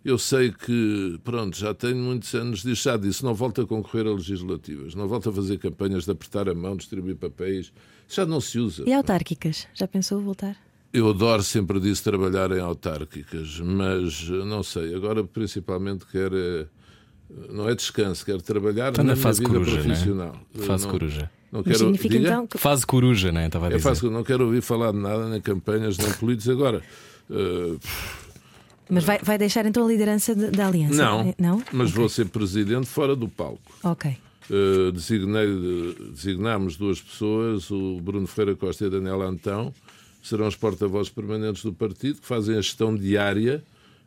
Eu 0.03 0.19
sei 0.19 0.51
que, 0.51 1.19
pronto, 1.23 1.57
já 1.57 1.73
tenho 1.73 1.97
muitos 1.97 2.33
anos 2.35 2.61
disso, 2.61 2.83
já 2.83 2.95
disse, 2.95 3.23
não 3.23 3.33
volto 3.33 3.61
a 3.61 3.65
concorrer 3.65 4.05
a 4.05 4.13
legislativas, 4.13 4.93
não 4.93 5.07
volto 5.07 5.29
a 5.29 5.33
fazer 5.33 5.57
campanhas 5.57 6.05
de 6.05 6.11
apertar 6.11 6.47
a 6.47 6.53
mão, 6.53 6.75
distribuir 6.75 7.15
papéis, 7.15 7.73
já 8.07 8.25
não 8.25 8.39
se 8.41 8.59
usa. 8.59 8.83
E 8.87 8.93
autárquicas? 8.93 9.67
Já 9.73 9.87
pensou 9.87 10.21
voltar? 10.21 10.55
Eu 10.93 11.09
adoro, 11.09 11.43
sempre 11.43 11.79
disse, 11.79 12.01
trabalhar 12.03 12.51
em 12.51 12.59
autárquicas, 12.61 13.59
mas 13.59 14.29
não 14.29 14.63
sei, 14.63 14.95
agora 14.95 15.23
principalmente 15.23 16.05
quero. 16.05 16.67
Não 17.49 17.67
é 17.67 17.75
descanso, 17.75 18.23
quero 18.23 18.41
trabalhar 18.41 18.89
Está 18.91 19.03
na, 19.03 19.15
na 19.15 19.15
fase 19.15 19.41
minha 19.41 19.53
vida 19.59 19.65
coruja, 19.65 19.83
profissional. 19.83 20.39
Né? 20.53 20.65
Fase 20.65 20.83
não, 20.85 20.91
coruja. 20.91 21.31
Não 21.51 21.63
quero, 21.63 21.77
significa 21.79 22.17
diga? 22.17 22.27
então 22.29 22.47
que... 22.47 22.57
Fase 22.57 22.85
coruja, 22.85 23.31
né? 23.31 23.47
Estava 23.47 23.65
a 23.65 23.69
dizer. 23.71 24.05
É 24.07 24.09
não 24.09 24.23
quero 24.23 24.45
ouvir 24.45 24.61
falar 24.61 24.91
de 24.91 24.99
nada, 24.99 25.27
nem 25.27 25.41
campanhas, 25.41 25.97
nem 25.97 26.11
políticos. 26.13 26.49
Agora, 26.49 26.81
uh, 27.29 27.79
Mas 28.89 29.03
vai, 29.03 29.19
vai 29.23 29.37
deixar 29.37 29.65
então 29.65 29.83
a 29.85 29.87
liderança 29.87 30.35
de- 30.35 30.51
da 30.51 30.67
aliança? 30.67 30.95
não, 31.03 31.33
Não? 31.39 31.63
mas 31.73 31.89
Ok. 31.89 31.99
vou 31.99 32.07
ser 32.09 32.25
presidente 32.25 32.85
fora 32.85 33.15
do 33.15 33.27
palco. 33.27 33.73
Ok. 33.83 34.15
Uh, 34.49 34.91
designei, 34.91 35.47
designámos 36.12 36.77
duas 36.77 37.01
pessoas, 37.01 37.71
o 37.71 37.99
Bruno 37.99 38.27
Ferreira 38.27 38.55
Costa 38.55 38.84
e 38.84 38.88
a 38.88 38.89
Daniela 38.91 39.25
Antão, 39.25 39.73
serão 40.21 40.47
os 40.47 40.55
porta-vozes 40.55 41.12
permanentes 41.12 41.63
do 41.63 41.73
partido, 41.73 42.19
que 42.21 42.27
fazem 42.27 42.55
a 42.55 42.62
gestão 42.62 42.95
diária 42.95 43.63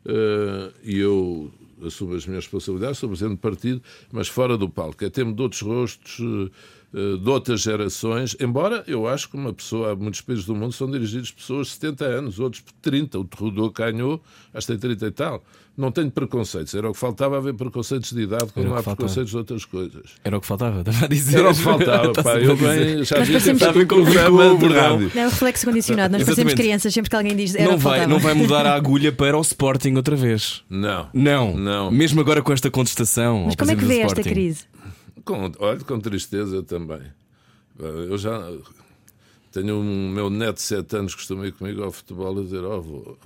uh, 0.06 0.72
e 0.84 0.98
eu 0.98 1.50
assumo 1.84 2.14
as 2.14 2.26
minhas 2.26 2.44
responsabilidades, 2.44 2.98
sou 2.98 3.08
presidente 3.08 3.36
do 3.36 3.40
partido, 3.40 3.82
mas 4.12 4.28
fora 4.28 4.56
do 4.56 4.68
palco. 4.68 5.04
É 5.04 5.10
tempo 5.10 5.32
de 5.32 5.42
outros 5.42 5.60
rostos, 5.62 6.18
uh, 6.18 6.50
de 6.92 7.28
outras 7.28 7.60
gerações, 7.60 8.34
embora 8.40 8.82
eu 8.86 9.06
acho 9.06 9.28
que 9.28 9.36
uma 9.36 9.52
pessoa, 9.52 9.92
há 9.92 9.96
muitos 9.96 10.20
países 10.22 10.44
do 10.46 10.54
mundo 10.54 10.72
são 10.72 10.90
dirigidos 10.90 11.30
por 11.30 11.40
pessoas 11.40 11.66
de 11.66 11.72
70 11.74 12.04
anos, 12.06 12.38
outros 12.40 12.62
por 12.62 12.72
30. 12.80 13.18
O 13.18 13.24
Trudeau 13.24 13.70
ganhou, 13.70 14.22
acho 14.54 14.66
que 14.66 14.72
tem 14.72 14.80
30 14.80 15.06
e 15.06 15.10
tal. 15.10 15.44
Não 15.76 15.92
tenho 15.92 16.10
preconceitos, 16.10 16.74
era 16.74 16.90
o 16.90 16.92
que 16.92 16.98
faltava 16.98 17.36
haver 17.36 17.54
preconceitos 17.54 18.10
de 18.10 18.22
idade, 18.22 18.42
Era 18.42 18.52
quando 18.52 18.66
o 18.66 18.68
não 18.70 18.74
há 18.74 18.78
que 18.78 18.84
faltava. 18.86 18.96
preconceitos 18.96 19.30
de 19.30 19.36
outras 19.36 19.64
coisas. 19.64 20.02
Era 20.24 20.36
o 20.36 20.40
que 20.40 20.46
faltava, 20.48 20.80
estava 20.80 21.04
a 21.04 21.08
dizer. 21.08 21.38
Era 21.38 21.50
o 21.50 21.54
que 21.54 21.60
faltava, 21.60 22.12
pá. 22.20 22.36
Eu 22.40 22.56
bem, 22.56 23.04
já 23.04 23.16
parecemos- 23.16 23.42
feito 23.44 23.54
um 23.54 23.58
Sabe 23.60 23.86
como 23.86 24.02
programa 24.04 24.44
o 24.46 24.58
de 24.58 24.66
verão. 24.68 24.92
rádio. 24.94 25.12
Não, 25.14 25.22
é 25.22 25.24
reflexo 25.28 25.66
condicionado. 25.66 26.12
Nós 26.14 26.24
parecemos 26.24 26.54
crianças 26.54 26.92
sempre 26.92 27.08
que 27.10 27.14
alguém 27.14 27.36
diz. 27.36 27.54
Era 27.54 27.68
o 27.68 27.70
Não 27.72 27.78
que 27.78 27.84
vai, 27.84 28.06
não 28.08 28.18
vai 28.18 28.34
mudar 28.34 28.66
a 28.66 28.74
agulha 28.74 29.12
para 29.12 29.38
o 29.38 29.40
Sporting 29.40 29.94
outra 29.94 30.16
vez. 30.16 30.64
Não. 30.68 31.06
Não. 31.14 31.56
Não. 31.56 31.90
Mesmo 31.92 32.20
agora 32.20 32.42
com 32.42 32.52
esta 32.52 32.68
contestação. 32.72 33.44
Mas 33.46 33.54
como 33.54 33.70
é 33.70 33.76
que 33.76 33.84
vê 33.84 33.98
esta 34.00 34.20
crise? 34.22 34.64
Com, 35.28 35.52
olha, 35.58 35.80
com 35.80 36.00
tristeza 36.00 36.62
também. 36.62 37.02
Eu 37.78 38.16
já 38.16 38.50
tenho 39.52 39.76
um 39.76 40.08
meu 40.08 40.30
neto 40.30 40.56
de 40.56 40.62
7 40.62 40.96
anos 40.96 41.14
que 41.14 41.20
costuma 41.20 41.46
ir 41.46 41.52
comigo 41.52 41.84
ao 41.84 41.92
futebol 41.92 42.38
a 42.38 42.42
dizer: 42.42 42.64
Ó, 42.64 42.78
oh, 42.78 43.16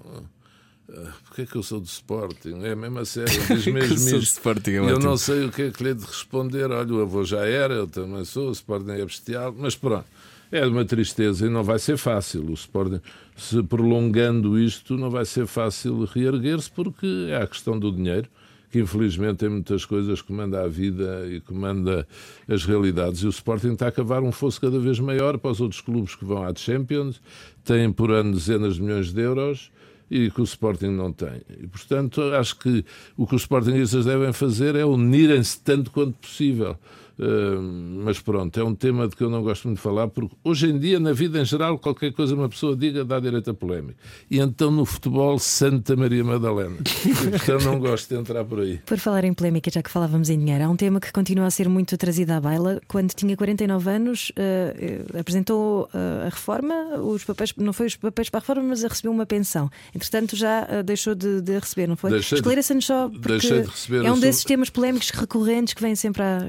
Porquê 1.25 1.43
é 1.43 1.47
que 1.47 1.55
eu 1.55 1.63
sou 1.63 1.79
do 1.79 1.87
Sporting? 1.87 2.65
É 2.65 2.75
mesmo 2.75 2.99
a 2.99 3.05
sério, 3.05 3.33
diz 3.47 3.67
mesmo 3.69 3.97
sou 3.97 4.19
isto. 4.19 4.33
Sporting, 4.39 4.71
é 4.71 4.75
E 4.83 4.89
eu 4.89 4.99
não 4.99 5.17
sei 5.17 5.45
o 5.45 5.53
que 5.53 5.63
é 5.63 5.71
que 5.71 5.85
lhe 5.85 5.95
de 5.95 6.05
responder. 6.05 6.73
Olha, 6.73 6.93
o 6.93 7.03
avô 7.03 7.23
já 7.25 7.47
era, 7.47 7.73
eu 7.73 7.87
também 7.87 8.25
sou, 8.25 8.49
o 8.49 8.53
Sporting 8.53 8.91
é 8.91 9.05
bestial, 9.05 9.55
mas 9.57 9.77
pronto. 9.77 10.05
É 10.51 10.67
uma 10.67 10.85
tristeza 10.85 11.47
e 11.47 11.49
não 11.49 11.63
vai 11.63 11.79
ser 11.79 11.97
fácil. 11.97 12.51
O 12.51 12.55
Sporting, 12.55 13.01
se 13.37 13.63
prolongando 13.63 14.59
isto, 14.59 14.97
não 14.97 15.09
vai 15.09 15.25
ser 15.25 15.47
fácil 15.47 16.05
reerguer-se, 16.05 16.69
porque 16.69 17.29
é 17.31 17.37
a 17.37 17.47
questão 17.47 17.79
do 17.79 17.93
dinheiro, 17.93 18.29
que 18.73 18.81
infelizmente 18.81 19.45
em 19.45 19.51
muitas 19.51 19.85
coisas 19.85 20.23
comanda 20.23 20.65
a 20.65 20.67
vida 20.67 21.29
e 21.31 21.41
comanda 21.41 22.09
as 22.49 22.65
realidades. 22.65 23.21
E 23.21 23.27
o 23.27 23.29
Sporting 23.29 23.75
está 23.75 23.89
a 23.89 23.93
cavar 23.93 24.23
um 24.23 24.33
fosso 24.33 24.59
cada 24.59 24.79
vez 24.81 24.99
maior 24.99 25.37
para 25.37 25.51
os 25.51 25.61
outros 25.61 25.83
clubes 25.83 26.15
que 26.15 26.25
vão 26.25 26.43
à 26.43 26.55
Champions, 26.55 27.21
têm 27.63 27.93
por 27.93 28.11
ano 28.11 28.33
dezenas 28.33 28.77
de 28.77 28.83
milhões 28.83 29.13
de 29.13 29.21
euros 29.21 29.71
e 30.11 30.31
que 30.31 30.41
o 30.41 30.45
Sporting 30.45 30.89
não 30.89 31.13
tem. 31.13 31.43
E, 31.61 31.67
portanto, 31.67 32.23
acho 32.33 32.59
que 32.59 32.83
o 33.15 33.27
que 33.27 33.35
os 33.35 33.43
Sportingistas 33.43 34.07
devem 34.07 34.33
fazer 34.33 34.75
é 34.75 34.87
unirem-se 34.87 35.61
tanto 35.61 35.91
quanto 35.91 36.15
possível. 36.15 36.79
Uh, 37.19 37.61
mas 38.05 38.19
pronto, 38.21 38.59
é 38.59 38.65
um 38.65 38.75
tema 38.75 39.09
de 39.09 39.17
que 39.17 39.23
eu 39.23 39.31
não 39.31 39.43
gosto 39.43 39.69
muito 39.69 39.79
de 39.79 39.83
falar, 39.83 40.09
porque 40.09 40.35
hoje 40.43 40.69
em 40.69 40.79
dia, 40.79 40.99
na 40.99 41.13
vida 41.13 41.41
em 41.41 41.45
geral, 41.45 41.79
qualquer 41.79 42.13
coisa 42.13 42.35
uma 42.35 42.49
pessoa 42.49 42.77
diga 42.77 43.05
dá 43.05 43.21
direito 43.21 43.51
a 43.51 43.55
polémica. 43.55 43.99
E 44.31 44.39
então 44.39 44.71
no 44.71 44.85
futebol, 44.85 45.39
Santa 45.39 45.97
Maria 45.97 46.25
Madalena. 46.25 46.77
E, 47.05 47.31
portanto, 47.31 47.65
não 47.65 47.79
gosto 47.79 48.09
de 48.09 48.21
entrar 48.21 48.45
por 48.45 48.61
aí. 48.61 48.79
Por 48.87 48.99
falar 48.99 49.25
em 49.25 49.35
polémica, 49.35 49.71
já 49.71 49.83
que 49.83 49.91
falávamos 49.91 50.31
em 50.31 50.39
dinheiro, 50.39 50.65
há 50.65 50.69
um 50.69 50.77
tema 50.77 51.01
que 51.01 51.13
continua 51.13 51.47
a 51.47 51.51
ser 51.51 51.69
muito 51.69 51.97
trazido 51.97 52.33
à 52.33 52.41
baila. 52.41 52.81
Quando 52.89 53.13
tinha 53.13 53.37
49 53.37 53.91
anos, 53.91 54.33
eh, 54.37 55.05
apresentou 55.19 55.89
eh, 55.93 56.27
a 56.27 56.29
reforma, 56.29 56.75
os 57.01 57.25
papéis, 57.25 57.53
não 57.57 57.73
foi 57.73 57.87
os 57.87 57.97
papéis 57.97 58.31
para 58.31 58.39
a 58.39 58.41
reforma, 58.41 58.63
mas 58.69 58.83
recebeu 58.83 59.13
uma 59.13 59.27
pensão. 59.27 59.71
Entretanto, 59.95 60.37
já 60.37 60.83
deixou 60.83 61.15
de, 61.15 61.41
de 61.41 61.59
receber, 61.59 61.87
não 61.87 61.97
foi? 61.97 62.19
Esclareça-nos 62.19 62.87
só, 62.87 63.09
porque 63.09 63.29
deixei 63.29 63.63
de 63.63 63.69
receber 63.69 64.05
é 64.05 64.13
um 64.13 64.19
desses 64.19 64.45
temas 64.45 64.71
polémicos 64.71 65.11
recorrentes 65.11 65.75
que 65.75 65.83
vêm 65.83 65.95
sempre 65.95 66.23
à, 66.23 66.37
à. 66.37 66.41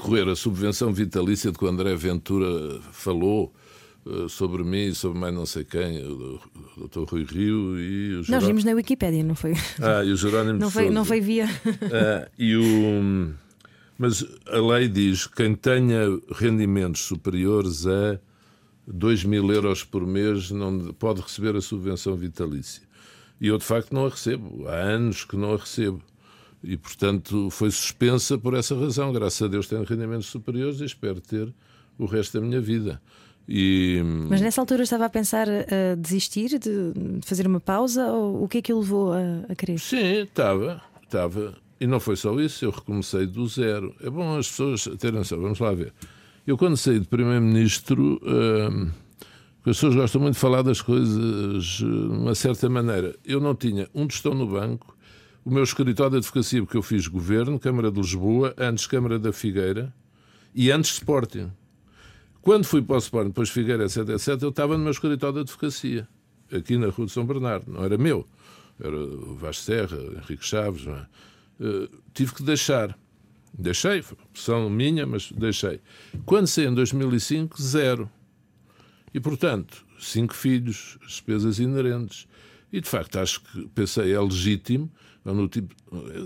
Recorrer 0.00 0.28
à 0.28 0.34
subvenção 0.34 0.92
vitalícia 0.92 1.52
de 1.52 1.58
que 1.58 1.64
o 1.64 1.68
André 1.68 1.94
Ventura 1.94 2.80
falou 2.92 3.52
uh, 4.06 4.28
sobre 4.28 4.64
mim 4.64 4.86
e 4.86 4.94
sobre 4.94 5.18
mais 5.18 5.34
não 5.34 5.44
sei 5.44 5.64
quem, 5.64 6.02
o 6.04 6.40
Dr. 6.88 7.04
Rui 7.06 7.24
Rio 7.24 7.78
e 7.78 8.14
o 8.14 8.16
Nós 8.16 8.26
Jerónimo. 8.26 8.46
vimos 8.48 8.64
na 8.64 8.72
Wikipédia, 8.72 9.22
não 9.22 9.34
foi? 9.34 9.52
Ah, 9.80 10.02
e 10.04 10.10
o 10.10 10.16
Jerónimo 10.16 10.58
Não 10.58 10.70
foi, 10.70 10.90
não 10.90 11.04
foi 11.04 11.20
via. 11.20 11.46
Ah, 11.92 12.28
e 12.38 12.56
o... 12.56 13.34
Mas 13.98 14.24
a 14.46 14.58
lei 14.58 14.88
diz 14.88 15.26
que 15.26 15.36
quem 15.36 15.54
tenha 15.54 16.06
rendimentos 16.32 17.02
superiores 17.02 17.86
a 17.86 18.18
2 18.88 19.24
mil 19.24 19.52
euros 19.52 19.84
por 19.84 20.06
mês 20.06 20.50
não 20.50 20.94
pode 20.94 21.20
receber 21.20 21.54
a 21.54 21.60
subvenção 21.60 22.16
vitalícia. 22.16 22.82
E 23.38 23.48
eu, 23.48 23.58
de 23.58 23.64
facto, 23.64 23.92
não 23.92 24.06
a 24.06 24.08
recebo. 24.08 24.66
Há 24.66 24.74
anos 24.74 25.24
que 25.24 25.36
não 25.36 25.52
a 25.52 25.56
recebo. 25.58 26.02
E, 26.62 26.76
portanto, 26.76 27.48
foi 27.50 27.70
suspensa 27.70 28.36
por 28.36 28.54
essa 28.54 28.78
razão. 28.78 29.12
Graças 29.12 29.40
a 29.42 29.48
Deus 29.48 29.66
tenho 29.66 29.82
rendimentos 29.82 30.26
superiores 30.26 30.80
e 30.80 30.84
espero 30.84 31.20
ter 31.20 31.52
o 31.98 32.04
resto 32.04 32.38
da 32.38 32.46
minha 32.46 32.60
vida. 32.60 33.00
E... 33.48 34.00
Mas 34.28 34.40
nessa 34.40 34.60
altura 34.60 34.82
estava 34.82 35.06
a 35.06 35.10
pensar 35.10 35.48
a 35.48 35.94
desistir, 35.96 36.58
de, 36.58 36.92
fazer 37.22 37.46
uma 37.46 37.60
pausa, 37.60 38.06
ou 38.06 38.44
o 38.44 38.48
que 38.48 38.58
é 38.58 38.62
que 38.62 38.72
o 38.72 38.78
levou 38.78 39.12
a, 39.12 39.20
a 39.48 39.54
querer? 39.54 39.78
Sim, 39.78 40.22
estava, 40.22 40.80
estava. 41.02 41.56
E 41.80 41.86
não 41.86 41.98
foi 41.98 42.14
só 42.14 42.38
isso, 42.38 42.64
eu 42.64 42.70
recomecei 42.70 43.26
do 43.26 43.46
zero. 43.48 43.94
É 44.02 44.10
bom 44.10 44.36
as 44.36 44.48
pessoas 44.48 44.88
terem 44.98 45.18
noção, 45.18 45.40
vamos 45.40 45.58
lá 45.58 45.72
ver. 45.72 45.92
Eu, 46.46 46.56
quando 46.56 46.76
saí 46.76 47.00
de 47.00 47.06
Primeiro-Ministro, 47.06 48.20
hum, 48.22 48.90
as 49.60 49.76
pessoas 49.76 49.94
gostam 49.94 50.20
muito 50.20 50.34
de 50.34 50.40
falar 50.40 50.62
das 50.62 50.80
coisas 50.80 51.64
de 51.64 51.84
uma 51.84 52.34
certa 52.34 52.68
maneira. 52.68 53.16
Eu 53.24 53.40
não 53.40 53.54
tinha 53.54 53.88
um 53.94 54.06
tostão 54.06 54.34
no 54.34 54.46
banco, 54.46 54.96
o 55.44 55.50
meu 55.50 55.62
escritório 55.62 56.12
de 56.12 56.16
advocacia, 56.18 56.62
porque 56.62 56.76
eu 56.76 56.82
fiz 56.82 57.06
governo, 57.06 57.58
Câmara 57.58 57.90
de 57.90 58.00
Lisboa, 58.00 58.54
antes 58.58 58.86
Câmara 58.86 59.18
da 59.18 59.32
Figueira 59.32 59.92
e 60.54 60.70
antes 60.70 60.92
Sporting. 60.92 61.50
Quando 62.42 62.64
fui 62.64 62.82
para 62.82 62.96
o 62.96 62.98
Sporting, 62.98 63.28
depois 63.28 63.50
Figueira, 63.50 63.84
etc, 63.84 64.08
etc, 64.10 64.42
eu 64.42 64.48
estava 64.50 64.76
no 64.76 64.82
meu 64.82 64.92
escritório 64.92 65.36
de 65.36 65.40
advocacia. 65.40 66.08
aqui 66.52 66.76
na 66.76 66.88
Rua 66.88 67.06
de 67.06 67.12
São 67.12 67.24
Bernardo, 67.24 67.70
não 67.70 67.84
era 67.84 67.96
meu, 67.96 68.26
era 68.78 68.96
o 68.96 69.34
Vasco 69.36 69.64
Serra, 69.64 69.98
Henrique 70.16 70.44
Chaves. 70.44 70.86
É? 70.86 71.06
Uh, 71.64 71.88
tive 72.14 72.34
que 72.34 72.42
deixar. 72.42 72.98
Deixei, 73.52 74.00
foi 74.00 74.16
opção 74.24 74.70
minha, 74.70 75.06
mas 75.06 75.30
deixei. 75.32 75.80
Quando 76.24 76.46
saí 76.46 76.66
em 76.66 76.74
2005, 76.74 77.60
zero. 77.60 78.10
E, 79.12 79.20
portanto, 79.20 79.84
cinco 79.98 80.34
filhos, 80.34 80.98
despesas 81.06 81.58
inerentes. 81.58 82.26
E, 82.72 82.80
de 82.80 82.88
facto, 82.88 83.18
acho 83.18 83.40
que, 83.42 83.68
pensei, 83.74 84.12
é 84.12 84.20
legítimo, 84.20 84.90
tipo, 85.48 85.74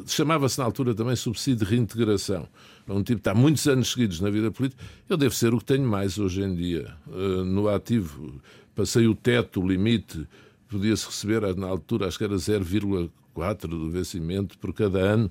chamava-se 0.06 0.58
na 0.58 0.64
altura 0.64 0.94
também 0.94 1.16
subsídio 1.16 1.66
de 1.66 1.72
reintegração. 1.72 2.48
É 2.86 2.92
um 2.92 3.02
tipo 3.02 3.20
que 3.20 3.28
está 3.28 3.34
muitos 3.34 3.66
anos 3.66 3.90
seguidos 3.90 4.20
na 4.20 4.30
vida 4.30 4.50
política, 4.50 4.82
eu 5.08 5.16
devo 5.16 5.34
ser 5.34 5.52
o 5.52 5.58
que 5.58 5.64
tenho 5.64 5.86
mais 5.86 6.18
hoje 6.18 6.42
em 6.42 6.54
dia. 6.54 6.94
Uh, 7.06 7.44
no 7.44 7.68
ativo, 7.68 8.40
passei 8.74 9.06
o 9.06 9.14
teto, 9.14 9.60
o 9.60 9.66
limite, 9.66 10.26
podia-se 10.68 11.06
receber, 11.06 11.56
na 11.56 11.66
altura, 11.66 12.06
acho 12.06 12.18
que 12.18 12.24
era 12.24 12.34
0,4 12.34 13.68
do 13.68 13.90
vencimento 13.90 14.58
por 14.58 14.72
cada 14.72 14.98
ano. 14.98 15.30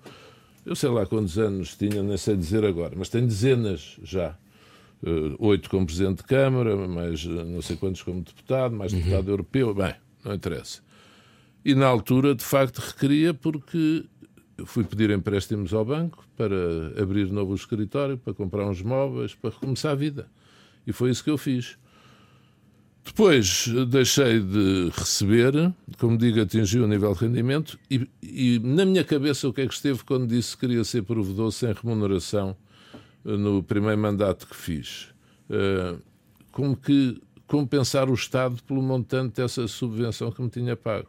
Eu 0.66 0.76
sei 0.76 0.90
lá 0.90 1.06
quantos 1.06 1.38
anos 1.38 1.76
tinha, 1.76 2.02
nem 2.02 2.18
sei 2.18 2.36
dizer 2.36 2.66
agora, 2.66 2.94
mas 2.98 3.10
tenho 3.10 3.28
dezenas 3.28 3.98
já. 4.04 4.38
Uh, 5.02 5.36
oito 5.40 5.70
como 5.70 5.86
Presidente 5.86 6.18
de 6.18 6.24
Câmara, 6.24 6.88
mais 6.88 7.26
uh, 7.26 7.44
não 7.44 7.62
sei 7.62 7.76
quantos 7.76 8.02
como 8.02 8.22
deputado, 8.22 8.76
mais 8.76 8.94
uhum. 8.94 9.00
deputado 9.00 9.30
europeu, 9.30 9.74
bem, 9.74 9.94
não 10.24 10.34
interessa. 10.34 10.82
E 11.66 11.74
na 11.74 11.88
altura, 11.88 12.36
de 12.36 12.44
facto, 12.44 12.80
requeria 12.80 13.34
porque 13.34 14.06
fui 14.66 14.84
pedir 14.84 15.10
empréstimos 15.10 15.74
ao 15.74 15.84
banco 15.84 16.26
para 16.36 17.02
abrir 17.02 17.32
novo 17.32 17.56
escritório, 17.56 18.18
para 18.18 18.34
comprar 18.34 18.66
uns 18.68 18.82
móveis, 18.82 19.34
para 19.34 19.52
recomeçar 19.52 19.92
a 19.92 19.96
vida. 19.96 20.28
E 20.86 20.92
foi 20.92 21.10
isso 21.10 21.24
que 21.24 21.30
eu 21.30 21.38
fiz. 21.38 21.78
Depois 23.06 23.68
deixei 23.90 24.40
de 24.40 24.90
receber, 24.96 25.74
como 25.98 26.18
digo, 26.18 26.42
atingi 26.42 26.80
o 26.80 26.88
nível 26.88 27.14
de 27.14 27.20
rendimento 27.26 27.78
e, 27.92 28.08
e, 28.22 28.60
na 28.60 28.86
minha 28.86 29.04
cabeça 29.04 29.48
o 29.48 29.54
que 29.54 29.62
é 29.62 29.68
que 29.68 29.74
esteve 29.74 30.04
quando 30.06 30.26
disse 30.26 30.56
que 30.56 30.66
queria 30.66 30.84
ser 30.86 31.04
provedor 31.04 31.52
sem 31.52 31.74
remuneração 31.74 32.56
eh, 33.26 33.36
no 33.36 33.62
primeiro 33.62 33.98
mandato 33.98 34.48
que 34.48 34.56
fiz? 34.56 35.10
Uh, 35.50 36.02
como 36.50 36.78
que 36.78 37.22
compensar 37.46 38.10
o 38.10 38.14
Estado 38.14 38.64
pelo 38.64 38.82
montante 38.82 39.36
dessa 39.36 39.68
subvenção 39.68 40.32
que 40.32 40.42
me 40.42 40.50
tinha 40.50 40.76
pago. 40.76 41.08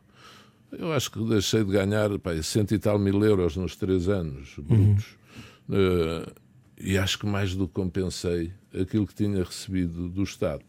Eu 0.79 0.93
acho 0.93 1.11
que 1.11 1.23
deixei 1.25 1.65
de 1.65 1.73
ganhar 1.73 2.19
pá, 2.19 2.31
cento 2.43 2.75
e 2.75 2.79
tal 2.79 2.99
mil 2.99 3.23
euros 3.25 3.57
nos 3.57 3.77
três 3.77 4.09
anos 4.09 4.55
brutos. 4.59 5.17
Uhum. 5.69 5.77
Uh, 5.77 6.33
e 6.79 6.99
acho 6.99 7.19
que 7.19 7.27
mais 7.27 7.55
do 7.55 7.67
que 7.67 7.75
compensei 7.75 8.53
aquilo 8.79 9.07
que 9.07 9.15
tinha 9.15 9.43
recebido 9.43 10.09
do 10.09 10.23
Estado. 10.23 10.63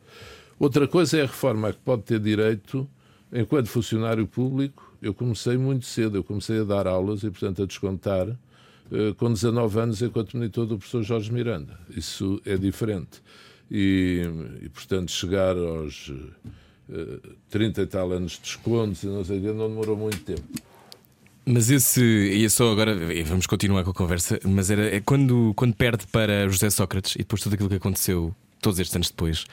Outra 0.59 0.87
coisa 0.87 1.17
é 1.17 1.23
a 1.23 1.25
reforma 1.25 1.73
que 1.73 1.79
pode 1.79 2.03
ter 2.03 2.19
direito, 2.19 2.87
enquanto 3.33 3.67
funcionário 3.67 4.25
público, 4.25 4.95
eu 5.01 5.13
comecei 5.13 5.57
muito 5.57 5.85
cedo, 5.85 6.17
eu 6.17 6.23
comecei 6.23 6.61
a 6.61 6.63
dar 6.63 6.87
aulas 6.87 7.23
e, 7.23 7.29
portanto, 7.29 7.63
a 7.63 7.65
descontar 7.65 8.29
uh, 8.29 9.15
com 9.17 9.31
19 9.31 9.79
anos 9.79 10.01
enquanto 10.01 10.37
monitor 10.37 10.65
do 10.65 10.77
professor 10.77 11.03
Jorge 11.03 11.31
Miranda. 11.31 11.77
Isso 11.89 12.41
é 12.45 12.55
diferente. 12.55 13.21
E, 13.69 14.21
e 14.61 14.69
portanto, 14.69 15.11
chegar 15.11 15.57
aos 15.57 16.11
30 17.49 17.81
e 17.81 17.87
tal 17.87 18.11
anos 18.11 18.33
de 18.33 18.41
descontos 18.41 19.03
e 19.03 19.07
não 19.07 19.23
sei 19.23 19.39
o 19.39 19.41
quê, 19.41 19.47
não 19.51 19.69
demorou 19.69 19.97
muito 19.97 20.19
tempo. 20.19 20.43
Mas 21.45 21.69
esse, 21.69 22.01
e 22.01 22.43
é 22.43 22.49
só 22.49 22.71
agora, 22.71 22.95
vamos 23.25 23.45
continuar 23.45 23.83
com 23.83 23.91
a 23.91 23.93
conversa, 23.93 24.39
mas 24.43 24.71
era 24.71 24.95
é 24.95 24.99
quando, 24.99 25.53
quando 25.55 25.75
perde 25.75 26.07
para 26.07 26.49
José 26.49 26.69
Sócrates 26.71 27.15
e 27.15 27.19
depois 27.19 27.41
tudo 27.41 27.53
aquilo 27.53 27.69
que 27.69 27.75
aconteceu 27.75 28.35
todos 28.59 28.79
estes 28.79 28.95
anos 28.95 29.09
depois, 29.09 29.45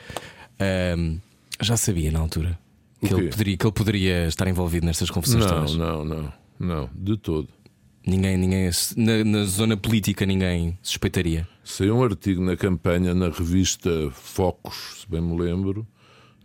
um, 0.98 1.18
já 1.60 1.76
sabia 1.76 2.10
na 2.10 2.18
altura 2.18 2.58
que 2.98 3.12
ele, 3.12 3.28
poderia, 3.28 3.56
que 3.56 3.66
ele 3.66 3.72
poderia 3.72 4.26
estar 4.26 4.48
envolvido 4.48 4.86
nestas 4.86 5.10
confusões 5.10 5.44
não, 5.44 5.54
todas? 5.54 5.74
Não, 5.74 6.04
não, 6.04 6.32
não, 6.58 6.90
de 6.94 7.16
todo. 7.16 7.48
Ninguém, 8.06 8.36
ninguém 8.36 8.70
na, 8.96 9.24
na, 9.24 9.44
zona 9.44 9.76
política 9.76 10.26
ninguém 10.26 10.76
suspeitaria. 10.82 11.46
Saiu 11.62 11.96
um 11.96 12.02
artigo 12.02 12.42
na 12.42 12.56
campanha 12.56 13.14
na 13.14 13.28
revista 13.28 13.90
Focus, 14.12 15.02
se 15.02 15.10
bem 15.10 15.20
me 15.20 15.38
lembro, 15.38 15.86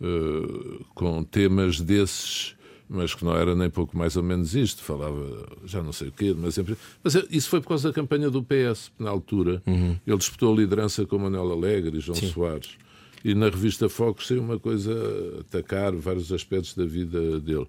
uh, 0.01 0.85
com 0.93 1.23
temas 1.23 1.79
desses, 1.79 2.55
mas 2.89 3.13
que 3.13 3.23
não 3.25 3.35
era 3.35 3.55
nem 3.55 3.69
pouco 3.69 3.97
mais 3.97 4.15
ou 4.15 4.23
menos 4.23 4.55
isto. 4.55 4.83
Falava 4.83 5.47
já 5.65 5.81
não 5.81 5.91
sei 5.91 6.09
o 6.09 6.11
quê, 6.11 6.35
mas 6.37 6.55
sempre. 6.55 6.77
Mas 7.03 7.15
isso 7.29 7.49
foi 7.49 7.61
por 7.61 7.69
causa 7.69 7.89
da 7.89 7.93
campanha 7.93 8.29
do 8.29 8.43
PS, 8.43 8.91
na 8.97 9.09
altura. 9.09 9.61
Uhum. 9.65 9.97
Ele 10.05 10.17
disputou 10.17 10.53
a 10.53 10.57
liderança 10.57 11.05
com 11.05 11.17
Manuel 11.17 11.51
Alegre 11.51 11.97
e 11.97 11.99
João 11.99 12.17
Sim. 12.17 12.29
Soares 12.29 12.77
e 13.23 13.33
na 13.33 13.49
revista 13.49 13.89
Focus 13.89 14.27
saiu 14.27 14.41
uma 14.41 14.59
coisa 14.59 14.93
a 14.93 15.41
atacar 15.41 15.93
vários 15.95 16.31
aspectos 16.31 16.73
da 16.73 16.85
vida 16.85 17.39
dele. 17.39 17.67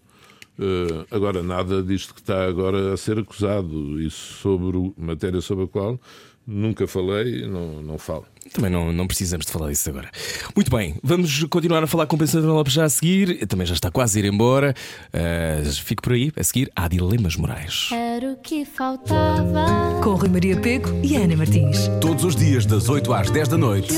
Uh, 0.58 1.06
agora, 1.10 1.42
nada 1.42 1.82
disto 1.82 2.14
que 2.14 2.20
está 2.20 2.46
agora 2.46 2.92
a 2.92 2.96
ser 2.96 3.18
acusado, 3.18 4.00
isso 4.00 4.34
sobre 4.34 4.92
matéria 4.96 5.40
sobre 5.40 5.64
a 5.64 5.68
qual 5.68 6.00
nunca 6.48 6.86
falei 6.86 7.46
não, 7.46 7.82
não 7.82 7.98
falo. 7.98 8.24
Também 8.52 8.70
não, 8.70 8.90
não 8.92 9.06
precisamos 9.06 9.44
de 9.44 9.52
falar 9.52 9.68
disso 9.68 9.90
agora. 9.90 10.10
Muito 10.56 10.70
bem, 10.70 10.96
vamos 11.02 11.44
continuar 11.44 11.84
a 11.84 11.86
falar 11.86 12.06
com 12.06 12.16
o 12.16 12.18
Pensador 12.18 12.50
Lopes 12.54 12.72
já 12.72 12.84
a 12.84 12.88
seguir. 12.88 13.46
Também 13.46 13.66
já 13.66 13.74
está 13.74 13.90
quase 13.90 14.18
a 14.18 14.24
ir 14.24 14.32
embora. 14.32 14.74
Uh, 15.12 15.70
fico 15.84 16.02
por 16.02 16.14
aí. 16.14 16.32
A 16.34 16.42
seguir, 16.42 16.70
há 16.74 16.88
Dilemas 16.88 17.36
Morais. 17.36 17.90
Era 17.92 18.32
o 18.32 18.36
que 18.36 18.64
faltava. 18.64 20.00
Com 20.02 20.14
Rui 20.14 20.30
Maria 20.30 20.58
Pego 20.58 20.88
e 21.04 21.16
Ana 21.16 21.36
Martins. 21.36 21.88
Todos 22.00 22.24
os 22.24 22.34
dias, 22.34 22.64
das 22.64 22.88
8 22.88 23.12
às 23.12 23.30
10 23.30 23.48
da 23.48 23.58
noite. 23.58 23.94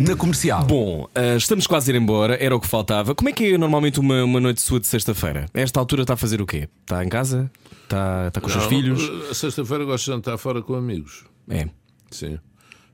Na 0.00 0.16
comercial. 0.16 0.64
Bom, 0.64 1.04
uh, 1.04 1.36
estamos 1.36 1.66
quase 1.66 1.90
a 1.90 1.94
ir 1.94 2.00
embora, 2.00 2.34
era 2.42 2.56
o 2.56 2.60
que 2.60 2.66
faltava. 2.66 3.14
Como 3.14 3.28
é 3.28 3.32
que 3.32 3.52
é 3.52 3.58
normalmente 3.58 4.00
uma, 4.00 4.24
uma 4.24 4.40
noite 4.40 4.62
sua 4.62 4.80
de 4.80 4.86
sexta-feira? 4.86 5.46
A 5.52 5.60
esta 5.60 5.78
altura 5.78 6.02
está 6.02 6.14
a 6.14 6.16
fazer 6.16 6.40
o 6.40 6.46
quê? 6.46 6.68
Está 6.80 7.04
em 7.04 7.08
casa? 7.08 7.50
Está, 7.82 8.28
está 8.28 8.40
com 8.40 8.46
os 8.46 8.52
seus 8.52 8.64
filhos? 8.64 9.36
Sexta-feira 9.36 9.84
gosto 9.84 10.06
de 10.06 10.12
jantar 10.12 10.38
fora 10.38 10.62
com 10.62 10.74
amigos. 10.74 11.24
É. 11.48 11.68
Sim. 12.10 12.38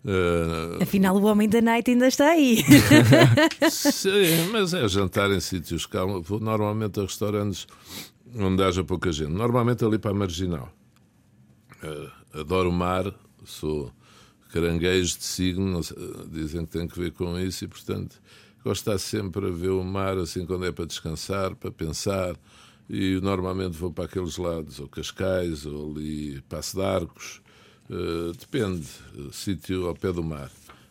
Uh... 0.04 0.82
Afinal, 0.82 1.16
o 1.16 1.24
homem 1.26 1.48
da 1.48 1.60
night 1.60 1.88
ainda 1.88 2.08
está 2.08 2.26
aí. 2.30 2.64
Sim, 3.70 4.50
mas 4.50 4.74
é 4.74 4.88
jantar 4.88 5.30
em 5.30 5.38
sítios 5.38 5.86
calmos. 5.86 6.28
Normalmente 6.28 6.98
a 6.98 7.04
restaurantes 7.04 7.68
onde 8.36 8.64
haja 8.64 8.82
pouca 8.82 9.12
gente. 9.12 9.30
Normalmente 9.30 9.84
ali 9.84 9.98
para 9.98 10.10
a 10.10 10.14
marginal. 10.14 10.68
Uh, 11.84 12.40
adoro 12.40 12.70
o 12.70 12.72
mar, 12.72 13.14
sou 13.44 13.92
caranguejo 14.60 15.18
de 15.18 15.24
signo, 15.24 15.80
dizem 16.30 16.64
que 16.64 16.72
tem 16.72 16.88
que 16.88 16.98
ver 16.98 17.12
com 17.12 17.38
isso 17.38 17.64
e, 17.64 17.68
portanto, 17.68 18.20
gosto 18.64 18.84
de 18.84 18.90
estar 18.90 18.98
sempre 18.98 19.46
a 19.46 19.50
ver 19.50 19.70
o 19.70 19.84
mar 19.84 20.16
assim 20.18 20.46
quando 20.46 20.64
é 20.64 20.72
para 20.72 20.86
descansar, 20.86 21.54
para 21.54 21.70
pensar. 21.70 22.34
E 22.88 23.18
normalmente 23.20 23.76
vou 23.76 23.92
para 23.92 24.04
aqueles 24.04 24.36
lados, 24.36 24.78
ou 24.78 24.88
Cascais, 24.88 25.66
ou 25.66 25.90
ali 25.90 26.40
Passo 26.42 26.76
de 26.76 26.82
Arcos, 26.82 27.40
uh, 27.90 28.32
depende, 28.32 28.86
uh, 29.16 29.32
sítio 29.32 29.88
ao 29.88 29.94
pé 29.94 30.12
do 30.12 30.22
mar. 30.22 30.50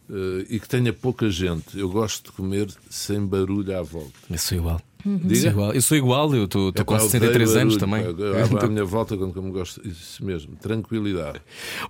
Uh, 0.10 0.46
e 0.50 0.60
que 0.60 0.68
tenha 0.68 0.92
pouca 0.92 1.30
gente. 1.30 1.80
Eu 1.80 1.90
gosto 1.90 2.26
de 2.26 2.32
comer 2.34 2.70
sem 2.90 3.26
barulho 3.26 3.78
à 3.78 3.82
volta. 3.82 4.14
Eu 4.30 4.38
sou 4.38 4.58
igual. 4.58 4.82
Diga? 5.06 5.40
Sou 5.40 5.50
igual. 5.52 5.74
Eu 5.74 5.82
sou 5.82 5.98
igual, 5.98 6.36
eu 6.36 6.46
estou 6.46 6.74
com 6.74 7.00
63 7.00 7.56
anos 7.56 7.78
também. 7.78 8.04
À 8.62 8.68
minha 8.68 8.84
volta, 8.84 9.16
quando 9.16 9.42
me 9.42 9.52
gosto, 9.52 9.86
isso 9.88 10.26
mesmo, 10.26 10.56
tranquilidade. 10.56 11.40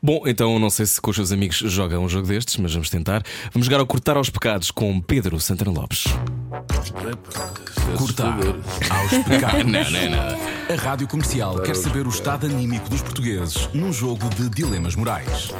Bom, 0.03 0.24
então 0.26 0.59
não 0.59 0.70
sei 0.70 0.86
se 0.86 0.99
com 0.99 1.11
os 1.11 1.16
seus 1.16 1.32
amigos 1.32 1.57
jogam 1.57 2.03
um 2.03 2.09
jogo 2.09 2.28
destes, 2.28 2.57
mas 2.57 2.74
vamos 2.74 2.89
tentar. 2.89 3.24
Vamos 3.53 3.66
jogar 3.66 3.80
ao 3.80 3.88
Cortar 3.88 4.18
aos 4.18 4.30
Pecados 4.30 4.72
com 4.72 4.99
Pedro 4.99 5.39
Santana 5.39 5.72
Lopes. 5.72 6.05
É 6.53 7.97
Cortar 7.97 8.39
aos 8.89 9.24
Pecados. 9.24 9.63
não, 9.72 9.91
não, 9.91 10.09
não. 10.09 10.74
A 10.76 10.76
Rádio 10.78 11.07
Comercial 11.07 11.59
quer 11.61 11.76
saber 11.76 12.05
o 12.05 12.09
estado 12.09 12.47
anímico 12.47 12.89
dos 12.89 13.01
portugueses 13.01 13.70
num 13.74 13.93
jogo 13.93 14.28
de 14.30 14.49
dilemas 14.49 14.95
morais. 14.95 15.51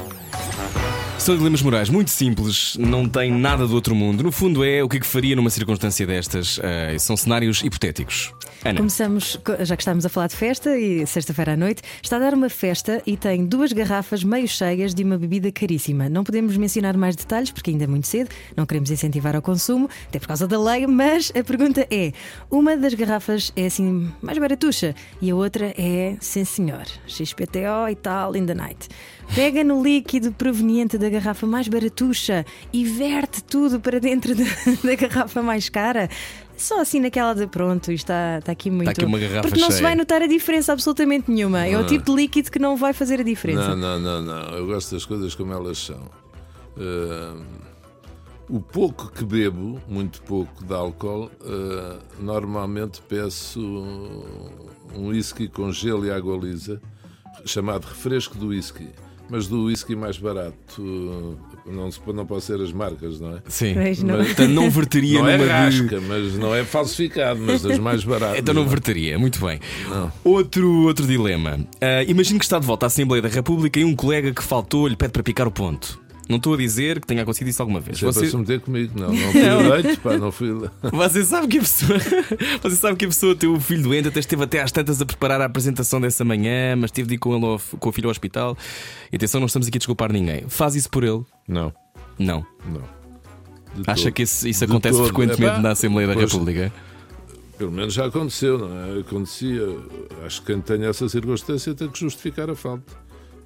São 1.26 1.36
dilemas 1.36 1.60
morais 1.60 1.88
muito 1.90 2.12
simples, 2.12 2.76
não 2.78 3.08
tem 3.08 3.32
nada 3.32 3.66
do 3.66 3.74
outro 3.74 3.96
mundo. 3.96 4.22
No 4.22 4.30
fundo, 4.30 4.64
é 4.64 4.84
o 4.84 4.88
que, 4.88 4.98
é 4.98 5.00
que 5.00 5.06
faria 5.06 5.34
numa 5.34 5.50
circunstância 5.50 6.06
destas. 6.06 6.56
Uh, 6.58 7.00
são 7.00 7.16
cenários 7.16 7.64
hipotéticos. 7.64 8.32
Ana. 8.64 8.78
Começamos, 8.78 9.36
já 9.60 9.76
que 9.76 9.82
estamos 9.82 10.06
a 10.06 10.08
falar 10.08 10.28
de 10.28 10.36
festa 10.36 10.78
e 10.78 11.04
sexta-feira 11.04 11.54
à 11.54 11.56
noite, 11.56 11.82
está 12.00 12.14
a 12.14 12.20
dar 12.20 12.32
uma 12.32 12.48
festa 12.48 13.02
e 13.04 13.16
tem 13.16 13.44
duas 13.44 13.72
garrafas 13.72 14.22
meio 14.22 14.46
cheias 14.46 14.94
de 14.94 15.02
uma 15.02 15.18
bebida 15.18 15.50
caríssima. 15.50 16.08
Não 16.08 16.22
podemos 16.22 16.56
mencionar 16.56 16.96
mais 16.96 17.16
detalhes 17.16 17.50
porque 17.50 17.72
ainda 17.72 17.82
é 17.82 17.86
muito 17.88 18.06
cedo, 18.06 18.30
não 18.56 18.64
queremos 18.64 18.88
incentivar 18.92 19.34
ao 19.34 19.42
consumo, 19.42 19.90
até 20.06 20.20
por 20.20 20.28
causa 20.28 20.46
da 20.46 20.62
lei, 20.62 20.86
mas 20.86 21.32
a 21.36 21.42
pergunta 21.42 21.88
é: 21.90 22.12
uma 22.48 22.76
das 22.76 22.94
garrafas 22.94 23.52
é 23.56 23.66
assim 23.66 24.12
mais 24.22 24.38
baratuxa 24.38 24.94
e 25.20 25.28
a 25.28 25.34
outra 25.34 25.74
é, 25.76 26.16
sim 26.20 26.44
senhor, 26.44 26.86
XPTO 27.08 27.88
e 27.90 27.96
tal, 27.96 28.36
in 28.36 28.46
the 28.46 28.54
night. 28.54 28.88
Pega 29.34 29.64
no 29.64 29.82
líquido 29.82 30.30
proveniente 30.30 30.96
da 30.96 31.08
garrafa 31.08 31.15
mais 31.46 31.68
baratuxa 31.68 32.44
e 32.72 32.84
verte 32.84 33.42
tudo 33.44 33.80
para 33.80 33.98
dentro 33.98 34.34
da, 34.34 34.44
da 34.84 34.94
garrafa 34.94 35.42
mais 35.42 35.68
cara. 35.68 36.08
Só 36.56 36.80
assim 36.80 37.00
naquela 37.00 37.34
de 37.34 37.46
pronto, 37.46 37.92
está, 37.92 38.38
está 38.38 38.52
aqui 38.52 38.70
muito. 38.70 38.90
Está 38.90 39.02
aqui 39.02 39.04
uma 39.04 39.18
garrafa 39.18 39.42
Porque 39.42 39.60
não 39.60 39.66
cheia. 39.68 39.76
se 39.76 39.82
vai 39.82 39.94
notar 39.94 40.22
a 40.22 40.26
diferença 40.26 40.72
absolutamente 40.72 41.30
nenhuma. 41.30 41.66
É 41.66 41.78
o 41.78 41.84
tipo 41.84 42.04
de 42.04 42.16
líquido 42.16 42.50
que 42.50 42.58
não 42.58 42.76
vai 42.76 42.92
fazer 42.92 43.20
a 43.20 43.22
diferença. 43.22 43.76
Não, 43.76 43.98
não, 43.98 44.00
não, 44.00 44.22
não. 44.22 44.56
Eu 44.56 44.66
gosto 44.66 44.94
das 44.94 45.04
coisas 45.04 45.34
como 45.34 45.52
elas 45.52 45.78
são. 45.78 46.00
Uh, 46.76 47.44
O 48.48 48.60
pouco 48.60 49.10
que 49.10 49.24
bebo, 49.24 49.80
muito 49.88 50.22
pouco 50.22 50.64
de 50.64 50.72
álcool, 50.72 51.30
uh, 51.40 51.98
normalmente 52.20 53.02
peço 53.08 53.60
um 54.94 55.08
whisky 55.08 55.48
com 55.48 55.72
gelo 55.72 56.06
e 56.06 56.10
água 56.12 56.36
lisa, 56.36 56.80
chamado 57.44 57.84
refresco 57.86 58.38
do 58.38 58.48
whisky 58.48 58.88
mas 59.28 59.46
do 59.48 59.64
whisky 59.64 59.96
mais 59.96 60.18
barato. 60.18 60.82
Não, 61.66 61.90
não 62.14 62.26
pode 62.26 62.44
ser 62.44 62.60
as 62.60 62.72
marcas, 62.72 63.18
não 63.20 63.36
é? 63.36 63.42
Sim. 63.48 63.74
Mas 63.74 64.02
não. 64.02 64.18
Mas, 64.18 64.26
Portanto, 64.28 64.50
não 64.52 64.70
verteria 64.70 65.20
Não 65.20 65.28
é 65.28 65.36
numa 65.36 65.44
de- 65.44 65.50
rasca, 65.50 66.00
mas 66.00 66.34
não 66.34 66.54
é 66.54 66.64
falsificado, 66.64 67.40
mas 67.40 67.62
das 67.62 67.78
mais 67.78 68.04
baratas. 68.04 68.38
Então 68.38 68.54
não 68.54 68.62
é? 68.62 68.66
verteria, 68.66 69.18
muito 69.18 69.44
bem. 69.44 69.58
Não. 69.88 70.12
Outro, 70.24 70.86
outro 70.86 71.06
dilema. 71.06 71.58
Ah, 71.80 72.02
imagino 72.04 72.38
que 72.38 72.44
está 72.44 72.58
de 72.58 72.66
volta 72.66 72.86
à 72.86 72.88
Assembleia 72.88 73.20
da 73.22 73.28
República 73.28 73.80
e 73.80 73.84
um 73.84 73.94
colega 73.96 74.32
que 74.32 74.42
faltou 74.42 74.86
lhe 74.86 74.96
pede 74.96 75.12
para 75.12 75.22
picar 75.22 75.46
o 75.46 75.50
ponto. 75.50 76.00
Não 76.28 76.38
estou 76.38 76.54
a 76.54 76.56
dizer 76.56 77.00
que 77.00 77.06
tenha 77.06 77.22
acontecido 77.22 77.46
isso 77.48 77.62
alguma 77.62 77.78
vez. 77.78 77.98
É 77.98 78.00
para 78.00 78.10
Você, 78.12 78.26
se 78.28 78.36
meter 78.36 78.60
comigo, 78.60 78.98
não. 78.98 79.12
Não 79.12 79.30
fui 79.32 79.40
eleito, 79.44 80.00
pá, 80.00 80.18
não 80.18 80.32
fui 80.32 80.48
você 80.92 81.24
sabe 81.24 81.46
que 81.46 81.58
a 81.58 81.60
pessoa. 81.60 81.98
Você 82.62 82.76
sabe 82.76 82.96
que 82.96 83.04
a 83.04 83.08
pessoa 83.08 83.34
tem 83.36 83.48
o 83.48 83.60
filho 83.60 83.84
doente, 83.84 84.08
até 84.08 84.18
esteve 84.18 84.42
até 84.42 84.60
às 84.60 84.72
tantas 84.72 85.00
a 85.00 85.06
preparar 85.06 85.40
a 85.40 85.44
apresentação 85.44 86.00
dessa 86.00 86.24
manhã, 86.24 86.74
mas 86.76 86.90
teve 86.90 87.08
de 87.08 87.14
ir 87.14 87.18
com, 87.18 87.34
ele 87.36 87.44
ao- 87.46 87.60
com 87.78 87.88
o 87.88 87.92
filho 87.92 88.08
ao 88.08 88.10
hospital. 88.10 88.56
E 89.12 89.16
atenção, 89.16 89.40
não 89.40 89.46
estamos 89.46 89.68
aqui 89.68 89.76
a 89.76 89.80
desculpar 89.80 90.12
ninguém. 90.12 90.44
Faz 90.48 90.74
isso 90.74 90.90
por 90.90 91.04
ele? 91.04 91.22
Não, 91.46 91.72
Não. 92.18 92.44
não. 92.66 92.82
De 93.76 93.82
Acha 93.86 94.04
todo. 94.04 94.12
que 94.14 94.22
isso, 94.22 94.48
isso 94.48 94.64
acontece 94.64 94.96
todo. 94.98 95.06
frequentemente 95.08 95.52
Epá, 95.52 95.60
na 95.62 95.70
Assembleia 95.70 96.08
da 96.08 96.14
pois, 96.14 96.32
República? 96.32 96.72
Pelo 97.58 97.70
menos 97.72 97.94
já 97.94 98.06
aconteceu, 98.06 98.58
não 98.58 98.96
é? 98.96 99.00
Acontecia. 99.00 99.62
Acho 100.24 100.40
que 100.42 100.52
quem 100.52 100.60
tem 100.60 100.84
essa 100.86 101.08
circunstância 101.08 101.74
tem 101.74 101.88
que 101.88 102.00
justificar 102.00 102.50
a 102.50 102.54
falta. 102.56 102.92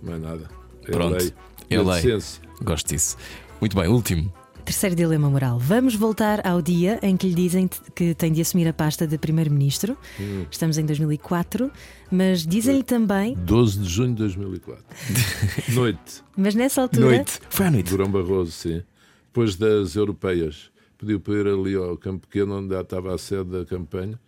Não 0.03 0.15
é 0.15 0.19
nada. 0.19 0.49
É 0.87 0.91
Pronto. 0.93 1.17
lei. 1.19 1.33
É 1.71 1.77
a 1.77 1.83
lei. 1.83 2.03
decência. 2.03 2.43
Gosto 2.63 2.89
disso. 2.89 3.17
Muito 3.61 3.77
bem, 3.77 3.89
último. 3.89 4.33
Terceiro 4.65 4.95
dilema 4.95 5.31
moral. 5.31 5.59
Vamos 5.59 5.95
voltar 5.95 6.47
ao 6.47 6.61
dia 6.61 6.99
em 7.03 7.17
que 7.17 7.29
lhe 7.29 7.35
dizem 7.35 7.69
que 7.95 8.15
tem 8.15 8.33
de 8.33 8.41
assumir 8.41 8.69
a 8.69 8.73
pasta 8.73 9.07
de 9.07 9.17
Primeiro-Ministro. 9.17 9.97
Hum. 10.21 10.45
Estamos 10.51 10.79
em 10.79 10.85
2004, 10.85 11.71
mas 12.11 12.47
dizem-lhe 12.47 12.83
também, 12.83 13.35
12 13.35 13.79
de 13.81 13.89
junho 13.89 14.11
de 14.11 14.17
2004. 14.17 14.85
Noite. 15.75 16.23
mas 16.37 16.55
nessa 16.55 16.83
altura. 16.83 17.07
Noite. 17.07 17.41
Foi 17.49 17.67
à 17.67 17.71
noite. 17.71 17.91
Durão 17.91 18.11
Barroso, 18.11 18.53
sim. 18.53 18.83
Depois 19.27 19.57
das 19.57 19.97
europeias. 19.97 20.71
Pediu 20.99 21.19
para 21.19 21.35
ir 21.35 21.47
ali 21.47 21.75
ao 21.75 21.97
Campo 21.97 22.27
Pequeno, 22.27 22.59
onde 22.59 22.75
já 22.75 22.83
estava 22.83 23.15
a 23.15 23.19
sede 23.19 23.51
da 23.51 23.65
campanha, 23.65 24.21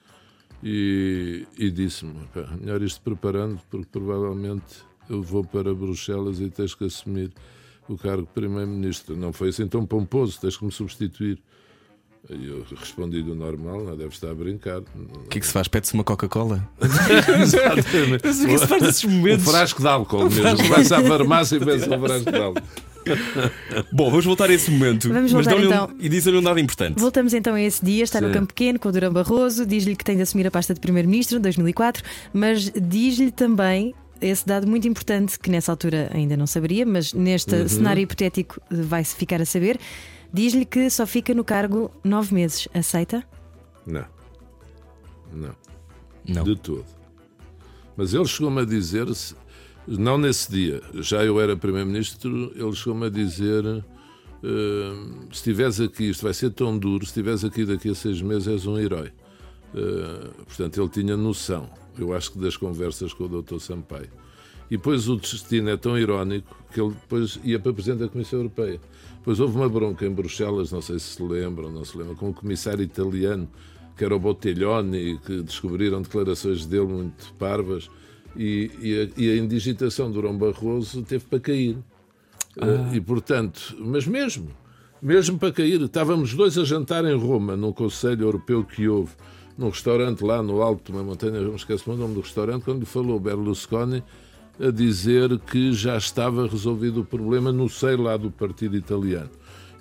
e, 0.63 1.47
e 1.59 1.71
disse-me: 1.71 2.15
"Pá, 2.33 2.49
melhor 2.59 2.81
isto 2.83 3.01
preparando, 3.03 3.61
porque 3.71 3.89
provavelmente 3.93 4.83
eu 5.09 5.23
vou 5.23 5.45
para 5.45 5.75
Bruxelas 5.75 6.41
e 6.41 6.49
tens 6.49 6.75
que 6.75 6.85
assumir 6.85 7.31
o 7.89 7.97
cargo 7.97 8.23
de 8.23 8.29
Primeiro-Ministro. 8.29 9.17
Não 9.17 9.33
foi 9.33 9.49
assim 9.51 9.67
tão 9.67 9.85
pomposo, 9.85 10.41
tens 10.41 10.57
que 10.57 10.65
me 10.65 10.73
substituir. 10.73 11.39
E 12.31 12.47
eu 12.47 12.65
respondi 12.79 13.21
do 13.21 13.35
normal, 13.35 13.83
não 13.83 13.97
deve 13.97 14.11
estar 14.15 14.31
a 14.31 14.35
brincar. 14.35 14.79
O 14.79 15.29
que 15.29 15.39
é 15.39 15.41
que 15.41 15.47
se 15.47 15.53
faz? 15.53 15.67
Pede-se 15.67 15.93
uma 15.95 16.05
Coca-Cola? 16.05 16.67
Exatamente. 17.43 18.21
Mas 18.25 18.41
o 18.41 18.47
que 18.47 18.51
é 18.51 18.55
que 18.55 18.59
se 18.59 18.67
faz 18.69 18.83
nesses 18.83 19.05
Um 19.05 19.11
momentos? 19.11 19.45
frasco 19.45 19.81
de 19.83 19.89
álcool 19.89 20.31
mesmo. 20.31 20.69
Vai-se 20.69 20.95
à 20.95 21.03
farmácia 21.03 21.57
e 21.57 21.59
vê-se 21.59 21.89
um 21.91 22.01
frasco 22.01 22.31
de 22.31 22.39
álcool. 22.39 22.63
Bom, 23.93 24.09
vamos 24.11 24.25
voltar 24.25 24.49
a 24.49 24.55
esse 24.55 24.71
momento. 24.71 25.09
Vamos 25.09 25.33
mas 25.33 25.45
voltar, 25.45 25.61
um- 25.61 25.65
então. 25.65 25.91
E 25.99 26.09
dizem-lhe 26.09 26.39
um 26.39 26.43
dado 26.43 26.61
importante. 26.61 27.01
Voltamos 27.01 27.35
então 27.35 27.55
a 27.55 27.61
esse 27.61 27.85
dia, 27.85 28.05
está 28.05 28.21
no 28.21 28.29
Sim. 28.29 28.35
Campo 28.35 28.47
Pequeno 28.55 28.79
com 28.79 28.89
o 28.89 28.93
Durão 28.93 29.13
Barroso, 29.13 29.67
diz-lhe 29.67 29.97
que 29.97 30.05
tem 30.05 30.15
de 30.15 30.23
assumir 30.23 30.47
a 30.47 30.51
pasta 30.53 30.73
de 30.73 30.79
Primeiro-Ministro, 30.79 31.41
2004, 31.41 32.05
mas 32.33 32.71
diz-lhe 32.81 33.33
também 33.33 33.93
esse 34.23 34.47
dado 34.47 34.67
muito 34.67 34.87
importante 34.89 35.39
que 35.39 35.51
nessa 35.51 35.73
altura 35.73 36.11
ainda 36.15 36.37
não 36.37 36.47
saberia, 36.47 36.87
mas 36.87 37.13
neste 37.13 37.55
Uhum. 37.55 37.69
cenário 37.69 38.03
hipotético 38.03 38.61
eh, 38.71 38.77
vai-se 38.83 39.15
ficar 39.17 39.41
a 39.41 39.45
saber. 39.45 39.79
Diz-lhe 40.33 40.65
que 40.65 40.89
só 40.89 41.07
fica 41.07 41.35
no 41.35 41.45
cargo 41.45 41.91
nove 42.03 42.35
meses. 42.35 42.67
Aceita? 42.73 43.23
Não. 43.87 44.05
Não. 45.33 45.55
Não. 46.27 46.45
De 46.45 46.57
todo. 46.57 46.85
Mas 47.97 48.15
ele 48.15 48.25
chegou-me 48.27 48.63
a 48.63 48.65
dizer, 48.65 49.07
não 49.87 50.17
nesse 50.17 50.51
dia, 50.51 50.81
já 50.95 51.23
eu 51.25 51.41
era 51.41 51.57
Primeiro-Ministro, 51.57 52.53
ele 52.55 52.73
chegou-me 52.75 53.07
a 53.07 53.11
dizer: 53.11 53.65
eh, 53.67 53.83
se 55.31 55.33
estiveres 55.33 55.81
aqui, 55.81 56.09
isto 56.11 56.23
vai 56.23 56.33
ser 56.33 56.51
tão 56.51 56.79
duro, 56.79 57.05
se 57.05 57.11
estiveres 57.11 57.45
aqui 57.45 57.65
daqui 57.65 57.91
a 57.91 57.95
seis 57.95 58.23
meses, 58.23 58.49
és 58.49 58.67
um 58.67 58.79
herói. 58.79 59.13
Eh, 59.75 60.29
portanto, 60.47 60.81
ele 60.81 60.89
tinha 60.91 61.17
noção, 61.17 61.69
eu 61.99 62.15
acho 62.15 62.33
que 62.33 62.39
das 62.39 62.57
conversas 62.57 63.13
com 63.13 63.25
o 63.25 63.43
Dr. 63.43 63.59
Sampaio. 63.59 64.11
E 64.71 64.77
depois 64.77 65.09
o 65.09 65.17
destino 65.17 65.69
é 65.69 65.77
tão 65.77 65.99
irónico 65.99 66.57
que 66.73 66.81
ele 66.81 66.91
depois 66.95 67.39
ia 67.45 67.59
para 67.59 67.73
Presidente 67.73 68.01
da 68.01 68.09
Comissão 68.09 68.39
Europeia. 68.39 68.81
Depois 69.19 69.39
houve 69.39 69.57
uma 69.57 69.69
bronca 69.69 70.07
em 70.07 70.11
Bruxelas, 70.11 70.73
não 70.73 70.81
sei 70.81 70.99
se 70.99 71.17
se 71.17 71.23
lembram, 71.23 71.71
não 71.71 71.85
se 71.85 71.97
lembram, 71.97 72.15
com 72.15 72.31
um 72.31 72.33
comissário 72.33 72.83
italiano 72.83 73.49
que 73.97 74.05
era 74.05 74.17
o 74.17 74.19
Bottiglione, 74.19 75.19
que 75.19 75.43
descobriram 75.43 76.01
declarações 76.01 76.65
dele 76.65 76.87
muito 76.87 77.33
parvas, 77.35 77.91
e, 78.35 78.71
e 78.81 79.01
a, 79.01 79.21
e 79.21 79.31
a 79.31 79.37
indigitação 79.37 80.09
do 80.09 80.15
Durão 80.15 80.37
Barroso 80.37 81.03
teve 81.03 81.25
para 81.27 81.41
cair. 81.41 81.77
Eh, 82.57 82.97
E 82.97 83.01
portanto, 83.01 83.77
mas 83.79 84.07
mesmo, 84.07 84.49
mesmo 85.01 85.39
para 85.39 85.53
cair, 85.53 85.81
estávamos 85.83 86.35
dois 86.35 86.57
a 86.57 86.65
jantar 86.65 87.05
em 87.05 87.17
Roma, 87.17 87.57
num 87.57 87.73
Conselho 87.73 88.23
Europeu 88.23 88.65
que 88.65 88.89
houve, 88.89 89.13
num 89.57 89.69
restaurante 89.69 90.23
lá 90.25 90.43
no 90.43 90.63
alto 90.63 90.91
de 90.91 90.99
uma 90.99 91.05
montanha, 91.05 91.41
não 91.41 91.57
esqueço 91.57 91.91
o 91.91 91.97
nome 91.97 92.15
do 92.15 92.21
restaurante, 92.21 92.65
quando 92.65 92.81
lhe 92.81 92.87
falou 92.87 93.19
Berlusconi 93.21 94.03
a 94.61 94.71
dizer 94.71 95.39
que 95.41 95.73
já 95.73 95.97
estava 95.97 96.47
resolvido 96.47 97.01
o 97.01 97.05
problema 97.05 97.51
no 97.51 97.69
seio 97.69 98.03
lá 98.03 98.17
do 98.17 98.31
partido 98.31 98.77
italiano. 98.77 99.31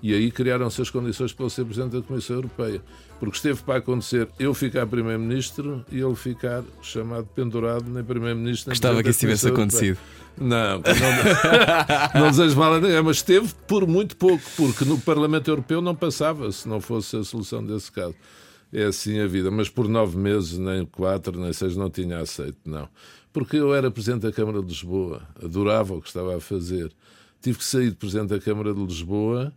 E 0.03 0.13
aí 0.15 0.31
criaram-se 0.31 0.81
as 0.81 0.89
condições 0.89 1.31
para 1.31 1.45
ele 1.45 1.53
ser 1.53 1.63
Presidente 1.63 1.91
da 1.91 2.01
Comissão 2.01 2.37
Europeia. 2.37 2.81
Porque 3.19 3.35
esteve 3.35 3.61
para 3.61 3.77
acontecer 3.77 4.27
eu 4.39 4.51
ficar 4.53 4.87
Primeiro-Ministro 4.87 5.85
e 5.91 5.99
ele 5.99 6.15
ficar 6.15 6.63
chamado 6.81 7.27
pendurado 7.35 7.85
nem 7.87 8.03
Primeiro-Ministro 8.03 8.71
Gostava 8.71 9.03
que 9.03 9.09
isso 9.09 9.19
tivesse 9.19 9.47
acontecido. 9.47 9.99
Não, 10.39 10.79
não, 10.79 10.81
não 12.19 12.31
desejo 12.31 12.57
mal 12.57 12.73
a 12.73 12.79
ninguém, 12.79 13.01
mas 13.03 13.21
teve 13.21 13.53
por 13.67 13.85
muito 13.85 14.17
pouco, 14.17 14.43
porque 14.57 14.85
no 14.85 14.99
Parlamento 14.99 15.51
Europeu 15.51 15.81
não 15.81 15.93
passava 15.93 16.51
se 16.51 16.67
não 16.67 16.81
fosse 16.81 17.17
a 17.17 17.23
solução 17.23 17.63
desse 17.63 17.91
caso. 17.91 18.15
É 18.73 18.85
assim 18.85 19.19
a 19.19 19.27
vida, 19.27 19.51
mas 19.51 19.67
por 19.67 19.87
nove 19.87 20.17
meses, 20.17 20.57
nem 20.57 20.85
quatro, 20.85 21.37
nem 21.39 21.51
seis, 21.51 21.75
não 21.75 21.89
tinha 21.89 22.19
aceito, 22.19 22.57
não. 22.65 22.87
Porque 23.33 23.57
eu 23.57 23.73
era 23.73 23.91
Presidente 23.91 24.21
da 24.21 24.31
Câmara 24.31 24.61
de 24.61 24.67
Lisboa, 24.67 25.21
adorava 25.43 25.93
o 25.93 26.01
que 26.01 26.07
estava 26.07 26.37
a 26.37 26.39
fazer. 26.39 26.91
Tive 27.41 27.57
que 27.57 27.65
sair 27.65 27.89
de 27.89 27.95
Presidente 27.95 28.29
da 28.29 28.39
Câmara 28.39 28.73
de 28.73 28.81
Lisboa, 28.81 29.53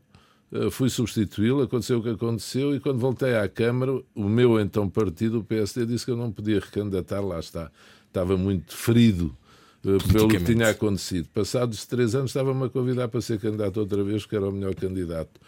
eh, 0.53 0.71
fui 0.71 0.89
substituí-lo, 0.89 1.63
aconteceu 1.63 1.99
o 1.99 2.03
que 2.03 2.11
aconteceu, 2.11 2.75
e 2.75 2.81
quando 2.81 2.99
voltei 2.99 3.37
à 3.37 3.49
Câmara, 3.49 4.01
o 4.15 4.29
meu 4.29 4.61
então 4.61 4.89
partido, 4.89 5.41
o 5.41 5.45
PSD, 5.45 5.87
disse 5.87 6.05
que 6.05 6.11
eu 6.11 6.17
não 6.17 6.31
podia 6.31 6.61
recandidatar, 6.61 7.21
lá 7.21 7.41
está. 7.41 7.71
Estava 8.07 8.37
muito 8.37 8.77
ferido 8.77 9.37
eh, 9.85 10.13
pelo 10.13 10.29
que 10.29 10.41
tinha 10.41 10.71
acontecido. 10.71 11.29
Passados 11.35 11.85
três 11.87 12.15
anos, 12.15 12.31
estava-me 12.31 12.65
a 12.65 12.69
convidar 12.69 13.09
para 13.09 13.21
ser 13.21 13.41
candidato 13.41 13.79
outra 13.79 14.03
vez, 14.03 14.23
porque 14.23 14.37
era 14.37 14.49
o 14.49 14.53
melhor 14.53 14.75
candidato. 14.75 15.41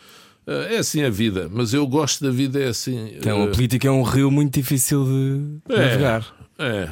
Eh, 0.46 0.74
É 0.74 0.78
assim 0.78 1.02
a 1.02 1.10
vida, 1.10 1.48
mas 1.52 1.72
eu 1.74 1.86
gosto 1.86 2.24
da 2.24 2.30
vida, 2.30 2.60
é 2.60 2.68
assim. 2.68 3.14
Então, 3.16 3.42
a 3.42 3.46
eh, 3.46 3.50
política 3.50 3.88
é 3.88 3.90
um 3.90 4.02
rio 4.02 4.30
muito 4.30 4.54
difícil 4.54 5.04
de 5.04 5.74
É. 5.74 5.76
navegar. 5.78 6.26
é, 6.58 6.88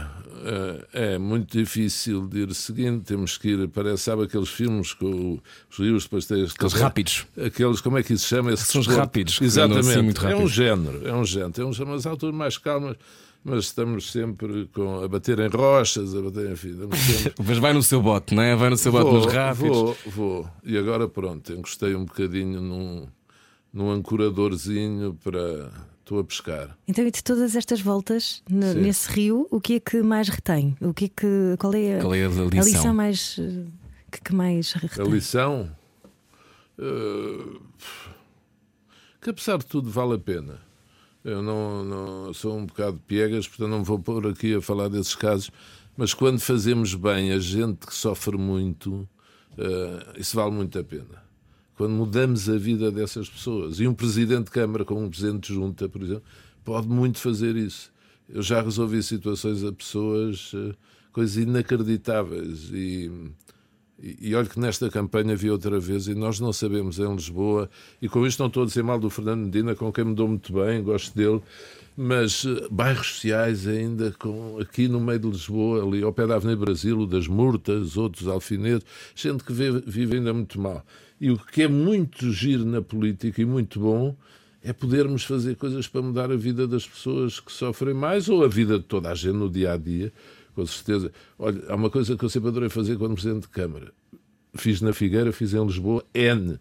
é, 0.92 1.14
é 1.14 1.18
muito 1.18 1.57
difícil 1.57 2.26
de 2.26 2.40
ir 2.40 2.55
seguindo. 2.55 3.02
Temos 3.02 3.38
que 3.38 3.48
ir, 3.50 3.68
parece, 3.68 4.02
sabe 4.05 4.24
aqueles 4.24 4.48
filmes 4.50 4.92
com 4.92 5.38
os 5.70 5.78
rios, 5.78 6.05
depois 6.05 6.26
tem 6.26 6.44
Aqueles 6.44 6.72
rápidos. 6.74 7.26
Aqueles, 7.42 7.80
como 7.80 7.96
é 7.96 8.02
que 8.02 8.12
isso 8.12 8.24
se 8.24 8.30
chama? 8.30 8.55
São 8.57 8.80
os 8.80 8.86
rápidos, 8.86 9.36
andam 9.36 9.46
Exatamente. 9.46 9.88
assim 9.88 10.02
muito 10.02 10.20
é 10.20 10.28
um 10.28 10.30
rápido. 10.32 10.48
género, 10.48 11.09
é 11.09 11.14
um 11.14 11.24
género. 11.24 11.62
É 11.62 11.64
um 11.64 11.72
género, 11.72 11.94
mas 11.94 12.07
alturas 12.07 12.34
mais 12.34 12.59
calmas, 12.59 12.96
mas 13.42 13.64
estamos 13.64 14.11
sempre 14.12 14.68
com, 14.74 15.02
a 15.02 15.09
bater 15.09 15.38
em 15.38 15.48
rochas, 15.48 16.14
a 16.14 16.20
bater, 16.20 16.52
estamos 16.52 16.98
sempre- 16.98 17.34
Mas 17.46 17.59
vai 17.59 17.72
no 17.72 17.82
seu 17.82 18.02
bote, 18.02 18.34
não 18.34 18.42
é? 18.42 18.55
Vai 18.55 18.68
no 18.68 18.76
seu 18.76 18.92
bote 18.92 19.11
nos 19.12 19.32
rápidos. 19.32 19.68
Vou, 19.76 19.96
vou. 20.07 20.50
E 20.64 20.76
agora 20.76 21.09
pronto, 21.09 21.52
encostei 21.55 21.94
um 21.94 22.05
bocadinho 22.05 22.61
num, 22.61 23.07
num 23.74 23.90
ancoradorzinho 23.90 25.18
para. 25.22 25.70
Estou 26.00 26.18
a 26.18 26.24
pescar. 26.24 26.76
Então, 26.86 27.06
e 27.06 27.10
de 27.10 27.24
todas 27.24 27.56
estas 27.56 27.80
voltas 27.80 28.42
no- 28.48 28.74
nesse 28.74 29.10
rio, 29.10 29.48
o 29.50 29.58
que 29.58 29.76
é 29.76 29.80
que 29.80 30.02
mais 30.02 30.28
retém? 30.28 30.76
O 30.78 30.92
que 30.92 31.06
é 31.06 31.08
que, 31.08 31.56
qual 31.58 31.72
é 31.74 31.96
a, 31.98 32.00
Qual 32.02 32.14
é 32.14 32.24
a 32.24 32.28
a 32.28 32.30
lição? 32.30 32.62
lição 32.62 32.94
mais 32.94 33.36
que, 34.12 34.20
que 34.22 34.34
mais 34.34 34.74
A 34.76 34.80
retém? 34.80 35.10
lição. 35.10 35.74
eh, 36.78 37.58
que 39.20 39.30
apesar 39.30 39.56
de 39.58 39.64
tudo 39.66 39.88
vale 39.90 40.14
a 40.14 40.18
pena. 40.18 40.60
Eu 41.24 41.42
não, 41.42 41.82
não- 41.82 42.34
sou 42.34 42.54
um 42.58 42.66
bocado 42.66 43.00
piegas, 43.06 43.48
portanto 43.48 43.70
não 43.70 43.82
vou 43.82 43.98
pôr 43.98 44.26
aqui 44.26 44.54
a 44.54 44.60
falar 44.60 44.88
desses 44.88 45.14
casos, 45.14 45.50
mas 45.96 46.12
quando 46.12 46.38
fazemos 46.38 46.94
bem 46.94 47.32
a 47.32 47.38
gente 47.38 47.86
que 47.86 47.94
sofre 47.94 48.36
muito, 48.36 49.08
eh, 49.56 50.16
isso 50.20 50.36
vale 50.36 50.50
muito 50.50 50.78
a 50.78 50.84
pena. 50.84 51.23
Quando 51.76 51.92
mudamos 51.92 52.48
a 52.48 52.56
vida 52.56 52.90
dessas 52.90 53.28
pessoas. 53.28 53.80
E 53.80 53.88
um 53.88 53.94
presidente 53.94 54.44
de 54.44 54.50
Câmara 54.50 54.84
com 54.84 55.02
um 55.02 55.10
presidente 55.10 55.48
de 55.48 55.54
junta, 55.54 55.88
por 55.88 56.02
exemplo, 56.02 56.22
pode 56.64 56.88
muito 56.88 57.18
fazer 57.18 57.56
isso. 57.56 57.92
Eu 58.28 58.42
já 58.42 58.62
resolvi 58.62 59.02
situações 59.02 59.64
a 59.64 59.72
pessoas, 59.72 60.52
eh, 60.54 60.74
coisas 61.12 61.36
inacreditáveis. 61.36 62.70
E, 62.72 63.10
E, 64.05 64.28
e 64.28 64.34
olha 64.34 64.46
que 64.46 64.61
nesta 64.61 64.90
campanha 64.90 65.34
vi 65.34 65.50
outra 65.50 65.80
vez, 65.80 66.07
e 66.07 66.14
nós 66.14 66.38
não 66.38 66.52
sabemos 66.52 66.98
em 66.98 67.14
Lisboa, 67.14 67.70
e 68.02 68.09
com 68.09 68.26
isto 68.26 68.38
não 68.38 68.48
estou 68.48 68.64
a 68.64 68.66
dizer 68.66 68.84
mal 68.84 69.00
do 69.00 69.09
Fernando 69.09 69.46
Medina, 69.46 69.74
com 69.74 69.90
quem 69.90 70.05
me 70.05 70.14
dou 70.14 70.28
muito 70.28 70.52
bem, 70.52 70.82
gosto 70.82 71.16
dele, 71.16 71.40
mas 71.96 72.44
uh, 72.44 72.68
bairros 72.70 73.14
sociais 73.14 73.66
ainda 73.66 74.14
com, 74.18 74.59
aqui 74.61 74.88
no 74.88 75.00
meio 75.00 75.20
de 75.20 75.30
Lisboa, 75.30 75.82
ali 75.82 76.02
ao 76.02 76.12
pé 76.12 76.26
da 76.26 76.34
Avenida 76.34 76.61
Brasil, 76.61 76.98
o 76.98 77.07
das 77.07 77.26
Murtas, 77.26 77.96
outros 77.96 78.28
alfinetes, 78.28 78.86
gente 79.14 79.42
que 79.42 79.55
vive, 79.55 79.82
vive 79.86 80.16
ainda 80.16 80.34
muito 80.34 80.61
mal. 80.61 80.84
E 81.18 81.30
o 81.30 81.38
que 81.38 81.62
é 81.62 81.68
muito 81.68 82.30
giro 82.30 82.66
na 82.66 82.82
política 82.82 83.40
e 83.40 83.46
muito 83.46 83.80
bom 83.80 84.14
é 84.62 84.72
podermos 84.72 85.24
fazer 85.24 85.57
coisas 85.57 85.86
para 85.86 86.02
mudar 86.02 86.30
a 86.30 86.36
vida 86.36 86.66
das 86.66 86.86
pessoas 86.86 87.38
que 87.38 87.52
sofrem 87.52 87.94
mais 87.94 88.28
ou 88.28 88.44
a 88.44 88.48
vida 88.48 88.78
de 88.78 88.84
toda 88.84 89.11
a 89.11 89.14
gente 89.14 89.36
no 89.36 89.48
dia 89.48 89.72
a 89.72 89.76
dia, 89.76 90.12
com 90.55 90.66
certeza. 90.66 91.12
Olha, 91.38 91.62
há 91.68 91.74
uma 91.74 91.90
coisa 91.90 92.16
que 92.16 92.24
eu 92.24 92.28
sempre 92.28 92.48
adorei 92.48 92.68
fazer 92.68 92.96
quando 92.96 93.14
presidente 93.14 93.42
de 93.42 93.48
Câmara. 93.48 93.92
Fiz 94.55 94.80
na 94.80 94.92
Figueira, 94.92 95.32
fiz 95.32 95.52
em 95.52 95.64
Lisboa, 95.66 96.05
N, 96.14 96.59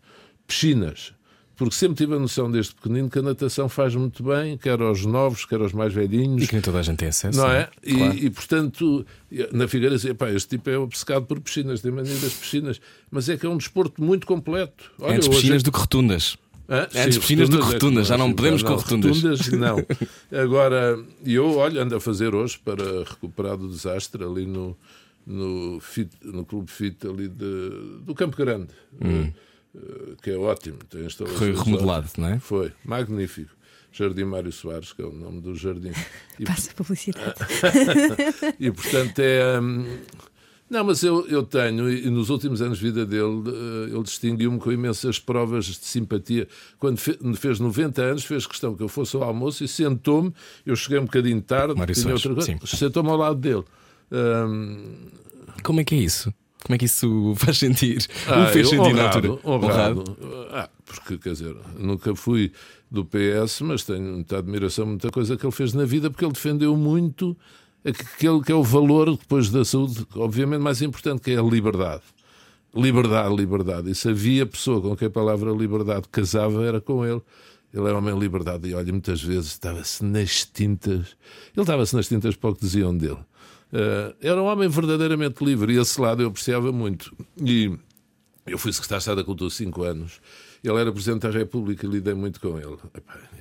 piscinas 0.48 1.14
porque 1.56 1.76
sempre 1.76 1.96
tive 1.96 2.16
a 2.16 2.20
noção 2.20 2.50
desde 2.50 2.74
pequenino 2.74 3.10
que 3.10 3.20
a 3.20 3.22
natação 3.22 3.70
faz 3.70 3.96
muito 3.96 4.24
bem, 4.24 4.58
quer 4.58 4.82
aos 4.82 5.06
novos, 5.06 5.46
quer 5.46 5.62
aos 5.62 5.72
mais 5.72 5.94
velhinhos. 5.94 6.44
E 6.44 6.48
que 6.48 6.54
nem 6.54 6.62
toda 6.62 6.80
a 6.80 6.82
gente 6.82 6.98
tem 6.98 7.10
acesso. 7.10 7.38
Não 7.38 7.50
é? 7.50 7.70
E, 7.84 7.96
claro. 7.96 8.18
e, 8.18 8.30
portanto, 8.30 9.06
na 9.52 9.68
Figueira 9.68 9.96
dizia, 9.96 10.16
pá, 10.16 10.32
este 10.32 10.58
tipo 10.58 10.70
é 10.70 10.78
obcecado 10.78 11.26
por 11.26 11.40
piscinas, 11.40 11.82
tem 11.82 11.92
mania 11.92 12.16
das 12.16 12.34
piscinas, 12.34 12.82
mas 13.12 13.30
é 13.30 13.38
que 13.38 13.46
é 13.46 13.50
um 13.50 13.58
desporto 13.58 14.04
muito 14.04 14.26
completo. 14.26 14.92
Olha, 15.00 15.16
Antes 15.16 15.28
piscinas 15.28 15.62
é... 15.62 15.66
do 15.66 15.72
que 15.72 15.80
rotundas. 15.80 16.38
Ah, 16.68 16.88
Antes 16.96 17.18
piscinas 17.18 17.50
do 17.50 17.58
que 17.58 17.64
é 17.64 17.68
rotundas, 17.68 18.08
já 18.08 18.18
não 18.18 18.34
podemos 18.34 18.64
não, 18.64 18.72
com 18.72 18.76
rotundas. 18.78 19.22
Rotundas, 19.22 19.48
não. 19.50 19.78
Agora, 20.40 20.98
eu, 21.26 21.58
olha, 21.58 21.84
ando 21.84 21.96
a 21.96 22.00
fazer 22.00 22.34
hoje 22.34 22.58
para 22.58 23.04
recuperar 23.04 23.58
do 23.58 23.68
desastre 23.68 24.24
ali 24.24 24.46
no, 24.46 24.78
no, 25.28 25.80
fit, 25.82 26.10
no 26.22 26.46
Clube 26.46 26.72
Fit 26.72 27.06
ali 27.06 27.28
de, 27.28 28.00
do 28.06 28.16
Campo 28.16 28.38
Grande. 28.38 28.70
Hum 29.02 29.32
eh, 29.76 30.16
que 30.22 30.32
é 30.32 30.38
ótimo. 30.38 30.78
Tem 30.90 31.08
Foi 31.10 31.54
remodelado, 31.54 32.10
não 32.18 32.28
é? 32.28 32.40
Foi, 32.40 32.72
magnífico. 32.86 33.52
Jardim 33.92 34.24
Mário 34.24 34.52
Soares, 34.52 34.92
que 34.92 35.02
é 35.02 35.06
o 35.06 35.12
nome 35.12 35.42
do 35.42 35.56
jardim. 35.56 35.92
E, 36.40 36.46
Passa 36.46 36.74
publicidade. 36.74 37.36
e 38.60 38.72
portanto 38.72 39.20
é. 39.20 39.60
Hum, 39.60 39.86
não, 40.74 40.84
mas 40.84 41.04
eu, 41.04 41.28
eu 41.28 41.44
tenho, 41.44 41.88
e 41.88 42.10
nos 42.10 42.32
últimos 42.32 42.60
anos 42.60 42.80
de 42.80 42.84
vida 42.84 43.06
dele, 43.06 43.44
eh, 43.46 43.94
ele 43.94 44.02
distinguiu-me 44.02 44.58
com 44.58 44.72
imensas 44.72 45.20
provas 45.20 45.66
de 45.66 45.76
simpatia. 45.86 46.48
Quando 46.80 46.98
fez 46.98 47.60
90 47.60 48.02
anos, 48.02 48.26
fez 48.26 48.48
questão 48.48 48.76
que 48.76 48.82
eu 48.82 48.88
fosse 48.88 49.16
ao 49.16 49.22
almoço 49.22 49.64
e 49.64 49.68
sentou-me. 49.68 50.34
Eu 50.66 50.76
cheguei 50.76 50.98
um 50.98 51.06
bocadinho 51.06 51.40
tarde, 51.44 51.76
sentou-me 52.66 53.10
ao 53.12 53.18
lado 53.18 53.40
dele. 53.40 53.64
Hum... 54.12 54.96
Como 55.62 55.80
é 55.80 55.84
que 55.84 55.94
é 55.94 56.00
isso? 56.00 56.34
Como 56.64 56.74
é 56.74 56.78
que 56.80 56.86
isso 56.86 57.36
faz 57.38 57.60
sentir? 57.60 58.04
Ah, 58.28 58.46
o 58.46 58.48
fez 58.48 58.68
sentir 58.68 58.82
honrado, 58.82 59.22
na 59.22 59.34
altura? 59.34 59.40
Honrado. 59.44 60.18
Ah, 60.50 60.70
porque, 60.86 61.20
quer 61.20 61.34
dizer, 61.34 61.56
nunca 61.78 62.16
fui 62.16 62.52
do 62.90 63.06
PS, 63.06 63.62
mas 63.62 63.84
tenho 63.84 64.02
muita 64.02 64.40
admiração, 64.40 64.88
muita 64.88 65.12
coisa 65.12 65.38
que 65.38 65.46
ele 65.46 65.54
fez 65.54 65.72
na 65.74 65.86
vida, 65.86 66.10
porque 66.10 66.26
ele 66.26 66.34
defendeu 66.34 66.76
muito 66.76 67.38
aquele 67.86 68.42
que 68.42 68.52
é 68.52 68.56
o 68.56 68.64
valor, 68.64 69.18
depois 69.18 69.50
da 69.50 69.66
saúde, 69.66 70.06
obviamente 70.16 70.62
mais 70.62 70.82
importante, 70.82 71.22
que 71.22 71.32
é 71.32 71.38
a 71.38 71.42
liberdade. 71.42 72.04
Liberdade, 72.74 73.36
liberdade. 73.36 73.92
E 73.92 73.96
se 73.96 74.10
havia 74.10 74.46
pessoa 74.46 74.82
com 74.82 74.96
quem 74.96 75.08
a 75.08 75.12
palavra 75.12 75.52
liberdade 75.52 76.08
casava, 76.12 76.64
era 76.64 76.82
com 76.82 77.06
ele. 77.06 77.22
Ele 77.74 77.88
era 77.88 77.98
homem 77.98 78.18
liberdade 78.18 78.70
e 78.70 78.76
olha, 78.76 78.92
muitas 78.92 79.22
vezes 79.22 79.52
estava-se 79.52 80.04
nas 80.04 80.46
tintas. 80.46 81.16
Ele 81.56 81.62
estava-se 81.62 81.96
nas 81.96 82.08
tintas 82.08 82.36
para 82.36 82.52
o 82.52 82.56
que 82.56 82.62
diziam 82.62 82.96
dele. 82.96 83.18
Uh, 83.74 84.16
era 84.22 84.40
um 84.42 84.46
homem 84.46 84.70
verdadeiramente 84.70 85.44
livre 85.44 85.74
e 85.74 85.80
esse 85.80 86.00
lado 86.00 86.22
eu 86.22 86.28
apreciava 86.28 86.72
muito. 86.72 87.16
E 87.44 87.76
eu 88.46 88.58
fui 88.60 88.72
secretário 88.72 89.00
de 89.00 89.04
Estado 89.04 89.18
da 89.18 89.24
Cultura 89.24 89.50
cinco 89.50 89.84
anos. 89.84 90.22
Ele 90.64 90.78
era 90.78 90.92
Presidente 90.92 91.24
da 91.24 91.32
República 91.32 91.86
e 91.86 91.90
lidei 91.90 92.14
muito 92.14 92.40
com 92.40 92.60
ele. 92.60 92.78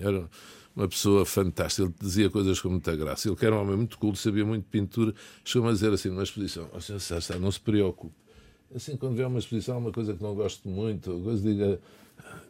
Era 0.01 0.29
uma 0.75 0.89
pessoa 0.89 1.25
fantástica. 1.25 1.83
Ele 1.83 1.95
dizia 2.01 2.31
coisas 2.31 2.61
com 2.61 2.69
muita 2.69 2.95
graça. 2.97 3.29
Ele 3.29 3.37
era 3.41 3.55
um 3.55 3.61
homem 3.61 3.77
muito 3.77 3.99
culto, 3.99 4.19
sabia 4.19 4.45
muito 4.45 4.65
de 4.65 4.71
pintura. 4.71 5.15
Chegou-me 5.45 5.71
a 5.71 5.75
dizer 5.75 5.93
assim 5.93 6.09
numa 6.09 6.23
exposição: 6.23 6.69
oh, 6.73 6.81
senhor, 6.81 7.01
não 7.41 7.51
se 7.51 7.61
preocupe. 7.61 8.15
Assim, 8.75 8.97
quando 8.97 9.17
vê 9.17 9.25
uma 9.25 9.39
exposição, 9.39 9.79
uma 9.79 9.93
coisa 9.93 10.15
que 10.15 10.23
não 10.23 10.35
gosto 10.35 10.67
muito, 10.69 11.21
coisa 11.23 11.43
diga 11.43 11.81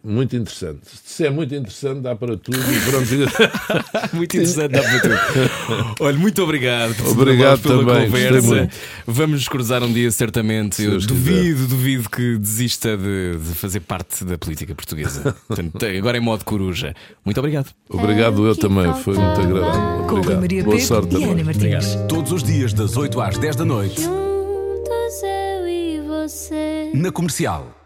muito 0.05 0.35
interessante. 0.35 0.81
Se 1.05 1.25
é 1.25 1.31
muito 1.31 1.55
interessante, 1.55 2.01
dá 2.01 2.17
para 2.17 2.37
tudo. 2.37 2.59
muito 4.13 4.37
interessante, 4.37 4.73
dá 4.73 4.83
para 4.83 5.01
tudo. 5.01 5.95
Olha, 6.01 6.19
muito 6.19 6.43
obrigado. 6.43 6.95
Obrigado 7.09 7.61
pela 7.61 7.85
também. 7.85 8.07
conversa. 8.07 8.69
Vamos 9.07 9.37
nos 9.37 9.49
cruzar 9.49 9.83
um 9.83 9.93
dia, 9.93 10.11
certamente. 10.11 10.83
Eu 10.83 10.99
duvido, 10.99 11.55
quiser. 11.55 11.69
duvido 11.69 12.11
que 12.11 12.37
desista 12.37 12.97
de, 12.97 13.37
de, 13.39 13.55
fazer 13.55 13.81
parte 13.81 14.25
da 14.25 14.37
política 14.37 14.75
portuguesa. 14.75 15.37
Portanto, 15.47 15.87
agora 15.87 16.19
em 16.19 16.21
modo 16.21 16.45
coruja. 16.45 16.95
Muito 17.25 17.39
obrigado. 17.39 17.71
Obrigado, 17.89 18.45
eu 18.45 18.57
também. 18.57 18.93
Foi 18.95 19.15
muito 19.15 19.41
agradável. 19.41 20.07
Com 20.09 20.33
a 20.33 20.41
Maria 20.41 20.65
Boa 20.65 20.81
sorte 20.81 21.17
e 21.17 21.25
Ana 21.25 21.45
Martins. 21.45 21.85
Obrigado. 21.85 22.09
Todos 22.09 22.33
os 22.33 22.43
dias, 22.43 22.73
das 22.73 22.97
8 22.97 23.21
às 23.21 23.39
10 23.39 23.57
da 23.57 23.65
noite. 23.65 24.03
Juntos 24.03 25.23
eu 25.23 25.69
e 25.69 26.01
você. 26.01 26.91
Na 26.95 27.13
comercial. 27.13 27.82